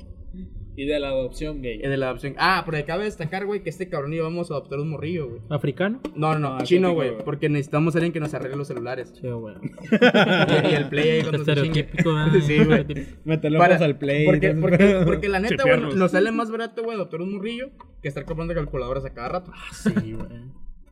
[0.74, 1.80] Y de la adopción gay.
[1.82, 2.34] Y de la adopción.
[2.38, 5.40] Ah, pero cabe destacar, güey, que este cabrón vamos a adoptar un morrillo, güey.
[5.50, 6.00] ¿Africano?
[6.16, 7.12] No, no, no, Ah, chino, güey.
[7.24, 9.12] Porque necesitamos a alguien que nos arregle los celulares.
[9.20, 9.54] Sí, güey.
[10.70, 11.36] Y, el play ahí chingue.
[11.38, 12.40] Estereotípico, ¿verdad?
[12.40, 12.86] Sí, güey.
[13.24, 14.24] Meterlo Para- al play.
[14.24, 17.70] Porque, porque, porque la neta, güey, nos sale más barato, güey, adoptar un morrillo
[18.00, 19.52] que estar comprando calculadoras a cada rato.
[19.72, 20.26] Sí, güey.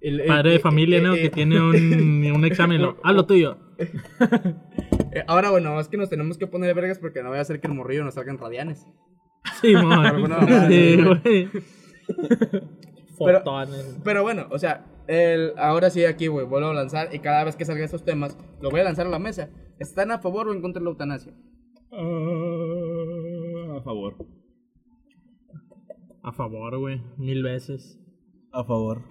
[0.02, 1.14] El- el- Padre de eh, familia, eh, ¿no?
[1.14, 2.82] eh, Que tiene un, un examen.
[2.82, 3.56] lo- Ah, lo tuyo.
[5.12, 7.60] eh, ahora, bueno, es que nos tenemos que poner vergas porque no vaya a ser
[7.60, 8.86] que el morrillo nos salga en radianes.
[9.60, 11.48] Sí, güey.
[13.18, 13.98] Pero- Fotones.
[14.02, 17.56] Pero bueno, o sea, el, ahora sí aquí, güey, vuelvo a lanzar y cada vez
[17.56, 19.50] que salga estos temas, lo voy a lanzar a la mesa.
[19.78, 21.32] ¿Están a favor o en contra de la eutanasia?
[21.92, 24.16] Ah, a favor.
[26.22, 27.00] A favor, güey.
[27.18, 27.98] Mil veces.
[28.52, 29.02] A favor.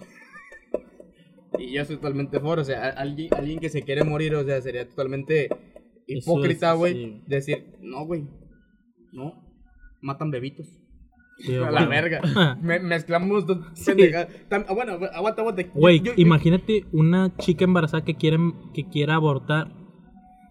[1.57, 4.43] Y yo soy totalmente a favor, o sea, alguien, alguien que se quiere morir, o
[4.43, 5.49] sea, sería totalmente
[6.07, 7.23] hipócrita, es- güey, sí.
[7.27, 8.27] decir, no, güey,
[9.11, 9.48] no,
[10.01, 10.67] matan bebitos.
[11.37, 12.19] Sí, a la verga.
[12.61, 13.93] Me- mezclamos dos Sí.
[14.13, 14.27] ah,
[14.73, 15.63] Bueno, aguanta, aguanta.
[15.73, 18.37] Güey, imagínate una chica embarazada que quiere,
[18.73, 19.71] que quiera abortar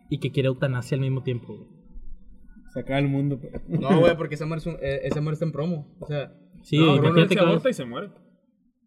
[0.09, 1.69] y que quiere eutanasia al mismo tiempo, güey.
[2.73, 3.39] Sacar al mundo.
[3.41, 5.95] pero- No, güey, porque esa un- eh, está en promo.
[6.01, 6.33] O sea,
[6.63, 8.09] Sí, no, imagínate se aborta y se muere.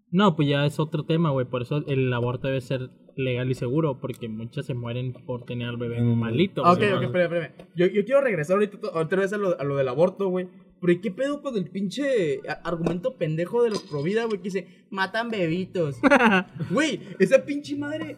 [0.10, 1.46] No, pues ya es otro tema, güey.
[1.48, 5.68] Por eso el aborto debe ser legal y seguro, porque muchas se mueren por tener
[5.70, 6.20] al bebé Mm.
[6.20, 6.62] malito.
[6.64, 7.54] Ok, ok, espera, espera.
[7.76, 10.48] Yo, yo quiero regresar ahorita to- otra vez a lo, a lo del aborto, güey.
[10.80, 14.38] Pero ¿y qué pedo con el pinche argumento pendejo de los pro vida, güey?
[14.40, 15.98] Que dice, matan bebitos.
[16.72, 18.18] Güey, esa pinche madre.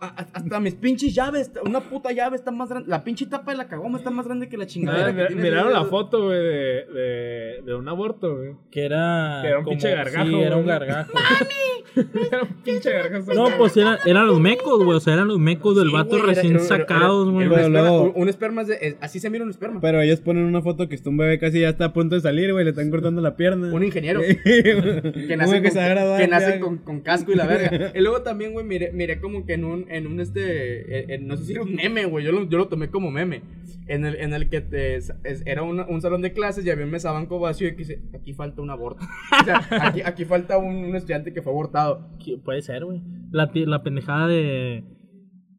[0.00, 2.88] Hasta mis pinches llaves, una puta llave está más grande.
[2.88, 5.08] La pinche tapa de la cagoma está más grande que la chingadera.
[5.24, 8.52] Ah, que Miraron la foto, güey, de, de, de un aborto, güey.
[8.70, 9.40] Que era.
[9.42, 10.70] Que era un como- pinche gargajo, Sí, era un.
[10.70, 13.34] Era pinche gargajo.
[13.34, 14.96] no, pues era- eran los mecos, güey.
[14.96, 17.48] O sea, eran los mecos del Sí, vato güey, recién era- sacados, güey.
[17.48, 18.78] un un- esperma es de.
[18.80, 19.80] es- así se mira un esperma.
[19.80, 22.20] Pero ellos ponen una foto que está un bebé casi ya está a punto de
[22.20, 23.72] salir, güey, le están cortando la pierna.
[23.72, 24.20] Un ingeniero.
[24.44, 27.90] que nace, con, que nace con, con casco y la verga.
[27.94, 31.26] y luego también, güey, miré, miré como que en un, en un este, en- en-
[31.26, 33.42] no sé si era un meme, güey, yo lo, yo lo tomé como meme,
[33.86, 35.12] en el, en el que te- es-
[35.46, 38.32] era un, un salón de clases y había un mesabanco vacío y que dice, aquí
[38.32, 39.04] falta un aborto.
[39.40, 42.08] o sea, aquí, aquí falta un, un estudiante que fue abortado.
[42.44, 43.02] Puede ser, güey.
[43.32, 44.84] La, la pendejada de.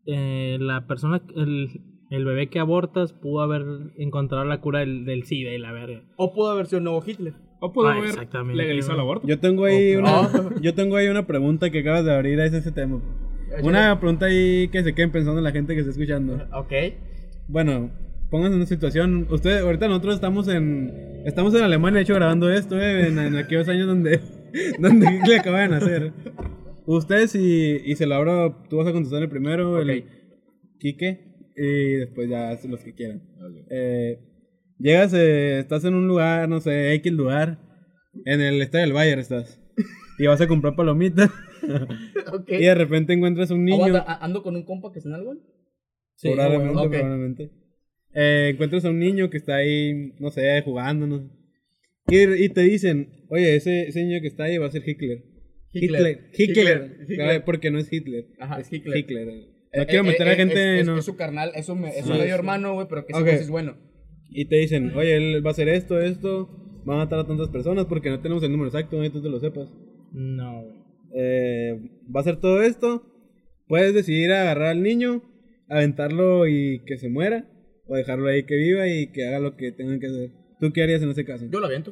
[0.05, 1.21] eh, la persona.
[1.35, 1.67] El,
[2.09, 3.63] el bebé que abortas pudo haber
[3.97, 6.03] encontrado la cura del, del SIDA y la verga.
[6.17, 7.33] O pudo haber sido un nuevo Hitler.
[7.61, 8.15] O pudo Ah, haber
[8.55, 9.27] legalizado el aborto.
[9.27, 12.45] Yo tengo ahí Oh, una, yo tengo ahí una pregunta que acabas de abrir a
[12.45, 12.99] ese, ese tema.
[13.63, 16.47] Una pregunta ahí que se queden pensando la gente que está escuchando.
[16.53, 16.73] Ok.
[17.47, 17.91] Bueno,
[18.29, 19.27] pónganse en una situación.
[19.29, 21.23] Ustedes, ahorita nosotros estamos en.
[21.25, 24.19] Estamos en Alemania, de hecho, grabando esto, eh, en, en aquellos años donde.
[24.79, 26.13] donde le acaban de nacer.
[26.85, 30.05] Ustedes y, y se lo abro, tú vas a contestar el primero, el
[30.79, 33.21] Quique, y después ya los que quieran.
[33.69, 34.19] Eh,
[34.79, 37.59] llegas, eh, estás en un lugar, no sé, X lugar,
[38.25, 39.59] en el estadio del Bayern estás,
[40.17, 41.29] y vas a comprar palomitas,
[42.47, 43.85] Y de repente encuentras un niño.
[43.85, 45.33] Aguanta, ¿a- ¿Ando con un compa que es en algo?
[46.21, 46.89] Probablemente, ok.
[46.91, 47.51] probablemente.
[48.13, 51.29] Eh, encuentras a un niño que está ahí, no sé, jugando, no
[52.07, 55.23] y, y te dicen, oye, ese, ese niño que está ahí va a ser Hitler.
[55.71, 55.99] Hitler.
[56.01, 56.19] Hitler.
[56.33, 56.57] Hitler.
[56.57, 57.05] Hitler.
[57.09, 57.43] Hitler.
[57.45, 58.25] Porque no es Hitler.
[58.39, 59.05] Ajá, es Hitler.
[59.07, 60.79] No Eh, quiero eh, meter eh, a gente.
[60.81, 60.97] Es, no.
[60.97, 62.31] es su carnal, es su, me- es su Sí, medio sí.
[62.31, 63.25] hermano, güey, pero que ese Ok.
[63.27, 63.77] güey sí es bueno.
[64.29, 66.49] Y te dicen, oye, él va a hacer esto, esto.
[66.89, 69.29] Va a matar a tantas personas porque no tenemos el número exacto, no tú te
[69.29, 69.69] lo sepas.
[70.11, 70.75] No, güey.
[71.13, 71.79] Eh,
[72.13, 73.03] va a hacer todo esto.
[73.67, 75.23] Puedes decidir agarrar al niño,
[75.69, 77.47] aventarlo y que se muera.
[77.87, 80.31] O dejarlo ahí que viva y que haga lo que tengan que hacer.
[80.59, 81.45] ¿Tú qué harías en ese caso?
[81.49, 81.91] Yo lo aviento.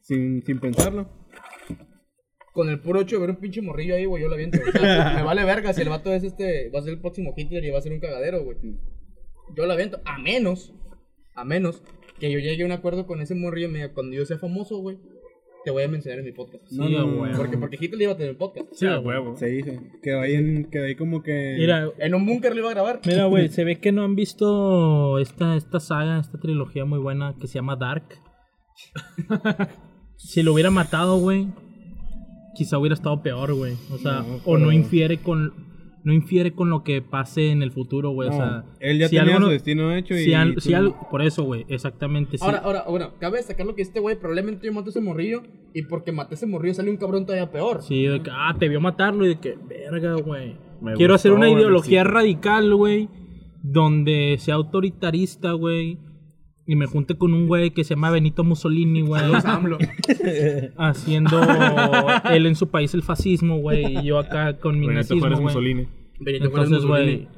[0.00, 1.08] Sin, sin pensarlo.
[2.52, 4.58] Con el puro hecho de ver un pinche morrillo ahí, güey, yo lo aviento.
[4.66, 7.34] O sea, me vale verga si el vato es este, va a ser el próximo
[7.36, 8.58] Hitler y va a ser un cagadero, güey.
[9.54, 10.74] Yo lo aviento, a menos,
[11.34, 11.82] a menos
[12.18, 14.98] que yo llegue a un acuerdo con ese morrillo, me cuando yo sea famoso, güey,
[15.66, 16.62] te voy a mencionar en mi podcast.
[16.70, 17.36] No, Sí, no, huevo.
[17.36, 18.68] Porque, porque Hitler iba a tener podcast.
[18.72, 19.34] Sí, a huevo.
[19.36, 19.80] Se dice.
[20.00, 21.56] Quedó ahí, en, quedó ahí como que.
[21.58, 23.00] Mira, En un búnker lo iba a grabar.
[23.04, 27.34] Mira, güey, se ve que no han visto esta, esta saga, esta trilogía muy buena
[27.40, 28.04] que se llama Dark.
[30.16, 31.48] si lo hubiera matado, güey,
[32.54, 33.74] quizá hubiera estado peor, güey.
[33.90, 35.52] O sea, No, o no infiere con
[36.06, 38.28] no infiere con lo que pase en el futuro, güey.
[38.30, 40.18] No, o sea, él ya si tenía algo su destino hecho y.
[40.24, 40.78] si al- tú si no.
[40.78, 42.38] algo- por eso, güey, exactamente.
[42.38, 42.44] sí.
[42.44, 45.42] Ahora, ahora, ahora, cabe destacar lo que este güey, probablemente yo maté a ese morrillo
[45.74, 47.82] y porque maté a ese morrillo sale un cabrón todavía peor.
[47.82, 50.56] Sí, de que, ah, te vio matarlo y de que, verga, güey.
[50.80, 52.08] Me Quiero hacer una ideología sí.
[52.08, 53.08] radical, güey,
[53.64, 55.98] donde sea autoritarista, güey,
[56.66, 59.22] y me junte con un güey que se llama Benito Mussolini, güey,
[60.76, 61.40] haciendo
[62.30, 65.40] él en su país el fascismo, güey, y yo acá con mi Benito nazismo.
[65.42, 65.86] Mussolini.
[66.18, 67.16] Benito Juárez Entonces, Mussolini.
[67.24, 67.28] güey,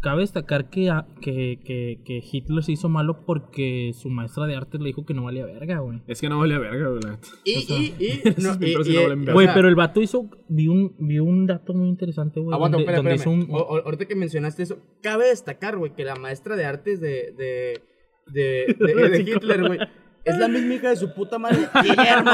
[0.00, 4.56] cabe destacar que, a- que, que, que Hitler se hizo malo porque su maestra de
[4.56, 6.00] arte le dijo que no valía verga, güey.
[6.08, 7.00] Es que no valía verga, güey.
[7.44, 7.94] Y, y,
[8.24, 9.32] y, no, y- y- vale verga.
[9.32, 12.78] o Güey, pero el vato hizo, vi un, vi un dato muy interesante, güey, Aguanta,
[12.78, 13.38] donde, espera, donde espérame.
[13.42, 17.00] hizo un, o- ahorita que mencionaste eso, cabe destacar, güey, que la maestra de artes
[17.00, 17.80] de, de,
[18.32, 19.78] de, de, de Hitler, güey,
[20.24, 22.30] es la misma hija de su puta madre, Guillermo.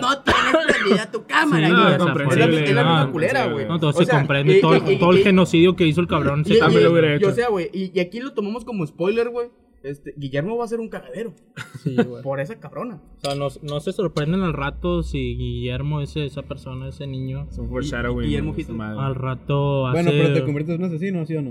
[0.00, 1.98] no tienes prendida tu cámara, Sí, no, Es
[2.36, 3.52] la, es la no, misma culera, comprensible.
[3.52, 3.66] güey.
[3.68, 6.00] No, todo O se comprende, y- todo, y- y- todo el y- genocidio que hizo
[6.00, 7.28] el cabrón se y- también y- lo hubiera hecho.
[7.28, 9.48] O sea, güey, y, y aquí lo tomamos como spoiler, güey.
[9.84, 11.34] Este, Guillermo va a ser un cagadero
[11.82, 12.22] Sí, güey.
[12.22, 13.02] por esa cabrona.
[13.18, 17.46] O sea, no, no se sorprenden al rato si Guillermo es esa persona, ese niño.
[17.50, 18.26] Es un foreshadowing.
[18.26, 18.54] Guillermo.
[18.98, 20.02] Al rato hace...
[20.02, 21.50] Bueno, pero te conviertes en un asesino, ¿sí o no?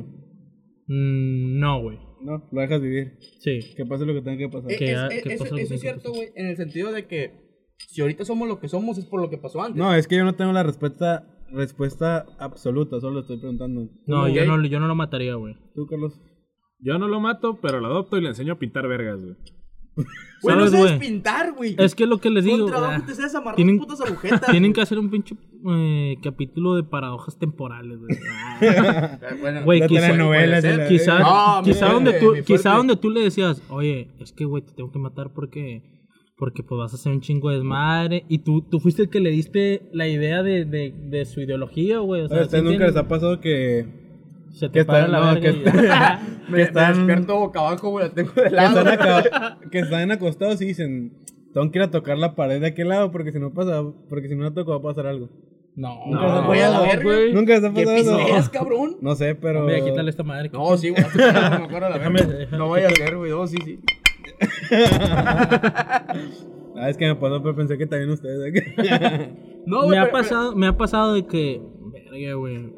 [0.87, 1.99] Mm, no, güey.
[2.23, 3.17] No, lo dejas vivir.
[3.39, 3.59] Sí.
[3.75, 4.71] Que pase lo que tenga que pasar.
[4.71, 6.45] Eh, Que es- ha- eh, que eso, pasa lo que eso es cierto, güey, en
[6.47, 7.31] el sentido de que
[7.89, 9.77] si ahorita somos lo que somos es por lo que pasó antes.
[9.77, 13.87] No, es que yo no tengo la respuesta respuesta absoluta, solo estoy preguntando.
[14.07, 15.55] No, yo no, yo no lo mataría, güey.
[15.75, 16.19] ¿Tú, Carlos?
[16.79, 19.35] Yo no lo mato, pero lo adopto y le enseño a pintar vergas, güey.
[19.95, 21.75] Güey, no ¿Sabes, pintar, güey.
[21.77, 22.63] Es que lo que les digo...
[22.63, 24.51] Con trabajo te sabes amarrar tienen- las putas agujetas.
[24.51, 25.35] Tienen que hacer un pinche
[25.69, 28.17] eh, capítulo de paradojas temporales, güey.
[29.41, 29.87] Bueno, Güey, La
[30.87, 34.73] quizá- No, quizá, donde tú, quizá donde tú le decías, oye, es que, güey, te
[34.73, 35.81] tengo que matar porque,
[36.37, 38.25] porque pues vas a hacer un chingo de desmadre.
[38.27, 41.99] Y tú, tú fuiste el que le diste la idea de, de, de su ideología,
[41.99, 42.21] güey.
[42.23, 44.02] O sea, ¿A ustedes ¿sí nunca les ha pasado que,
[44.53, 45.63] Se que te para están- la no, verga que y-
[46.51, 48.79] me, que están- me despierto boca abajo, güey, la tengo de que lado.
[48.79, 51.13] están, acá- que están acostados y dicen,
[51.53, 54.27] tengo que ir a tocar la pared de aquel lado porque si no pasa, porque
[54.29, 55.29] si no la toco va a pasar algo?
[55.75, 57.03] No, Nunca se ha güey, a la verga.
[57.03, 57.33] güey.
[57.33, 58.17] Nunca se ha ¿Qué pasado eso.
[58.17, 58.97] pisteas, cabrón?
[59.01, 59.63] No sé, pero.
[59.63, 60.49] Voy a quitarle esta madre.
[60.53, 61.01] No, sí, güey.
[61.03, 61.19] No
[61.59, 63.31] me acuerdo la Déjame- No vaya a ser, güey.
[63.31, 63.79] No, sí, sí.
[66.75, 68.53] Ah, es que me pasó, pero pensé que también ustedes.
[69.65, 69.97] No, me güey.
[69.99, 72.73] ha pero- pasado, me ha pasado de que, verga, güey,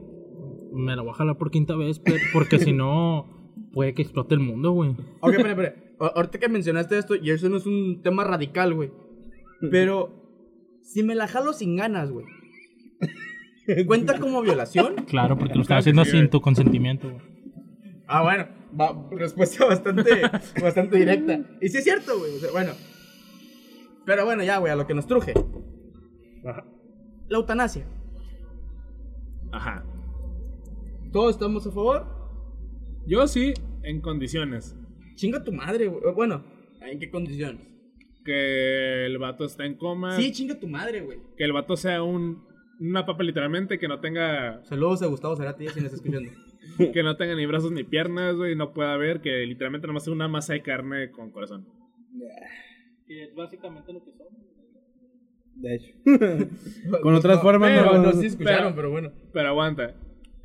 [0.76, 2.02] me la voy a jalar por quinta vez,
[2.34, 3.26] porque si no,
[3.74, 4.92] puede que explote el mundo, güey.
[5.22, 5.76] Ok, espera, espera.
[6.00, 8.92] Ahorita que mencionaste esto, y eso no es un tema radical, güey.
[9.72, 12.26] Pero, si me la jalo sin ganas, güey.
[13.88, 14.96] ¿Cuenta como violación?
[15.08, 17.22] Claro, porque lo estás haciendo sí, sin tu consentimiento, güey.
[18.08, 18.48] Ah, bueno.
[18.80, 20.22] va- respuesta bastante,
[20.62, 21.40] bastante directa.
[21.62, 22.36] Y sí es cierto, güey.
[22.36, 22.74] o sea, bueno.
[24.06, 25.34] Pero bueno, ya, güey, a lo que nos truje.
[26.44, 27.88] La eutanasia.
[29.52, 29.84] Ajá.
[31.16, 32.06] ¿Todos estamos a favor?
[33.08, 33.54] Yo sí,
[33.84, 34.76] en condiciones.
[35.16, 36.14] Chinga tu madre, güey.
[36.14, 36.44] Bueno,
[36.82, 37.62] ¿en qué condiciones?
[38.26, 40.18] Que el vato está en coma.
[40.18, 41.20] Sí, chinga tu madre, güey.
[41.38, 42.44] Que el vato sea un,
[42.82, 46.30] una papa literalmente, que no tenga Saludos a Gustavo Cerati, si nos está escuchando.
[46.94, 50.12] que no tenga ni brazos ni piernas, güey, no pueda ver, que literalmente nomás sea
[50.12, 51.66] una masa de carne con corazón.
[53.08, 54.28] Que es básicamente lo que son.
[55.62, 55.94] De hecho.
[57.02, 59.12] Con otras formas, pero, no- no, sí escucharon, pero- pero bueno.
[59.32, 59.96] Pero aguanta.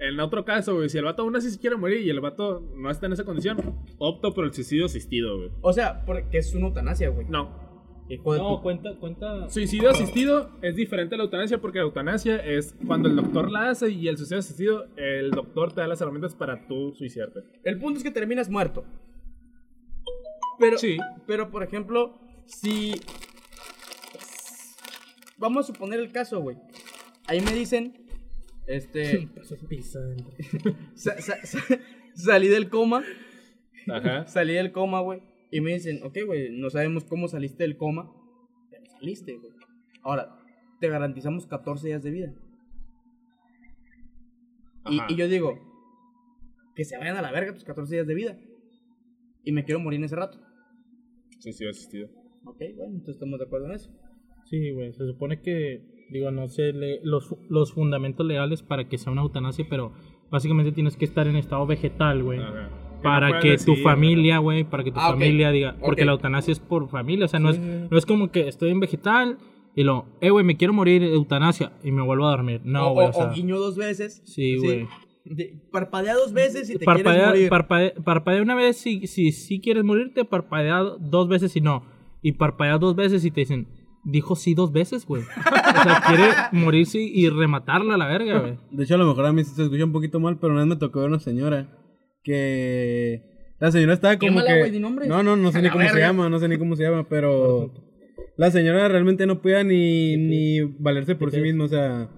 [0.00, 2.60] En otro caso, güey, si el vato aún así se quiere morir y el vato
[2.74, 5.50] no está en esa condición, opto por el suicidio asistido, güey.
[5.60, 7.26] O sea, porque es una eutanasia, güey.
[7.28, 7.68] No.
[8.08, 9.48] Hijo de No, tu- cuenta, cuenta.
[9.50, 13.68] Suicidio asistido es diferente a la eutanasia porque la eutanasia es cuando el doctor la
[13.70, 17.40] hace y el suicidio asistido, el doctor te da las herramientas para tú suicidarte.
[17.62, 18.84] El punto es que terminas muerto.
[20.58, 20.96] Pero, Sí.
[21.26, 22.94] pero por ejemplo, si.
[25.38, 26.56] Vamos a suponer el caso, güey.
[27.26, 27.99] Ahí me dicen.
[28.70, 29.28] Este.
[30.94, 31.78] sa- sa- sa-
[32.14, 33.02] salí del coma.
[33.88, 34.26] Ajá.
[34.28, 35.22] Salí del coma, güey.
[35.50, 38.12] Y me dicen, ok, güey, no sabemos cómo saliste del coma.
[38.70, 39.52] Pero saliste, güey.
[40.02, 40.36] Ahora,
[40.80, 42.34] te garantizamos 14 días de vida.
[44.88, 45.06] Y, Ajá.
[45.10, 45.58] y yo digo,
[46.74, 48.38] que se vayan a la verga tus 14 días de vida.
[49.44, 50.38] Y me quiero morir en ese rato.
[51.38, 52.08] Suicidio asistido.
[52.44, 53.90] Ok, bueno, entonces estamos de acuerdo en eso.
[54.44, 58.98] Sí, güey, se supone que, digo, no sé le- los, los fundamentos legales para que
[58.98, 59.92] sea una eutanasia, pero
[60.30, 62.38] básicamente tienes que estar en estado vegetal, güey.
[62.38, 66.12] No Para que tu decidir, familia, güey, para que tu Ah, familia diga, porque la
[66.12, 69.38] eutanasia es por familia, o sea, no, es, no es como que estoy en vegetal
[69.74, 72.60] y lo, eh, güey, me quiero morir, eutanasia, y me vuelvo a dormir.
[72.64, 74.20] No, o, güey, o- o, sea, o guiño dos veces.
[74.26, 74.86] Sí, güey.
[75.24, 77.48] De- Parpadea dos veces y te quieres parpadea, morir.
[77.48, 81.84] parpadea, parpadea una vez si, si, si quieres morirte, parpadea dos veces si no.
[82.22, 83.68] Y parpadea dos veces y te dicen,
[84.04, 85.22] dijo sí dos veces, güey.
[85.22, 88.58] O sea, quiere morirse y rematarla a la verga, güey.
[88.70, 90.68] De hecho, a lo mejor a mí se escucha un poquito mal, pero una vez
[90.70, 91.68] me tocó ver una señora
[92.22, 93.22] que.
[93.58, 94.80] La señora estaba como Quémala, que.
[94.80, 95.08] nombres.
[95.08, 97.06] No, no, no sé A ni cómo se llama, no sé ni cómo se llama,
[97.08, 97.72] pero.
[98.36, 102.08] La señora realmente no podía ni, ni valerse por sí misma, o sea.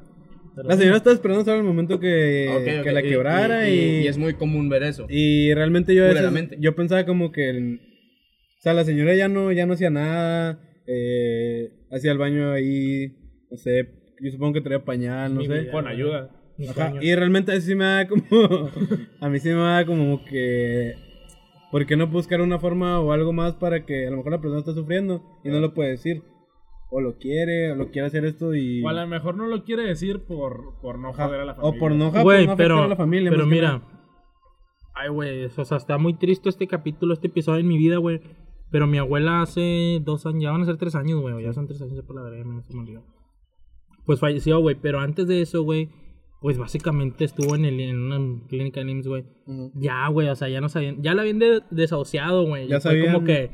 [0.55, 4.07] La señora estaba esperando solo el momento que, que la y- quebrara y, y, y
[4.07, 5.07] es muy común ver eso.
[5.09, 9.51] y realmente yo veces- yo pensaba como que el- o sea la señora ya no
[9.51, 13.17] ya no hacía nada eh, hacía el baño ahí
[13.51, 13.89] no sé
[14.21, 15.69] yo supongo que traía pañal no Mi sé.
[15.71, 16.31] Con ayuda.
[16.71, 18.23] Ajá, y realmente a sí me da como
[19.21, 20.95] a mí sí me da como que
[21.71, 24.41] ¿por qué no buscar una forma o algo más para que a lo mejor la
[24.41, 26.23] persona está sufriendo y no lo puede decir
[26.93, 29.65] o lo quiere o lo quiere hacer esto y O a lo mejor no lo
[29.65, 31.77] quiere decir por, por no joder a la familia.
[31.77, 33.83] o por no, por no pero, a la familia pero mira.
[34.95, 38.21] Ay, güey, o sea, está muy triste este capítulo, este episodio en mi vida, güey.
[38.73, 41.45] Pero mi abuela hace dos años, ya van a ser tres años, güey.
[41.45, 43.05] Ya son tres años por la verga, me- me olvidó.
[44.07, 44.75] Pues falleció, güey.
[44.81, 45.91] Pero antes de eso, güey,
[46.41, 49.25] pues básicamente estuvo en, el, en una clínica de NIMS, güey.
[49.47, 49.71] Ujú.
[49.77, 51.03] Ya, güey, o sea, ya no sabían.
[51.03, 52.67] Ya la habían de- desahuciado, güey.
[52.67, 53.13] Ya Fue sabían.
[53.15, 53.51] como que.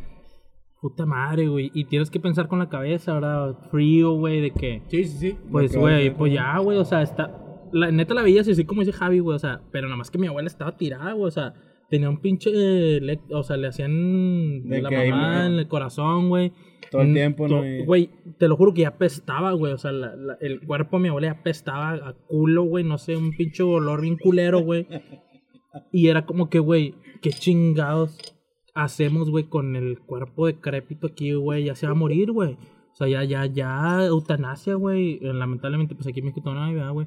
[0.81, 1.73] Puta madre, güey.
[1.75, 3.59] Y tienes que pensar con la cabeza, ¿verdad?
[3.73, 4.83] Frío, güey, de que.
[4.87, 5.39] Sí, sí, sí.
[5.51, 7.45] Pues, güey, pues ya, güey, o sea, está...
[7.73, 10.17] La neta la veías así como dice Javi, güey, o sea, pero nada más que
[10.19, 11.53] mi abuela estaba tirada, güey, o sea,
[11.89, 12.51] tenía un pinche...
[12.55, 16.53] eh, le- O sea, le hacían De la mamá en el corazón, güey.
[16.91, 17.63] Todo el Mm, tiempo, ¿no?
[17.85, 21.03] Güey, te lo juro que ya apestaba, güey, o sea, la- la- el cuerpo de
[21.03, 24.87] mi abuela ya apestaba a culo, güey, no sé, un pinche olor bien culero, güey.
[25.93, 28.19] Y era como que, güey, qué chingados
[28.75, 32.55] hacemos, güey, con el cuerpo decrépito aquí, güey, ya se va a morir, güey.
[32.55, 35.19] O sea, ya, ya, ya, eutanasia, güey.
[35.23, 37.07] Eh, Lamentablemente, pues aquí en México no hay, ¿verdad, güey?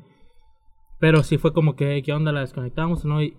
[1.00, 2.32] Pero sí fue como que, ¿qué onda?
[2.32, 3.22] ¿La desconectamos no?
[3.24, 3.34] Y,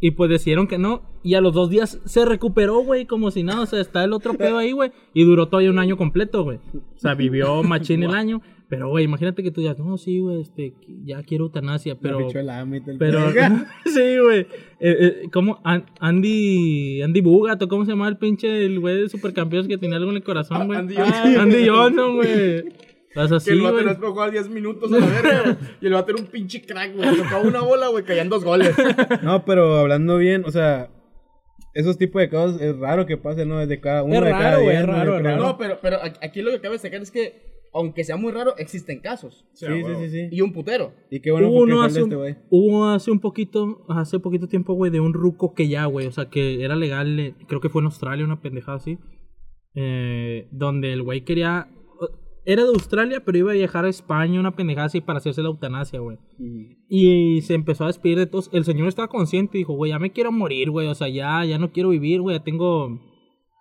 [0.00, 1.02] y pues decidieron que no.
[1.22, 3.62] Y a los dos días se recuperó, güey, como si nada.
[3.62, 4.92] O sea, está el otro pedo ahí, güey.
[5.14, 6.58] Y duró todavía un año completo, güey.
[6.74, 8.40] O sea, vivió machín el año.
[8.70, 12.18] Pero, güey, imagínate que tú digas, no, sí, güey, este, ya quiero eutanasia, pero...
[12.18, 12.26] El
[12.98, 13.18] Pero,
[13.86, 14.40] sí, güey.
[14.40, 14.46] Eh,
[14.80, 15.58] eh, ¿Cómo?
[15.64, 17.00] An- Andy.
[17.00, 20.10] Andy Bugat, ¿o cómo se llama el pinche el güey de supercampeones que tenía algo
[20.10, 20.78] en el corazón, güey?
[20.80, 21.34] Andy Ah.
[21.40, 22.64] Andy Johnson, güey.
[23.08, 23.86] Estás así, que el vato güey.
[23.86, 25.56] no puede jugar 10 minutos a la verga, güey.
[25.80, 27.16] Y el vato era un pinche crack, güey.
[27.16, 28.74] Tocaba una bola, güey, caían dos goles.
[29.22, 30.90] No, pero hablando bien, o sea,
[31.74, 33.64] esos tipos de cosas es raro que pasen, ¿no?
[33.66, 34.92] De cada uno Es de raro, cada güey, es ¿no?
[34.92, 35.42] raro, es raro.
[35.42, 39.00] No, pero, pero aquí lo que cabe destacar es que, aunque sea muy raro, existen
[39.00, 39.46] casos.
[39.54, 40.28] Sí, sí, sí, sí.
[40.30, 40.92] Y un putero.
[41.10, 42.36] Y qué bueno hubo uno hace, este un, güey.
[42.50, 46.12] hubo hace un poquito, hace poquito tiempo, güey, de un ruco que ya, güey, o
[46.12, 48.98] sea, que era legal, eh, creo que fue en Australia, una pendejada así,
[49.74, 51.68] eh, donde el güey quería,
[52.48, 55.48] era de Australia, pero iba a viajar a España, una pendejada así, para hacerse la
[55.48, 56.16] eutanasia, güey.
[56.88, 58.48] Y se empezó a despedir de todos.
[58.54, 61.44] El señor estaba consciente y dijo, güey, ya me quiero morir, güey, o sea, ya,
[61.44, 63.00] ya no quiero vivir, güey, ya tengo...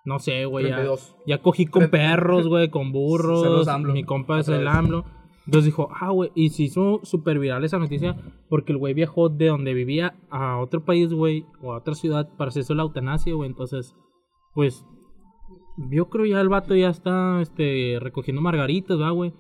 [0.05, 1.17] No sé, güey, ya, 32.
[1.27, 3.67] ya cogí con perros, güey, con burros.
[3.93, 4.65] Mi compa es el.
[4.65, 5.03] AMLO.
[5.45, 8.15] Entonces dijo, ah, güey, y se hizo súper viral esa noticia
[8.47, 12.29] porque el güey viajó de donde vivía a otro país, güey, o a otra ciudad
[12.37, 13.49] para hacerse la eutanasia, güey.
[13.49, 13.97] Entonces,
[14.53, 14.85] pues,
[15.91, 19.33] yo creo ya el vato ya está, este, recogiendo margaritas, ¿va, güey?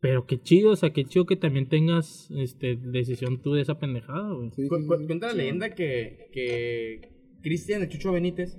[0.00, 3.78] Pero qué chido, o sea, qué chido que también tengas, este, decisión tú de esa
[3.78, 4.50] pendejada, güey.
[4.50, 4.86] Sí, sí, Cu- sí.
[4.86, 7.00] cu- Cuenta la leyenda que, que
[7.42, 8.58] Cristian, el Chucho Benítez,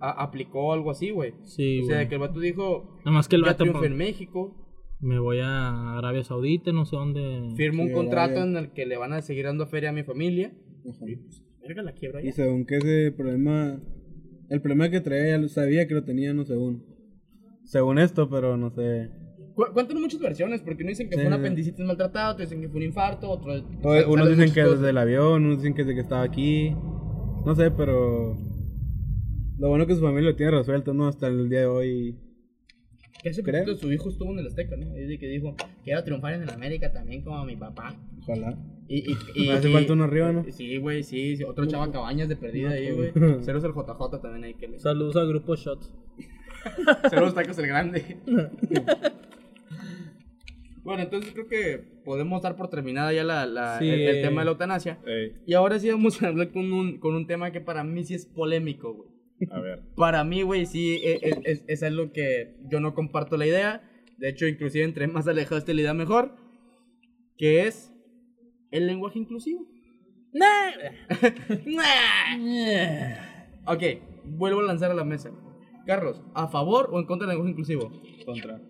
[0.00, 1.34] a- aplicó algo así, güey.
[1.44, 2.08] Sí, o sea, güey.
[2.08, 4.56] que el vato dijo, Nada más que el vato pa- en México,
[5.00, 7.54] me voy a Arabia Saudita, no sé dónde.
[7.56, 10.52] firmó un contrato en el que le van a seguir dando feria a mi familia.
[10.88, 11.04] Ajá.
[11.08, 12.32] Y pues, verga, la quiebra Y ya.
[12.32, 13.80] según que ese problema,
[14.50, 16.84] el problema que traía, ya lo sabía que lo tenía, no según.
[17.64, 19.10] Según esto, pero no sé.
[19.54, 22.60] Cu- Cuentan muchas versiones, porque uno dicen que Sí, fue un apendicitis maltratado, otros dicen
[22.62, 23.64] que fue un infarto, otros...
[23.82, 26.70] O- Unos dicen que desde el avión, unos dicen que desde que estaba aquí.
[27.46, 28.36] No sé, pero.
[29.58, 31.06] Lo bueno que su familia lo tiene resuelto, ¿no?
[31.06, 32.16] Hasta el día de hoy.
[33.22, 34.96] Que hace poquito su hijo estuvo en el Azteca, ¿no?
[34.98, 35.54] Y que dijo,
[35.84, 37.94] quiero triunfar en el América también como mi papá.
[38.22, 38.58] Ojalá.
[38.92, 40.44] Y, y, y, hace y- falta uno arriba, ¿no?
[40.50, 43.12] Sí, güey, sí, sí, otro chava cabañas de perdida ahí, güey.
[43.44, 44.80] Ceros el JJ también ahí que le...
[44.80, 45.94] Saludos al grupo Shots.
[47.08, 48.16] Ceros tacos el grande.
[50.82, 53.88] bueno, entonces creo que podemos dar por terminada ya la, la- Sí.
[53.88, 54.98] el, el tema de la eutanasia.
[55.06, 58.02] Ey, Y ahora sí vamos a hablar con un, con un tema que para mí
[58.04, 59.10] sí es polémico, güey.
[59.50, 59.82] a ver.
[59.94, 63.82] Para mí, güey, sí e- es, es, es algo que yo no comparto la idea.
[64.18, 66.34] De hecho, inclusive entre más alejado esté la idea, mejor.
[67.36, 67.92] Que es
[68.70, 69.66] el lenguaje inclusivo.
[73.66, 73.82] ok,
[74.24, 75.30] vuelvo a lanzar a la mesa.
[75.86, 77.90] Carlos, ¿a favor o en contra del lenguaje inclusivo?
[78.24, 78.60] Contra.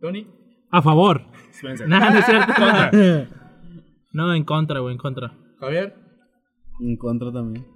[0.00, 0.26] Tony.
[0.70, 1.26] A favor.
[1.50, 1.86] Espérense.
[1.86, 2.52] No, no es cierto.
[4.14, 5.32] No, en contra, güey, en contra.
[5.58, 5.94] Javier.
[6.80, 7.66] En contra también.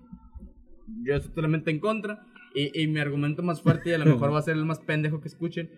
[1.03, 2.27] Yo estoy totalmente en contra.
[2.55, 4.81] Y, y mi argumento más fuerte, y a lo mejor va a ser el más
[4.81, 5.71] pendejo que escuchen.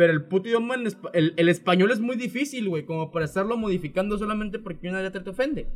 [0.00, 2.86] Pero el puto idioma, en espa- el, el español es muy difícil, güey.
[2.86, 5.66] Como para estarlo modificando solamente porque una letra te ofende.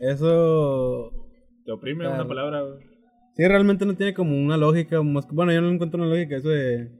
[0.00, 1.12] Eso.
[1.64, 2.14] Te oprime Claro.
[2.16, 2.78] una palabra, güey.
[3.36, 5.00] Sí, realmente no tiene como una lógica.
[5.02, 6.90] más Bueno, yo no encuentro una lógica eso de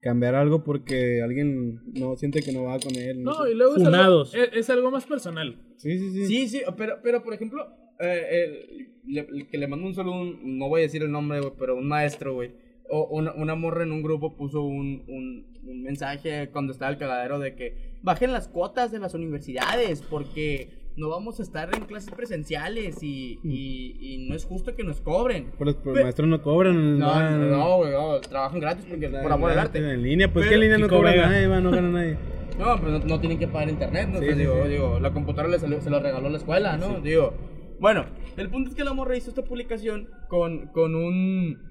[0.00, 3.22] cambiar algo porque alguien no siente que no va con él.
[3.22, 3.52] No, No, sé.
[3.52, 4.34] y luego es algo, Funados.
[4.34, 5.60] es, es algo más personal.
[5.76, 6.26] Sí, sí, sí.
[6.26, 7.66] Sí, sí, pero, pero por ejemplo,
[8.00, 11.10] eh, el, le- el que le mandó un saludo, un- no voy a decir el
[11.12, 12.50] nombre, güey, pero un maestro, güey.
[12.90, 16.96] O una, una morra en un grupo puso un, un, un mensaje cuando estaba el
[16.98, 21.84] cagadero de que bajen las cuotas de las universidades porque no vamos a estar en
[21.84, 25.52] clases presenciales y, y, y no es justo que nos cobren.
[25.58, 26.98] Pues los pues, maestros no cobran.
[26.98, 29.78] No, van- no, güey, no, trabajan gratis porque por amor al arte.
[29.78, 32.16] En línea, pues Pero- en línea no cobra nadie, va, no gana nadie.
[32.58, 34.18] No, pero no, no tienen que pagar internet, ¿no?
[34.18, 34.68] Sí, Entonces, sí, digo, sí.
[34.72, 36.98] digo, la computadora le salió- se lo regaló la escuela, ¿no?
[37.00, 37.32] Digo,
[37.78, 38.06] bueno,
[38.36, 41.67] el punto es que la morra hizo esta publicación con, con un...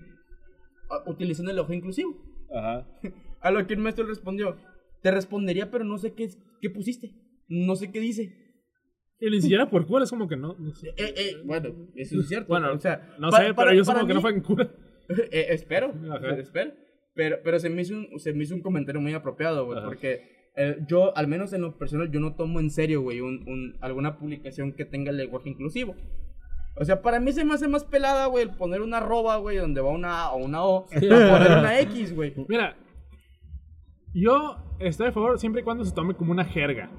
[1.05, 2.15] utilizando el ojo inclusivo.
[2.53, 2.87] Ajá.
[3.41, 4.57] A lo que el maestro respondió,
[5.01, 6.29] te respondería, pero no sé qué,
[6.61, 7.11] qué pusiste,
[7.47, 8.33] no sé qué dice.
[9.19, 10.55] Y ni siquiera por cuál, es como que no.
[10.59, 10.89] no sé.
[10.89, 12.47] Eh, eh, bueno, eso es cierto.
[12.49, 14.41] Bueno, o sea, no pa- sé, para- pero yo para supongo que no fue en
[14.41, 14.71] cura.
[15.31, 16.35] Eh, espero, Ajá.
[16.37, 16.71] espero.
[17.15, 20.49] Pero, pero se, me hizo un, se me hizo un comentario muy apropiado, güey, porque
[20.57, 23.77] eh, yo, al menos en lo personal, yo no tomo en serio, güey, un, un-
[23.79, 25.95] alguna publicación que tenga el lenguaje inclusivo.
[26.79, 29.57] O sea, para mí se me hace más pelada, güey, el poner una arroba, güey,
[29.57, 32.33] donde va una A o una O, a poner una X, güey.
[32.47, 32.77] Mira,
[34.13, 36.91] yo estoy a favor siempre y cuando se tome como una jerga.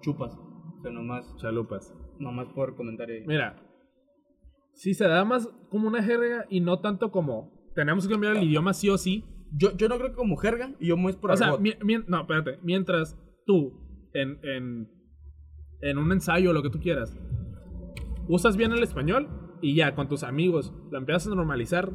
[0.00, 0.34] Chupas.
[0.36, 1.92] O sea, nomás, Chalupas.
[2.18, 3.24] nomás por comentario.
[3.26, 3.56] Mira,
[4.74, 8.44] si se da más como una jerga y no tanto como tenemos que cambiar el
[8.44, 9.24] idioma sí o sí.
[9.50, 11.74] Yo, yo no creo que como jerga, y yo es por O sea, mi-
[12.06, 12.58] no, espérate.
[12.62, 13.16] Mientras
[13.46, 13.72] tú,
[14.12, 14.88] en, en,
[15.80, 17.16] en un ensayo o lo que tú quieras,
[18.28, 21.92] usas bien el español y ya con tus amigos lo empiezas a normalizar,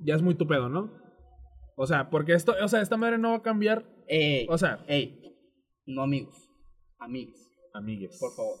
[0.00, 0.92] ya es muy tu pedo, ¿no?
[1.76, 3.84] O sea, porque esto, o sea, esta madre no va a cambiar.
[4.08, 5.20] Ey, O sea, ey,
[5.86, 6.50] no amigos,
[6.98, 7.50] amigues.
[7.72, 8.18] amigues.
[8.18, 8.58] Por favor.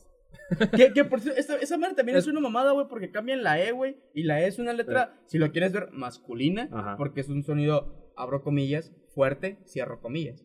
[0.76, 3.60] que, que por cierto, esa, esa madre también es, una mamada, güey, porque cambian la
[3.60, 3.96] E, güey.
[4.14, 6.68] Y la E es una letra, si lo quieres ver, masculina.
[6.72, 6.96] Ajá.
[6.96, 10.44] Porque es un sonido, abro comillas, fuerte, cierro comillas.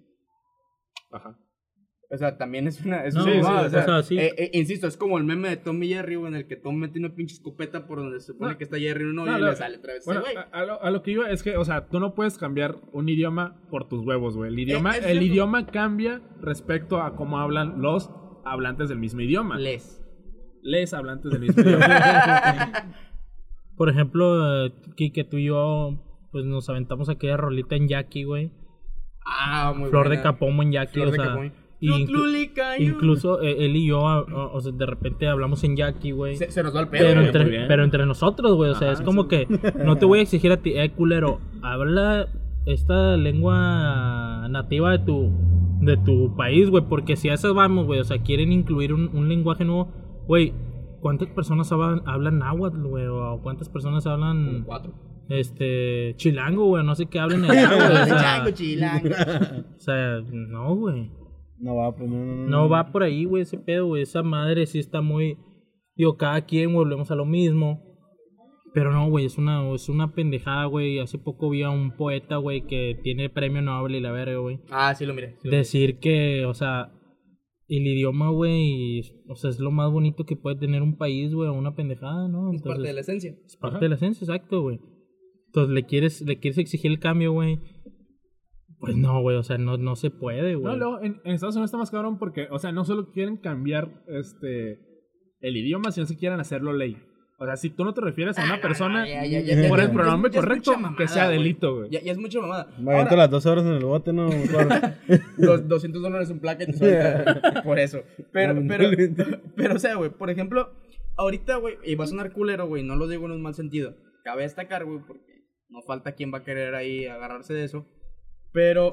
[1.12, 1.40] Ajá.
[2.16, 3.06] O sea, también es una.
[3.06, 4.18] Es No, sí, sí, o sea, o sea, sí.
[4.18, 6.56] eh, eh, insisto, es como el meme de Tom y Jerry, güey, en el que
[6.56, 8.58] Tom mete una pinche escopeta por donde se supone No.
[8.58, 10.06] que está Jerry uno No, y le sale otra vez.
[10.06, 12.16] Bueno, ese a, a lo, a lo que iba es que, o sea, tú no
[12.16, 14.52] puedes cambiar un idioma por tus huevos, güey.
[14.52, 15.26] El idioma, Eh, es el cierto.
[15.26, 18.10] idioma cambia respecto a cómo hablan los
[18.46, 19.58] hablantes del mismo idioma.
[19.58, 20.02] Les.
[20.62, 21.86] Les hablantes del mismo idioma.
[23.78, 26.00] Por ejemplo, Kike, tú y yo,
[26.32, 28.52] pues nos aventamos aquella rolita en Jackie, güey.
[29.26, 30.22] Ah, muy Flor de.
[30.22, 31.52] Capomo en Jackie, Flor o sea.
[31.80, 36.36] Incluso eh, él y yo, ah, ah, o sea, de repente hablamos en Jackie, güey.
[36.36, 37.04] Se, se nos va el pedo.
[37.04, 37.28] Pero güey.
[37.28, 38.72] entre, pero entre nosotros, güey.
[38.72, 39.30] O sea, Ajá, es como sí.
[39.30, 39.48] que
[39.84, 42.28] no te voy a exigir a ti, eh, culero, habla
[42.66, 45.32] esta lengua nativa de tu,
[45.82, 46.84] de tu país, güey.
[46.88, 49.92] Porque si a esas vamos, güey, o sea, quieren incluir un, un lenguaje nuevo,
[50.28, 50.54] güey.
[51.02, 53.06] ¿Cuántas personas hablan, hablan náhuatl, güey?
[53.06, 54.92] O cuántas personas hablan Cuatro.
[55.30, 56.84] este chilango, güey?
[56.84, 58.02] No sé qué hablen allá, güey.
[58.02, 59.10] O sea, Chango, chilango.
[59.10, 61.12] o sea, no, güey.
[61.58, 62.48] No va, pues no, no, no.
[62.50, 64.04] No va por ahí, güey, ese pedo, güey.
[64.04, 65.38] Esa madre sí está muy.
[65.96, 67.82] Digo, cada quien volvemos a lo mismo.
[68.74, 71.00] Pero no, güey, es una, es una pendejada, güey.
[71.00, 74.60] Hace poco vi a un poeta, güey, que tiene premio Nobel y la verga, güey.
[74.70, 75.38] Ah, sí lo miré.
[75.42, 76.92] sí lo Decir que, o sea,
[77.70, 81.48] el idioma, güey, o sea, es lo más bonito que puede tener un país, güey,
[81.48, 82.52] o una pendejada, ¿no?
[82.52, 82.58] miré.
[82.58, 83.36] Es parte Entonces, de la esencia.
[83.46, 84.80] es parte de la esencia, exacto, güey.
[85.48, 87.60] Entonces le quieres, le quieres exigir el cambio, güey.
[88.80, 90.74] Pues no, güey, o sea, no, no se puede, güey.
[90.74, 93.38] no, luego, en, en Estados Unidos está más cabrón porque, o sea, no solo quieren
[93.38, 94.80] cambiar este
[95.42, 96.98] el idioma, sino que quieren hacerlo ley.
[97.38, 99.80] O sea, si tú no te refieres a una persona Ya, ya, ya, ya, por
[99.80, 101.90] ya, el pronombre correcto, mamada, que sea delito, güey.
[101.90, 102.68] Ya, ya es mucha mamada.
[102.80, 104.30] Me aviento las dos horas en el bote, no.
[105.38, 107.62] Los 200 dólares en placa y te.
[107.64, 108.04] Por eso.
[108.32, 108.90] Pero, pero,
[109.56, 110.72] pero, o sea, güey, por ejemplo,
[111.18, 113.96] ahorita, güey, y va a sonar culero, güey, no lo digo en un mal sentido.
[114.24, 117.86] Cabe destacar, güey, porque no falta quien va a querer ahí agarrarse de eso.
[118.56, 118.90] Pero,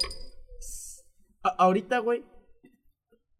[1.56, 2.24] ahorita, güey,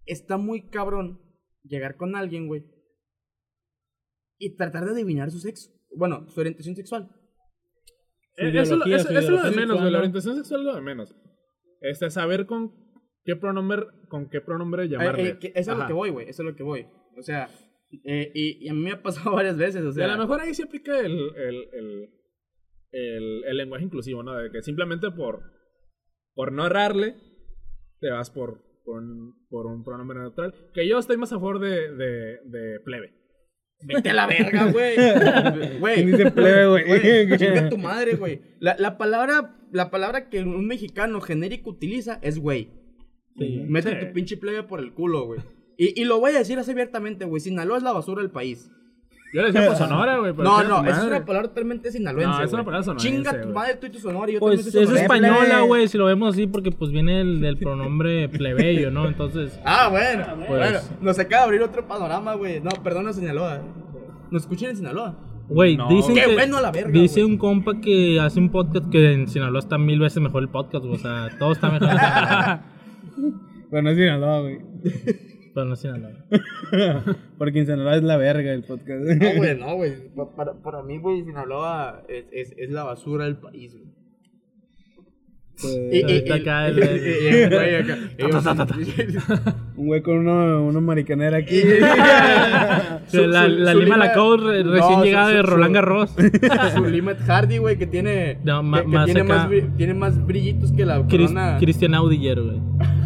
[0.07, 1.20] está muy cabrón
[1.65, 2.62] llegar con alguien, güey,
[4.39, 5.70] y tratar de adivinar su sexo.
[5.94, 7.09] Bueno, su orientación sexual.
[8.36, 9.90] Su Eh, Eso, es lo- ideología, eso- su eso es lo de menos, güey.
[9.93, 11.15] La orientación sexual es lo de menos.
[11.81, 12.73] Este, saber con
[13.24, 15.28] qué pronombre, con qué pronombre Eh, llamarle.
[15.43, 16.86] eh, eso es lo que voy, güey, eso es lo que voy.
[17.19, 17.51] O sea,
[17.90, 20.05] y, y a mí me ha pasado varias veces, o Y sea...
[20.07, 22.09] a lo mejor ahí se aplica el, el,
[22.93, 24.35] el, el lenguaje inclusivo, ¿no?
[24.39, 25.43] De que simplemente por,
[26.35, 27.17] por no errarle,
[28.01, 30.55] te vas por, por, un, por un pronombre neutral.
[30.75, 33.15] Que yo estoy más a favor de, de, de plebe.
[33.85, 34.95] Vete a la verga, güey.
[35.81, 35.95] Güey.
[35.97, 36.85] ¿Quién dice plebe, güey?
[37.39, 38.41] Chinga tu madre, güey.
[38.61, 42.71] La, la palabra, la palabra que un mexicano genérico utiliza es güey.
[43.37, 43.65] Sí.
[43.69, 44.07] Mete Sí.
[44.07, 45.41] tu pinche plebe por el culo, güey.
[45.77, 47.41] Y, y lo voy a decir así abiertamente, güey.
[47.41, 48.71] Sinaloa es la basura del país.
[49.33, 50.33] Yo le decía por Sonora, güey.
[50.33, 52.39] pero No, no, es una palabra totalmente sinaloense.
[52.39, 54.31] No, es una palabra sonorense, Chinga tu madre, tú y tu sonora.
[54.31, 57.57] y Yo Pues es española, güey, si lo vemos así, porque pues viene el del
[57.57, 59.07] pronombre plebeyo, ¿no?
[59.09, 60.25] Entonces, Ah, bueno.
[60.47, 62.61] Pues- Bueno, nos acaba de abrir otro panorama, güey.
[62.61, 63.63] No, perdona, Sinaloa.
[64.31, 65.15] Nos escuchan en Sinaloa.
[65.49, 65.89] güey, No.
[65.89, 66.35] dicen Qué que...
[66.35, 69.99] bueno la verga, Dice un compa que hace un podcast que en Sinaloa está mil
[69.99, 70.97] veces mejor el podcast, güey.
[70.97, 72.63] O sea, todo está mejor en Sinaloa.
[73.71, 74.59] Pero no es Sinaloa, güey.
[75.55, 76.11] Pero no es Sinaloa.
[77.39, 79.05] Porque en Sinaloa es la verga el podcast.
[79.05, 79.93] No, güey, no, güey.
[80.15, 83.93] Pa- Para, para mí, güey, Sinaloa es, es, es la basura del país, güey.
[85.61, 85.69] Pues,
[89.77, 91.61] un güey con una, una maricanera aquí.
[93.07, 95.74] Su- la su- la su Lima lima- Lacau re- No, recién llegada su- de Roland
[95.74, 96.15] Garros.
[96.74, 98.39] Su Limet Hardy, güey, que tiene.
[98.45, 101.57] No, que, que más tiene, más, tiene más brillitos que la Chris- corona.
[101.59, 102.61] Cristian Audiller, güey.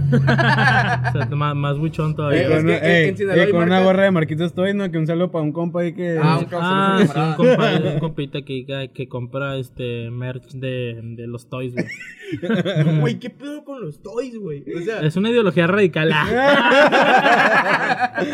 [0.12, 2.43] o sea, más, más buchón todavía.
[2.43, 4.91] Eh, con, ey, hay con una gorra de Marquitos Toy, ¿no?
[4.91, 6.19] Que un saludo para un compa ahí que...
[6.23, 10.53] Ah, un Ah, un sí, un, compa, un compita que, que, que compra este merch
[10.53, 11.87] de, de los toys, güey.
[13.01, 14.65] Güey, ¿qué pedo con los toys, güey?
[14.74, 16.11] O sea, Es una ideología radical.
[16.12, 18.12] ah.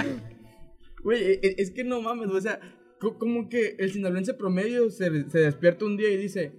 [1.03, 2.61] güey, e- e- es que no mames, güey, o sea,
[2.99, 6.53] co- como que el sinaloense promedio se, se despierta un día y dice.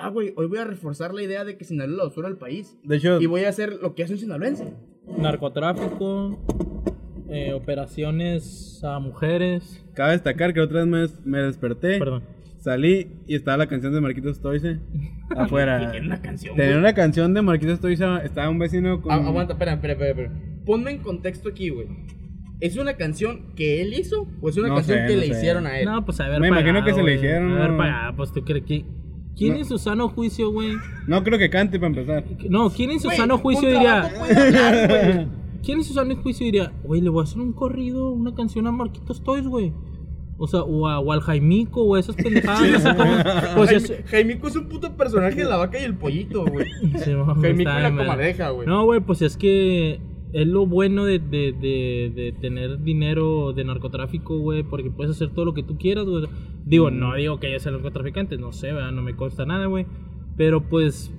[0.00, 2.36] Ah, güey, hoy voy a reforzar la idea de que Sinaloa es la basura del
[2.38, 2.78] país.
[2.84, 4.74] De hecho, Y voy a hacer lo que hace un sinaloense.
[5.16, 6.38] Narcotráfico,
[7.28, 9.84] eh, operaciones a mujeres.
[9.94, 10.86] cabe destacar que otra vez
[11.24, 12.22] me, me desperté, Perdón.
[12.58, 14.78] salí y estaba la canción de Marquitos Toyce
[15.36, 15.90] afuera.
[15.90, 16.56] Tiene una canción.
[16.56, 19.10] Tenía una canción de Marquitos Toyce, estaba un vecino con...
[19.12, 20.32] Ah, aguanta, espera, espera, espera, espera.
[20.64, 21.88] Ponme en contexto aquí, güey.
[22.60, 25.26] ¿Es una canción que él hizo o es una No canción sé, que no le
[25.26, 25.32] sé.
[25.32, 25.84] hicieron a él?
[25.86, 27.14] No, pues a ver, Me imagino que se le güey.
[27.16, 28.84] hicieron, A ver, pagado, pues tú crees que.
[29.38, 29.58] ¿Quién No.
[29.60, 30.72] en su sano juicio, güey?
[31.06, 32.24] No creo que cante para empezar.
[32.50, 34.02] No, ¿quién en su Güey, sano juicio diría.
[34.02, 35.28] hablar.
[35.64, 38.66] ¿Quién en su sano juicio diría, güey, le voy a hacer un corrido, una canción
[38.66, 39.72] a Marquitos Toys, güey?
[40.40, 42.84] O sea, o, a- o al Jaimico, o a esas pendejadas.
[43.56, 43.88] Pues es.
[43.90, 46.66] Jaime- Jaimico es un puto personaje de la vaca y el pollito, güey.
[47.04, 48.66] Sí, Jaimico y la comadreja, güey.
[48.66, 50.00] No, güey, pues es que
[50.32, 55.30] es lo bueno de, de, de, de tener dinero de narcotráfico, güey, porque puedes hacer
[55.30, 56.26] todo lo que tú quieras, güey.
[56.64, 58.92] Digo, no digo que yo sea narcotraficante, no sé, ¿verdad?
[58.92, 59.86] no me consta nada, güey.
[60.36, 61.12] Pero pues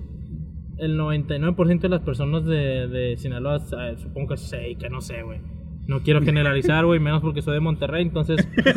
[0.77, 3.60] el 99% de las personas de, de Sinaloa,
[3.98, 5.40] supongo que se dedica, no sé, güey.
[5.88, 8.76] No quiero generalizar, güey, menos porque soy de Monterrey, entonces pues,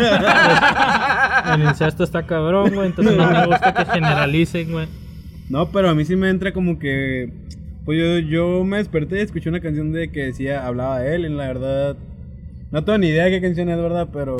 [1.54, 4.86] el incesto está cabrón, güey, entonces no me gusta que generalicen, güey.
[5.50, 7.30] No, pero a mí sí me entra como que.
[7.84, 11.24] Pues yo, yo me desperté y escuché una canción de que decía, hablaba de él,
[11.24, 11.96] y la verdad.
[12.70, 14.08] No tengo ni idea de qué canción es, ¿verdad?
[14.12, 14.36] Pero.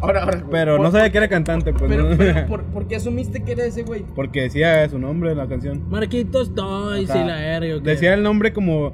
[0.00, 0.44] Ahora, ahora.
[0.50, 1.90] Pero por- no sabía que era cantante, pues.
[1.90, 2.16] Pero, ¿no?
[2.16, 4.04] pero, ¿por, por qué asumiste que era ese, güey?
[4.14, 5.88] Porque decía su nombre en la canción.
[5.88, 7.76] Marquitos Toys O sea, y la verga.
[7.76, 7.90] ¿o qué?
[7.90, 8.92] Decía el nombre como.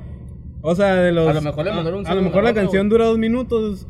[0.62, 1.28] O sea, de los.
[1.28, 3.86] A lo mejor le mandaron un A lo mejor la canción dura dos minutos.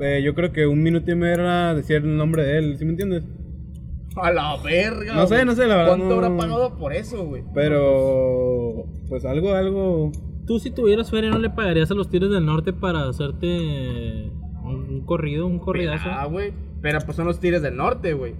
[0.00, 2.84] Eh, yo creo que un minuto y medio era decir el nombre de él, ¿sí
[2.84, 3.22] me entiendes?
[4.16, 5.14] A la verga.
[5.14, 5.46] No sé, güey.
[5.46, 7.42] no sé, la verdad, ¿Cuánto no- habrá pagado por eso, güey?
[7.54, 8.84] Pero.
[9.08, 10.12] Pues algo, algo.
[10.46, 14.30] Tú si tuvieras feria no le pagarías a los Tigres del Norte para hacerte
[14.64, 16.08] un, un corrido, un corridazo.
[16.10, 16.52] Ah, güey.
[16.82, 18.34] Pero pues son los tigres del norte, güey.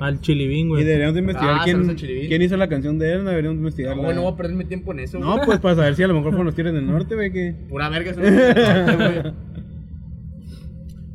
[0.00, 0.84] Al Chilibín, Y güey.
[0.84, 4.14] deberíamos de investigar Ah, quién, quién hizo la canción de él, deberíamos de No, güey,
[4.14, 5.46] no voy a perder mi tiempo en eso, No, güey.
[5.46, 7.54] pues para saber si a lo mejor fueron los Tigres del Norte, güey, que...
[7.68, 9.34] Pura verga, son los del norte, güey.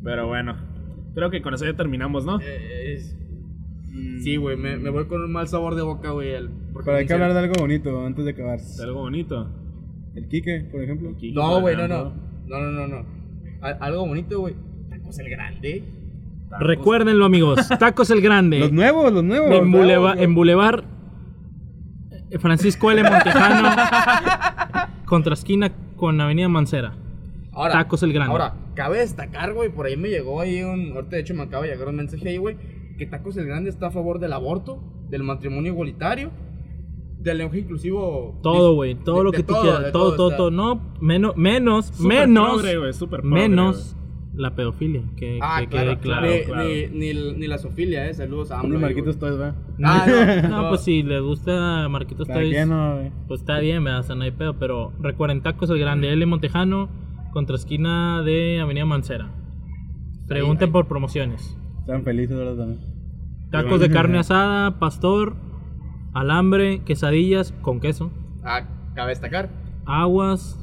[0.03, 0.55] Pero bueno,
[1.13, 2.39] creo que con eso ya terminamos, ¿no?
[2.41, 3.17] Eh, es-
[4.23, 6.31] Sí, güey, me, me voy con un mal sabor de boca, güey.
[6.85, 8.55] Pero hay que hablar de algo bonito antes de acabar.
[8.59, 9.49] Es algo bonito.
[10.15, 11.11] El Quique, por ejemplo.
[11.33, 12.13] No, güey, no, no.
[12.47, 13.05] No, no, no, no.
[13.61, 14.55] Al- algo bonito, güey.
[14.89, 15.83] Tacos el grande.
[16.59, 17.67] Recuérdenlo, amigos.
[17.79, 18.59] Tacos el Grande.
[18.59, 19.47] Los nuevos, los nuevos.
[19.51, 20.83] en, Los Bouleva- nuevos, en Boulevard
[22.29, 23.03] eh, Francisco L.
[23.03, 23.69] Montejano.
[25.05, 26.93] contra esquina con Avenida Mancera.
[27.53, 28.32] Ahora, Tacos el Grande.
[28.32, 30.91] Ahora, cabe destacar, güey, por ahí me llegó ahí un...
[30.94, 32.56] Ahorita, de hecho, me acaba de llegar un mensaje ahí, güey,
[32.98, 34.80] que Tacos el Grande está a favor del aborto,
[35.10, 36.32] del matrimonio igualitario,
[37.19, 38.40] del lenguaje inclusivo...
[38.41, 38.95] Todo, güey.
[38.95, 39.91] Todo de- lo de que tú todo, quieras.
[39.91, 40.52] Todo, todo, todo.
[40.52, 42.61] No, menos, menos, menos.
[42.61, 43.95] güey, súper progre, menos
[44.34, 45.03] la pedofilia.
[45.18, 46.28] Que, Ah, que claro, quede claro.
[46.28, 46.69] Ni, claro.
[46.69, 48.14] Ni, ni, ni la sofilia, eh.
[48.14, 49.19] Saludos a Ni Marquitos.
[49.19, 49.56] Toys, va.
[49.84, 50.07] Ah,
[50.41, 53.99] no, No, pues si les gusta Marquitos Toys, no, pues está bien, ¿verdad?
[53.99, 54.57] O sea, no hay pedo.
[54.57, 56.26] Pero recuerden, Tacos el Grande, L.
[56.26, 56.90] Montejano,
[57.31, 59.29] contra esquina de Avenida Mancera.
[60.27, 60.71] Pregunten ahí.
[60.73, 61.57] por promociones.
[61.79, 62.55] Están felices, ¿verdad?
[62.57, 62.79] También.
[63.51, 65.35] Tacos de carne asada, pastor,
[66.13, 68.11] alambre, quesadillas con queso,
[68.43, 68.61] Ah,
[68.95, 69.49] cabe destacar.
[69.85, 70.57] aguas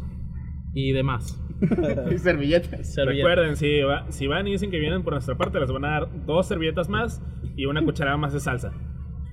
[0.74, 1.34] y demás.
[2.12, 2.94] Y servilletas.
[2.94, 3.28] Servilleta.
[3.28, 5.88] Recuerden, si, va- si van y dicen que vienen por nuestra parte, les van a
[5.90, 7.20] dar dos servilletas más
[7.56, 8.72] y una cucharada más de salsa.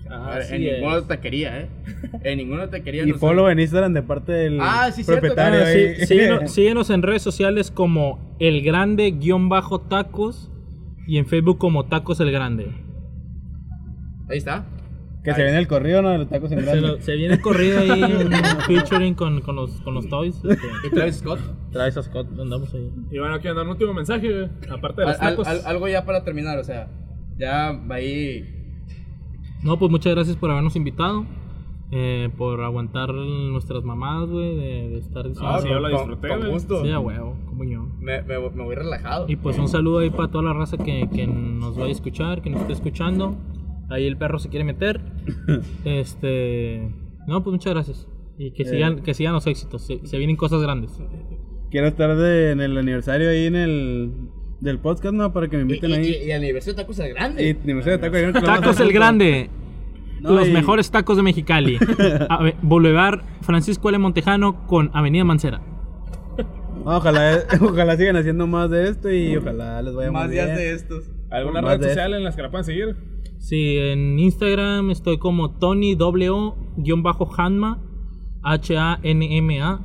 [0.08, 1.70] En ninguna taquería, eh.
[2.24, 3.04] En ninguna taquería.
[3.04, 5.96] Y nos- follow en Instagram de parte del Ah, sí, cierto, propietario ahí.
[6.00, 10.52] sí, síguenos, síguenos en redes sociales como el grande guion bajo tacos
[11.08, 12.72] y en Facebook como tacos el grande.
[14.30, 14.66] Ahí está.
[15.24, 16.10] que se viene el corrido, ¿no?
[16.12, 16.82] De los tacos en Se, grande.
[16.82, 18.32] lo- se viene corrido ahí un
[18.68, 20.40] featuring con, con los, con los toys.
[20.86, 21.40] Y Travis Scott.
[21.72, 22.92] Travis Scott, andamos ahí.
[23.12, 25.48] Y bueno, quiero dar un último mensaje, güey, aparte de los al- tacos.
[25.48, 26.88] al- algo ya para terminar, o sea.
[27.38, 28.55] Ya va ahí.
[29.66, 31.26] No, pues muchas gracias por habernos invitado.
[31.92, 35.50] eh, por aguantar nuestras mamadas, güey, de, de estar diciendo.
[35.56, 36.84] Ah, sí, yo la disfruté, Con gusto.
[36.84, 37.86] Sí, a huevo, como yo.
[38.00, 39.26] Me, me, me voy relajado.
[39.30, 42.42] Y pues un saludo ahí para toda la raza que, que nos vaya a escuchar,
[42.42, 43.36] que nos esté escuchando.
[43.90, 45.00] Ahí el perro se quiere meter.
[45.86, 46.92] Este.
[47.28, 48.08] No, pues muchas gracias.
[48.38, 49.82] Y que sigan, que sigan los éxitos.
[49.84, 51.00] Se, se vienen cosas grandes.
[51.72, 54.12] Quiero estar de- en el aniversario ahí en el
[54.66, 55.32] del podcast, ¿no?
[55.32, 56.06] Para que me Y, inviten y, ahí.
[56.08, 57.58] y, y el aniversario de tacos el Y, grande.
[57.64, 58.10] aniversario de
[58.42, 58.80] tacos.
[58.80, 58.92] a el.
[58.94, 59.50] Grande.
[60.22, 61.78] No, los y- mejores tacos de Mexicali.
[62.30, 63.98] A ver, Boulevard Francisco L.
[64.00, 65.62] Montejano con Avenida Mancera.
[66.84, 70.58] Ojalá, ojalá sigan haciendo más de esto y ojalá les vaya Más muy días bien.
[70.58, 71.12] de estos.
[71.30, 72.96] ¿Alguna más red social en las que la puedan seguir?
[73.40, 75.96] Sí, en Instagram estoy como Tony
[77.38, 77.82] hanma
[78.42, 79.82] H-A-N-M-A.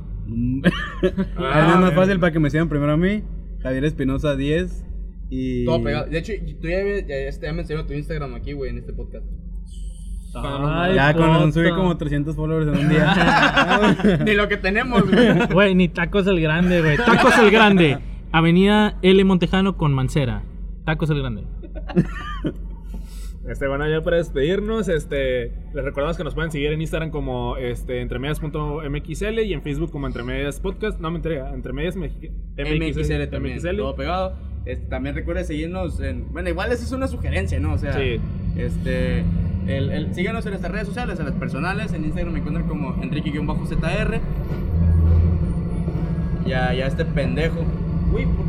[1.37, 3.21] Ah, es más fácil para que me sigan primero a mí.
[3.63, 4.85] Javier Espinosa 10.
[5.29, 5.65] Y.
[5.65, 6.05] Todo pegado.
[6.07, 9.25] De hecho, tú ya, ya, ya tu Instagram aquí, güey, en este podcast.
[10.33, 14.19] Ay, Ya con subí como 300 followers en un día.
[14.25, 15.47] Ni lo que tenemos, güey.
[15.51, 16.97] Güey, ni Tacos el Grande, güey.
[16.97, 17.97] Tacos el Grande.
[18.31, 19.23] Avenida L.
[19.25, 20.43] Montejano con Mancera.
[20.85, 21.43] Tacos el Grande.
[23.51, 27.57] Este, bueno, ya para despedirnos, este, les recordamos que nos pueden seguir en Instagram como
[27.57, 30.99] este, entremedias.mxl y en Facebook como entremedias podcast.
[31.01, 33.77] No me entrega, entremedias Mexi- MXL también, MXL.
[33.77, 34.35] todo pegado.
[34.65, 36.31] Este, también recuerda seguirnos en...
[36.31, 37.73] Bueno, igual esa es una sugerencia, ¿no?
[37.73, 38.19] O sea, Sí.
[38.57, 39.23] este...
[39.67, 41.93] El, el- síganos en nuestras redes sociales, en las personales.
[41.93, 44.19] En Instagram me encuentran como Enrique-ZR.
[46.45, 47.59] Ya, ya este pendejo.
[48.13, 48.45] Uy, ¿por,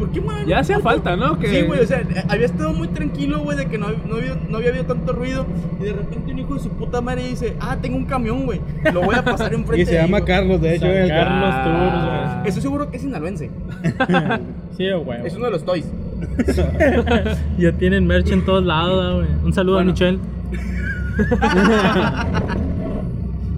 [0.00, 1.38] ¿por qué mueven Ya hacía falta, ¿no?
[1.38, 4.36] Que- Sí, güey, o sea, había estado muy tranquilo, güey, de que no, no, había,
[4.48, 5.46] no había habido tanto ruido.
[5.78, 8.60] Y de repente un hijo de su puta madre dice, ah, tengo un camión, güey.
[8.92, 10.34] Lo voy a pasar enfrente Y se llama ahí, güey".
[10.34, 10.86] Carlos, de hecho.
[10.86, 11.54] San el Carlos.
[11.64, 13.48] Tours, Estoy seguro que es sinaloense.
[13.50, 13.92] güey.
[14.76, 15.26] Sí, güey.
[15.26, 15.84] Es uno de los toys.
[17.58, 19.28] Ya tienen merch en todos lados, güey.
[19.44, 19.90] Un saludo Bueno.
[19.90, 20.18] a Michelle.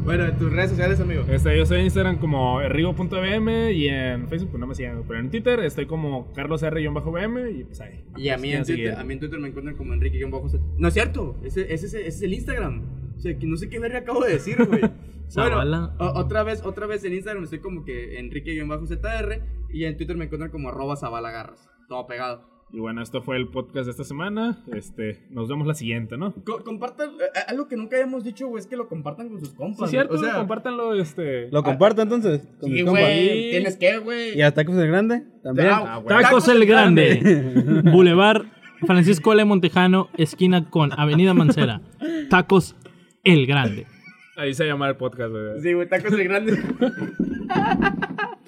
[0.04, 1.22] Bueno, en tus redes sociales, amigo.
[1.28, 5.20] Este, yo estoy en Instagram como rigo.bm y en Facebook pues no me sigan, pero
[5.20, 8.04] en Twitter estoy como carlosr-bm y pues ahí.
[8.16, 10.88] Y a mí, en Twitter, a mí en Twitter me encuentran como Enrique bajo No
[10.88, 12.82] es cierto, ese, ese, ese, ese es el Instagram.
[13.16, 14.80] O sea, que no sé qué verga acabo de decir, güey.
[15.28, 15.94] Zavala.
[15.98, 19.40] o- otra vez, otra vez en Instagram estoy como que Enrique-ZR
[19.72, 21.70] y en Twitter me encuentran como arroba Zabalagarras.
[21.88, 22.51] Todo pegado.
[22.74, 24.62] Y bueno, esto fue el podcast de esta semana.
[24.74, 26.32] Este, nos vemos la siguiente, ¿no?
[26.44, 29.50] Co- compartan, eh, algo que nunca habíamos dicho, güey, es que lo compartan con sus
[29.50, 29.84] Sí, compas.
[29.84, 31.50] es cierto, o sea, compártanlo, este...
[31.50, 32.48] Lo comparto entonces.
[32.60, 34.38] Con Sí, güey, tienes que, güey.
[34.38, 35.68] Y a Tacos el Grande también.
[35.70, 36.18] Ah, güey.
[36.22, 37.82] Tacos el Grande.
[37.92, 38.46] Boulevard
[38.86, 39.44] Francisco L.
[39.44, 41.82] Montejano, esquina con Avenida Mancera.
[42.30, 42.74] Tacos
[43.22, 43.86] el Grande.
[44.34, 45.60] Ahí se llama el podcast, güey.
[45.60, 46.58] Sí, güey, tacos de grande.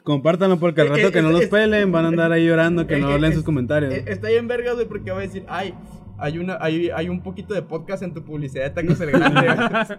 [0.04, 2.86] Compártanlo porque al Eh, rato eh, que no los pelen van a andar ahí llorando
[2.86, 3.92] que no leen sus comentarios.
[3.92, 5.74] eh, Está bien verga, güey, porque va a decir, ay,
[6.18, 9.98] hay, una, hay, hay un poquito de podcast en tu publicidad de tacos el grande.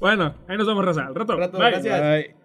[0.00, 1.06] Bueno, ahí nos vemos, Raza.
[1.06, 1.32] Al rato.
[1.32, 1.70] Al rato, Bye.
[1.70, 2.43] gracias.